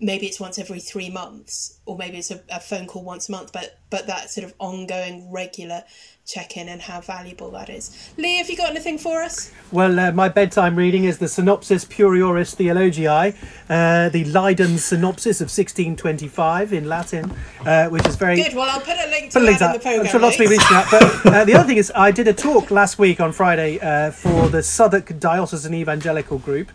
maybe 0.00 0.26
it's 0.26 0.40
once 0.40 0.58
every 0.58 0.80
three 0.80 1.10
months 1.10 1.80
or 1.86 1.96
maybe 1.96 2.18
it's 2.18 2.30
a, 2.30 2.40
a 2.50 2.60
phone 2.60 2.86
call 2.86 3.02
once 3.04 3.28
a 3.28 3.32
month 3.32 3.52
but 3.52 3.78
but 3.90 4.06
that 4.06 4.30
sort 4.30 4.44
of 4.44 4.54
ongoing 4.58 5.30
regular 5.30 5.82
check-in 6.26 6.68
and 6.68 6.80
how 6.82 7.00
valuable 7.00 7.50
that 7.50 7.68
is 7.68 8.12
lee 8.16 8.38
have 8.38 8.48
you 8.48 8.56
got 8.56 8.70
anything 8.70 8.98
for 8.98 9.22
us 9.22 9.52
Well, 9.70 9.98
uh, 9.98 10.12
my 10.12 10.28
bedtime 10.28 10.76
reading 10.76 11.04
is 11.04 11.18
the 11.18 11.28
Synopsis 11.28 11.84
Purioris 11.84 12.54
theologiae 12.54 13.34
uh, 13.68 14.08
the 14.08 14.24
Leiden 14.24 14.78
Synopsis 14.78 15.40
of 15.40 15.46
1625 15.46 16.72
in 16.72 16.88
Latin, 16.88 17.30
uh, 17.66 17.88
which 17.88 18.06
is 18.06 18.16
very. 18.16 18.36
good 18.36 18.54
well 18.54 18.68
i'll 18.70 18.80
put 18.80 18.96
a 18.98 19.08
link 19.10 19.30
to 19.32 19.40
Put 19.40 19.58
that 19.58 19.62
in 19.62 19.72
the 19.72 19.78
program 19.78 20.00
I'm 20.00 20.06
sure 20.06 20.20
lots 20.20 20.36
of 20.36 20.40
people 20.40 20.56
reaching 20.56 20.76
out. 20.76 20.86
But 20.90 21.26
uh, 21.26 21.44
the 21.44 21.54
other 21.54 21.66
thing 21.66 21.76
is, 21.76 21.92
I 21.94 22.10
did 22.10 22.28
a 22.28 22.32
talk 22.32 22.70
last 22.70 22.98
week 22.98 23.20
on 23.20 23.32
Friday 23.32 23.78
uh, 23.80 24.10
for 24.10 24.48
the 24.48 24.62
Southwark 24.62 25.18
Diocesan 25.18 25.74
Evangelical 25.74 26.38
Group. 26.38 26.70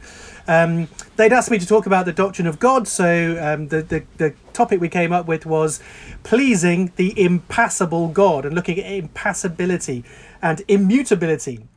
Um, 0.50 0.88
they'd 1.16 1.32
asked 1.32 1.52
me 1.52 1.60
to 1.60 1.68
talk 1.68 1.86
about 1.86 2.08
the 2.08 2.12
doctrine 2.12 2.48
of 2.48 2.58
God, 2.58 2.88
so 2.88 3.38
um, 3.40 3.68
the, 3.68 3.84
the 3.84 4.04
the 4.18 4.34
topic 4.52 4.82
we 4.82 4.90
came 4.90 5.14
up 5.14 5.28
with 5.28 5.46
was 5.46 5.80
pleasing 6.24 6.92
the 6.96 7.14
impassible 7.22 8.08
God 8.08 8.46
and 8.46 8.56
looking 8.56 8.80
at 8.80 8.92
impassibility 8.92 10.04
and 10.42 10.64
immutability, 10.68 11.68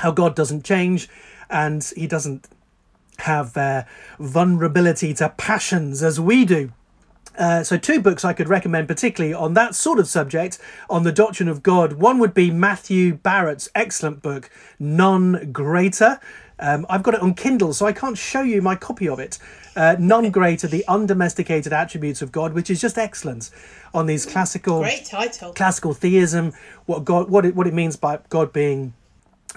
how 0.00 0.10
God 0.10 0.36
doesn't 0.36 0.66
change 0.66 1.08
and 1.48 1.82
He 1.96 2.06
doesn't 2.06 2.46
have 3.20 3.56
uh, 3.56 3.84
vulnerability 4.18 5.14
to 5.14 5.30
passions 5.30 6.02
as 6.02 6.20
we 6.20 6.44
do. 6.44 6.72
Uh, 7.38 7.62
so, 7.64 7.78
two 7.78 8.02
books 8.02 8.22
I 8.22 8.34
could 8.34 8.50
recommend, 8.50 8.86
particularly 8.86 9.32
on 9.32 9.54
that 9.54 9.74
sort 9.74 9.98
of 9.98 10.06
subject, 10.06 10.58
on 10.90 11.04
the 11.04 11.12
doctrine 11.12 11.48
of 11.48 11.62
God. 11.62 11.94
One 11.94 12.18
would 12.18 12.34
be 12.34 12.50
Matthew 12.50 13.14
Barrett's 13.14 13.70
excellent 13.74 14.20
book, 14.20 14.50
None 14.78 15.52
Greater. 15.52 16.20
Um, 16.60 16.86
I've 16.88 17.02
got 17.02 17.14
it 17.14 17.20
on 17.20 17.34
Kindle, 17.34 17.72
so 17.72 17.86
I 17.86 17.92
can't 17.92 18.16
show 18.16 18.42
you 18.42 18.60
my 18.62 18.76
copy 18.76 19.08
of 19.08 19.18
it. 19.18 19.38
Uh, 19.74 19.96
non 19.98 20.30
Greater, 20.30 20.66
the 20.66 20.84
undomesticated 20.88 21.72
attributes 21.72 22.22
of 22.22 22.32
God, 22.32 22.52
which 22.52 22.70
is 22.70 22.80
just 22.80 22.98
excellent 22.98 23.50
on 23.94 24.06
these 24.06 24.26
classical 24.26 24.80
great 24.80 25.04
title 25.04 25.52
classical 25.52 25.94
theism, 25.94 26.52
what 26.86 27.04
God, 27.04 27.30
what 27.30 27.46
it, 27.46 27.54
what 27.56 27.66
it 27.66 27.74
means 27.74 27.96
by 27.96 28.18
God 28.28 28.52
being 28.52 28.92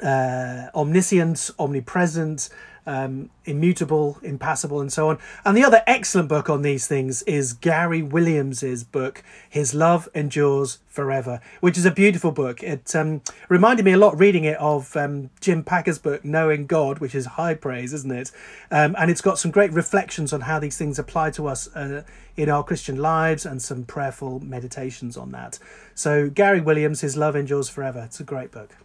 uh, 0.01 0.68
omniscient, 0.74 1.51
omnipresent, 1.60 2.49
um, 2.86 3.29
immutable, 3.45 4.19
impassible, 4.23 4.81
and 4.81 4.91
so 4.91 5.09
on. 5.09 5.17
And 5.45 5.55
the 5.55 5.63
other 5.63 5.84
excellent 5.88 6.29
book 6.29 6.49
on 6.49 6.61
these 6.61 6.88
things 6.88 7.21
is 7.23 7.53
Garry 7.53 8.01
Williams's 8.01 8.84
book, 8.84 9.23
His 9.49 9.73
Love 9.73 10.09
Endures 10.13 10.79
Forever, 10.88 11.41
which 11.59 11.77
is 11.77 11.86
a 11.86 11.91
beautiful 11.91 12.31
book. 12.31 12.61
It 12.61 12.95
um, 12.95 13.21
reminded 13.49 13.86
me 13.86 13.93
a 13.93 13.97
lot 13.97 14.17
reading 14.17 14.43
it 14.43 14.57
of 14.57 14.95
um, 14.95 15.29
Jim 15.41 15.63
Packer's 15.63 15.97
book, 15.97 16.23
Knowing 16.23 16.65
God, 16.65 16.99
which 16.99 17.15
is 17.15 17.25
high 17.25 17.55
praise, 17.55 17.93
isn't 17.93 18.11
it? 18.11 18.31
Um, 18.69 18.95
and 18.97 19.09
it's 19.09 19.21
got 19.21 19.39
some 19.39 19.51
great 19.51 19.71
reflections 19.73 20.34
on 20.34 20.41
how 20.41 20.59
these 20.59 20.77
things 20.77 20.99
apply 20.99 21.31
to 21.31 21.47
us 21.47 21.73
uh, 21.75 22.03
in 22.36 22.49
our 22.49 22.63
Christian 22.63 22.97
lives 22.97 23.45
and 23.45 23.61
some 23.61 23.84
prayerful 23.84 24.39
meditations 24.39 25.17
on 25.17 25.31
that. 25.31 25.59
So, 25.95 26.29
Garry 26.29 26.61
Williams, 26.61 27.01
His 27.01 27.15
Love 27.15 27.36
Endures 27.36 27.69
Forever. 27.69 28.03
It's 28.03 28.19
a 28.19 28.23
great 28.23 28.51
book. 28.51 28.75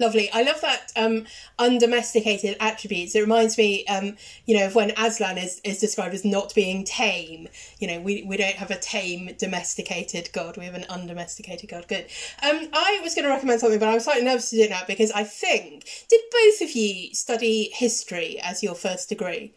Lovely. 0.00 0.28
I 0.32 0.42
love 0.42 0.60
that 0.60 0.92
um, 0.96 1.24
undomesticated 1.58 2.56
attributes. 2.58 3.14
It 3.14 3.20
reminds 3.20 3.56
me, 3.56 3.86
um, 3.86 4.16
you 4.44 4.56
know, 4.56 4.66
of 4.66 4.74
when 4.74 4.92
Aslan 4.96 5.38
is, 5.38 5.60
is 5.62 5.78
described 5.78 6.14
as 6.14 6.24
not 6.24 6.52
being 6.54 6.84
tame. 6.84 7.48
You 7.78 7.86
know, 7.86 8.00
we, 8.00 8.24
we 8.24 8.36
don't 8.36 8.56
have 8.56 8.72
a 8.72 8.78
tame, 8.78 9.30
domesticated 9.38 10.30
god. 10.32 10.56
We 10.56 10.64
have 10.64 10.74
an 10.74 10.86
undomesticated 10.88 11.70
god. 11.70 11.86
Good. 11.86 12.06
Um, 12.42 12.68
I 12.72 13.00
was 13.04 13.14
going 13.14 13.24
to 13.24 13.30
recommend 13.30 13.60
something, 13.60 13.78
but 13.78 13.88
I'm 13.88 14.00
slightly 14.00 14.24
nervous 14.24 14.50
to 14.50 14.56
do 14.56 14.62
it 14.62 14.70
now 14.70 14.82
because 14.86 15.12
I 15.12 15.22
think, 15.22 15.88
did 16.08 16.20
both 16.32 16.60
of 16.62 16.72
you 16.72 17.14
study 17.14 17.70
history 17.72 18.40
as 18.42 18.62
your 18.62 18.74
first 18.74 19.08
degree? 19.08 19.54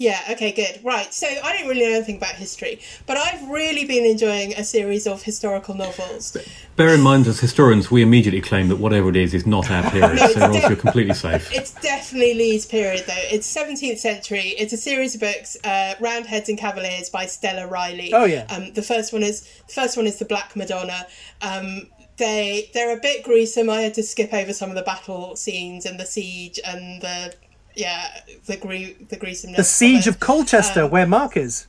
Yeah, 0.00 0.18
okay, 0.30 0.50
good. 0.50 0.80
Right, 0.82 1.12
so 1.12 1.26
I 1.26 1.58
don't 1.58 1.68
really 1.68 1.82
know 1.82 1.96
anything 1.96 2.16
about 2.16 2.34
history, 2.34 2.80
but 3.04 3.18
I've 3.18 3.46
really 3.50 3.84
been 3.84 4.06
enjoying 4.06 4.54
a 4.54 4.64
series 4.64 5.06
of 5.06 5.22
historical 5.22 5.74
novels. 5.74 6.34
Bear 6.76 6.94
in 6.94 7.02
mind, 7.02 7.26
as 7.26 7.38
historians, 7.38 7.90
we 7.90 8.00
immediately 8.00 8.40
claim 8.40 8.68
that 8.68 8.76
whatever 8.76 9.10
it 9.10 9.16
is 9.16 9.34
is 9.34 9.46
not 9.46 9.70
our 9.70 9.82
period, 9.90 10.16
No, 10.16 10.26
so 10.28 10.40
Ross, 10.40 10.68
you're 10.70 10.76
completely 10.76 11.12
safe. 11.12 11.54
It's 11.54 11.72
definitely 11.72 12.32
Lee's 12.32 12.64
period, 12.64 13.04
though. 13.06 13.12
It's 13.30 13.54
17th 13.54 13.98
century. 13.98 14.54
It's 14.56 14.72
a 14.72 14.78
series 14.78 15.16
of 15.16 15.20
books, 15.20 15.58
uh, 15.64 15.96
Roundheads 16.00 16.48
and 16.48 16.56
Cavaliers 16.56 17.10
by 17.10 17.26
Stella 17.26 17.66
Riley. 17.66 18.14
Oh, 18.14 18.24
yeah. 18.24 18.46
Um, 18.48 18.72
the 18.72 18.82
first 18.82 19.12
one 19.12 19.22
is 19.22 19.42
the 19.66 19.74
first 19.74 19.98
one 19.98 20.06
is 20.06 20.18
the 20.18 20.24
Black 20.24 20.56
Madonna. 20.56 21.06
Um, 21.42 21.88
they 22.16 22.70
they're 22.72 22.96
a 22.96 23.00
bit 23.00 23.22
gruesome. 23.22 23.68
I 23.68 23.82
had 23.82 23.92
to 23.94 24.02
skip 24.02 24.32
over 24.32 24.54
some 24.54 24.70
of 24.70 24.76
the 24.76 24.82
battle 24.82 25.36
scenes 25.36 25.84
and 25.84 26.00
the 26.00 26.06
siege 26.06 26.58
and 26.64 27.02
the 27.02 27.34
yeah 27.74 28.20
the 28.46 28.56
gru- 28.56 28.94
the 29.08 29.16
gruesomeness. 29.16 29.56
The 29.56 29.64
Siege 29.64 30.06
it. 30.06 30.10
of 30.14 30.20
Colchester, 30.20 30.86
where 30.86 31.06
Mark 31.06 31.36
is. 31.36 31.66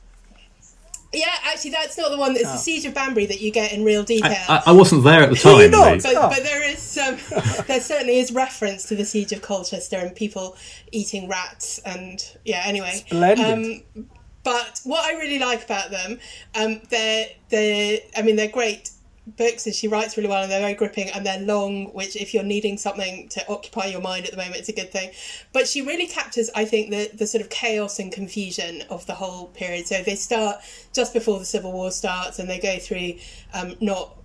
Yeah, 1.14 1.26
actually, 1.44 1.72
that's 1.72 1.98
not 1.98 2.10
the 2.10 2.16
one. 2.16 2.32
It's 2.32 2.50
the 2.50 2.56
Siege 2.56 2.86
of 2.86 2.94
Banbury 2.94 3.26
that 3.26 3.38
you 3.42 3.50
get 3.50 3.70
in 3.74 3.84
real 3.84 4.02
detail. 4.02 4.32
I, 4.48 4.62
I 4.68 4.72
wasn't 4.72 5.04
there 5.04 5.20
at 5.22 5.28
the 5.28 5.36
you 5.36 5.42
time. 5.42 5.70
not? 5.70 6.02
But, 6.02 6.16
Oh. 6.16 6.28
but 6.30 6.42
there 6.42 6.62
is 6.62 6.96
um, 6.96 7.18
there 7.66 7.80
certainly 7.80 8.18
is 8.18 8.32
reference 8.32 8.84
to 8.84 8.96
the 8.96 9.04
siege 9.04 9.30
of 9.32 9.42
Colchester 9.42 9.96
and 9.98 10.16
people 10.16 10.56
eating 10.90 11.28
rats 11.28 11.80
and 11.84 12.24
yeah. 12.46 12.62
Anyway, 12.64 13.04
Splendid. 13.06 13.44
Um, 13.44 14.06
but 14.42 14.80
what 14.84 15.04
I 15.04 15.18
really 15.18 15.38
like 15.38 15.62
about 15.64 15.90
them, 15.90 16.18
um, 16.54 16.80
they're 16.88 17.26
they 17.50 18.06
I 18.16 18.22
mean 18.22 18.36
they're 18.36 18.48
great 18.48 18.91
books 19.26 19.66
and 19.66 19.74
she 19.74 19.86
writes 19.86 20.16
really 20.16 20.28
well 20.28 20.42
and 20.42 20.50
they're 20.50 20.60
very 20.60 20.74
gripping 20.74 21.08
and 21.10 21.24
they're 21.24 21.40
long 21.40 21.86
which 21.92 22.16
if 22.16 22.34
you're 22.34 22.42
needing 22.42 22.76
something 22.76 23.28
to 23.28 23.46
occupy 23.48 23.86
your 23.86 24.00
mind 24.00 24.24
at 24.24 24.32
the 24.32 24.36
moment 24.36 24.56
it's 24.56 24.68
a 24.68 24.72
good 24.72 24.90
thing 24.90 25.12
but 25.52 25.68
she 25.68 25.80
really 25.80 26.08
captures 26.08 26.50
i 26.56 26.64
think 26.64 26.90
the, 26.90 27.08
the 27.14 27.26
sort 27.26 27.40
of 27.40 27.48
chaos 27.48 28.00
and 28.00 28.10
confusion 28.10 28.82
of 28.90 29.06
the 29.06 29.14
whole 29.14 29.46
period 29.48 29.86
so 29.86 30.02
they 30.02 30.16
start 30.16 30.56
just 30.92 31.12
before 31.12 31.38
the 31.38 31.44
civil 31.44 31.72
war 31.72 31.92
starts 31.92 32.40
and 32.40 32.50
they 32.50 32.58
go 32.58 32.78
through 32.80 33.14
um, 33.54 33.76
not 33.80 34.16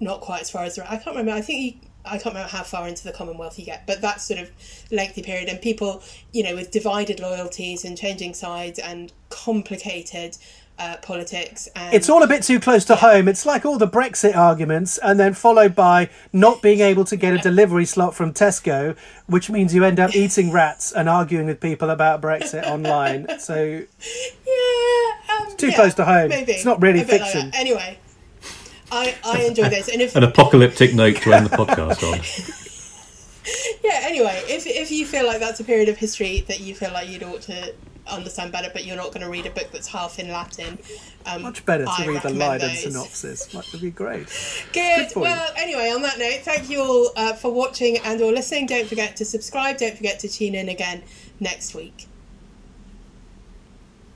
not 0.00 0.20
quite 0.20 0.42
as 0.42 0.50
far 0.50 0.64
as 0.64 0.78
I 0.78 0.96
can't 0.96 1.16
remember. 1.16 1.32
I 1.32 1.40
think 1.40 1.60
you, 1.60 1.88
I 2.04 2.18
can't 2.18 2.34
remember 2.34 2.50
how 2.50 2.62
far 2.62 2.86
into 2.86 3.04
the 3.04 3.12
Commonwealth 3.12 3.58
you 3.58 3.64
get, 3.64 3.86
but 3.86 4.02
that 4.02 4.20
sort 4.20 4.40
of 4.40 4.50
lengthy 4.90 5.22
period 5.22 5.48
and 5.48 5.60
people, 5.60 6.02
you 6.32 6.42
know, 6.42 6.54
with 6.54 6.70
divided 6.70 7.20
loyalties 7.20 7.84
and 7.84 7.96
changing 7.96 8.34
sides 8.34 8.78
and 8.78 9.12
complicated 9.30 10.36
uh, 10.78 10.96
politics. 11.02 11.68
And 11.76 11.94
It's 11.94 12.08
all 12.08 12.22
a 12.22 12.26
bit 12.26 12.42
too 12.42 12.58
close 12.58 12.84
to 12.86 12.96
home. 12.96 13.28
It's 13.28 13.46
like 13.46 13.64
all 13.64 13.78
the 13.78 13.88
Brexit 13.88 14.36
arguments, 14.36 14.98
and 14.98 15.18
then 15.18 15.34
followed 15.34 15.74
by 15.74 16.10
not 16.32 16.62
being 16.62 16.80
able 16.80 17.04
to 17.04 17.16
get 17.16 17.34
a 17.34 17.38
delivery 17.38 17.84
slot 17.84 18.14
from 18.14 18.32
Tesco, 18.32 18.96
which 19.26 19.50
means 19.50 19.74
you 19.74 19.84
end 19.84 20.00
up 20.00 20.14
eating 20.16 20.50
rats 20.50 20.92
and 20.92 21.08
arguing 21.08 21.46
with 21.46 21.60
people 21.60 21.90
about 21.90 22.20
Brexit 22.20 22.64
online. 22.64 23.38
So 23.38 23.54
yeah, 24.46 25.36
um, 25.36 25.56
too 25.56 25.68
yeah, 25.68 25.74
close 25.74 25.94
to 25.94 26.04
home. 26.04 26.28
Maybe 26.28 26.52
It's 26.52 26.64
not 26.64 26.82
really 26.82 27.02
a 27.02 27.04
bit 27.04 27.20
like 27.20 27.32
fiction. 27.32 27.50
anyway, 27.54 27.98
I 28.90 29.14
I 29.24 29.42
enjoy 29.42 29.68
this, 29.68 29.88
and 29.88 30.02
if 30.02 30.16
An 30.16 30.24
apocalyptic 30.24 30.94
note 30.94 31.16
to 31.22 31.32
end 31.32 31.46
the 31.46 31.56
podcast 31.56 32.02
on. 32.02 32.20
yeah, 33.84 34.00
anyway, 34.02 34.42
if 34.48 34.66
if 34.66 34.90
you 34.90 35.06
feel 35.06 35.26
like 35.26 35.38
that's 35.38 35.60
a 35.60 35.64
period 35.64 35.88
of 35.88 35.96
history 35.98 36.44
that 36.48 36.60
you 36.60 36.74
feel 36.74 36.92
like 36.92 37.08
you'd 37.08 37.22
ought 37.22 37.42
to 37.42 37.74
understand 38.06 38.52
better, 38.52 38.70
but 38.72 38.84
you're 38.84 38.96
not 38.96 39.08
going 39.08 39.22
to 39.22 39.30
read 39.30 39.46
a 39.46 39.50
book 39.50 39.68
that's 39.72 39.88
half 39.88 40.18
in 40.18 40.28
Latin. 40.28 40.78
Um, 41.26 41.42
Much 41.42 41.64
better 41.64 41.84
to 41.84 41.90
I 41.90 42.06
read 42.06 42.06
the 42.06 42.12
recommend 42.12 42.38
Leiden 42.38 42.76
synopsis. 42.76 43.46
That 43.46 43.70
would 43.72 43.80
be 43.80 43.90
great. 43.90 44.28
Good. 44.72 45.10
point. 45.10 45.26
Well, 45.26 45.52
anyway, 45.56 45.90
on 45.90 46.02
that 46.02 46.18
note, 46.18 46.40
thank 46.42 46.68
you 46.68 46.80
all 46.80 47.10
uh, 47.16 47.32
for 47.32 47.52
watching 47.52 47.98
and 47.98 48.20
or 48.20 48.32
listening. 48.32 48.66
Don't 48.66 48.86
forget 48.86 49.16
to 49.16 49.24
subscribe. 49.24 49.78
Don't 49.78 49.96
forget 49.96 50.18
to 50.20 50.28
tune 50.28 50.54
in 50.54 50.68
again 50.68 51.02
next 51.40 51.74
week. 51.74 52.08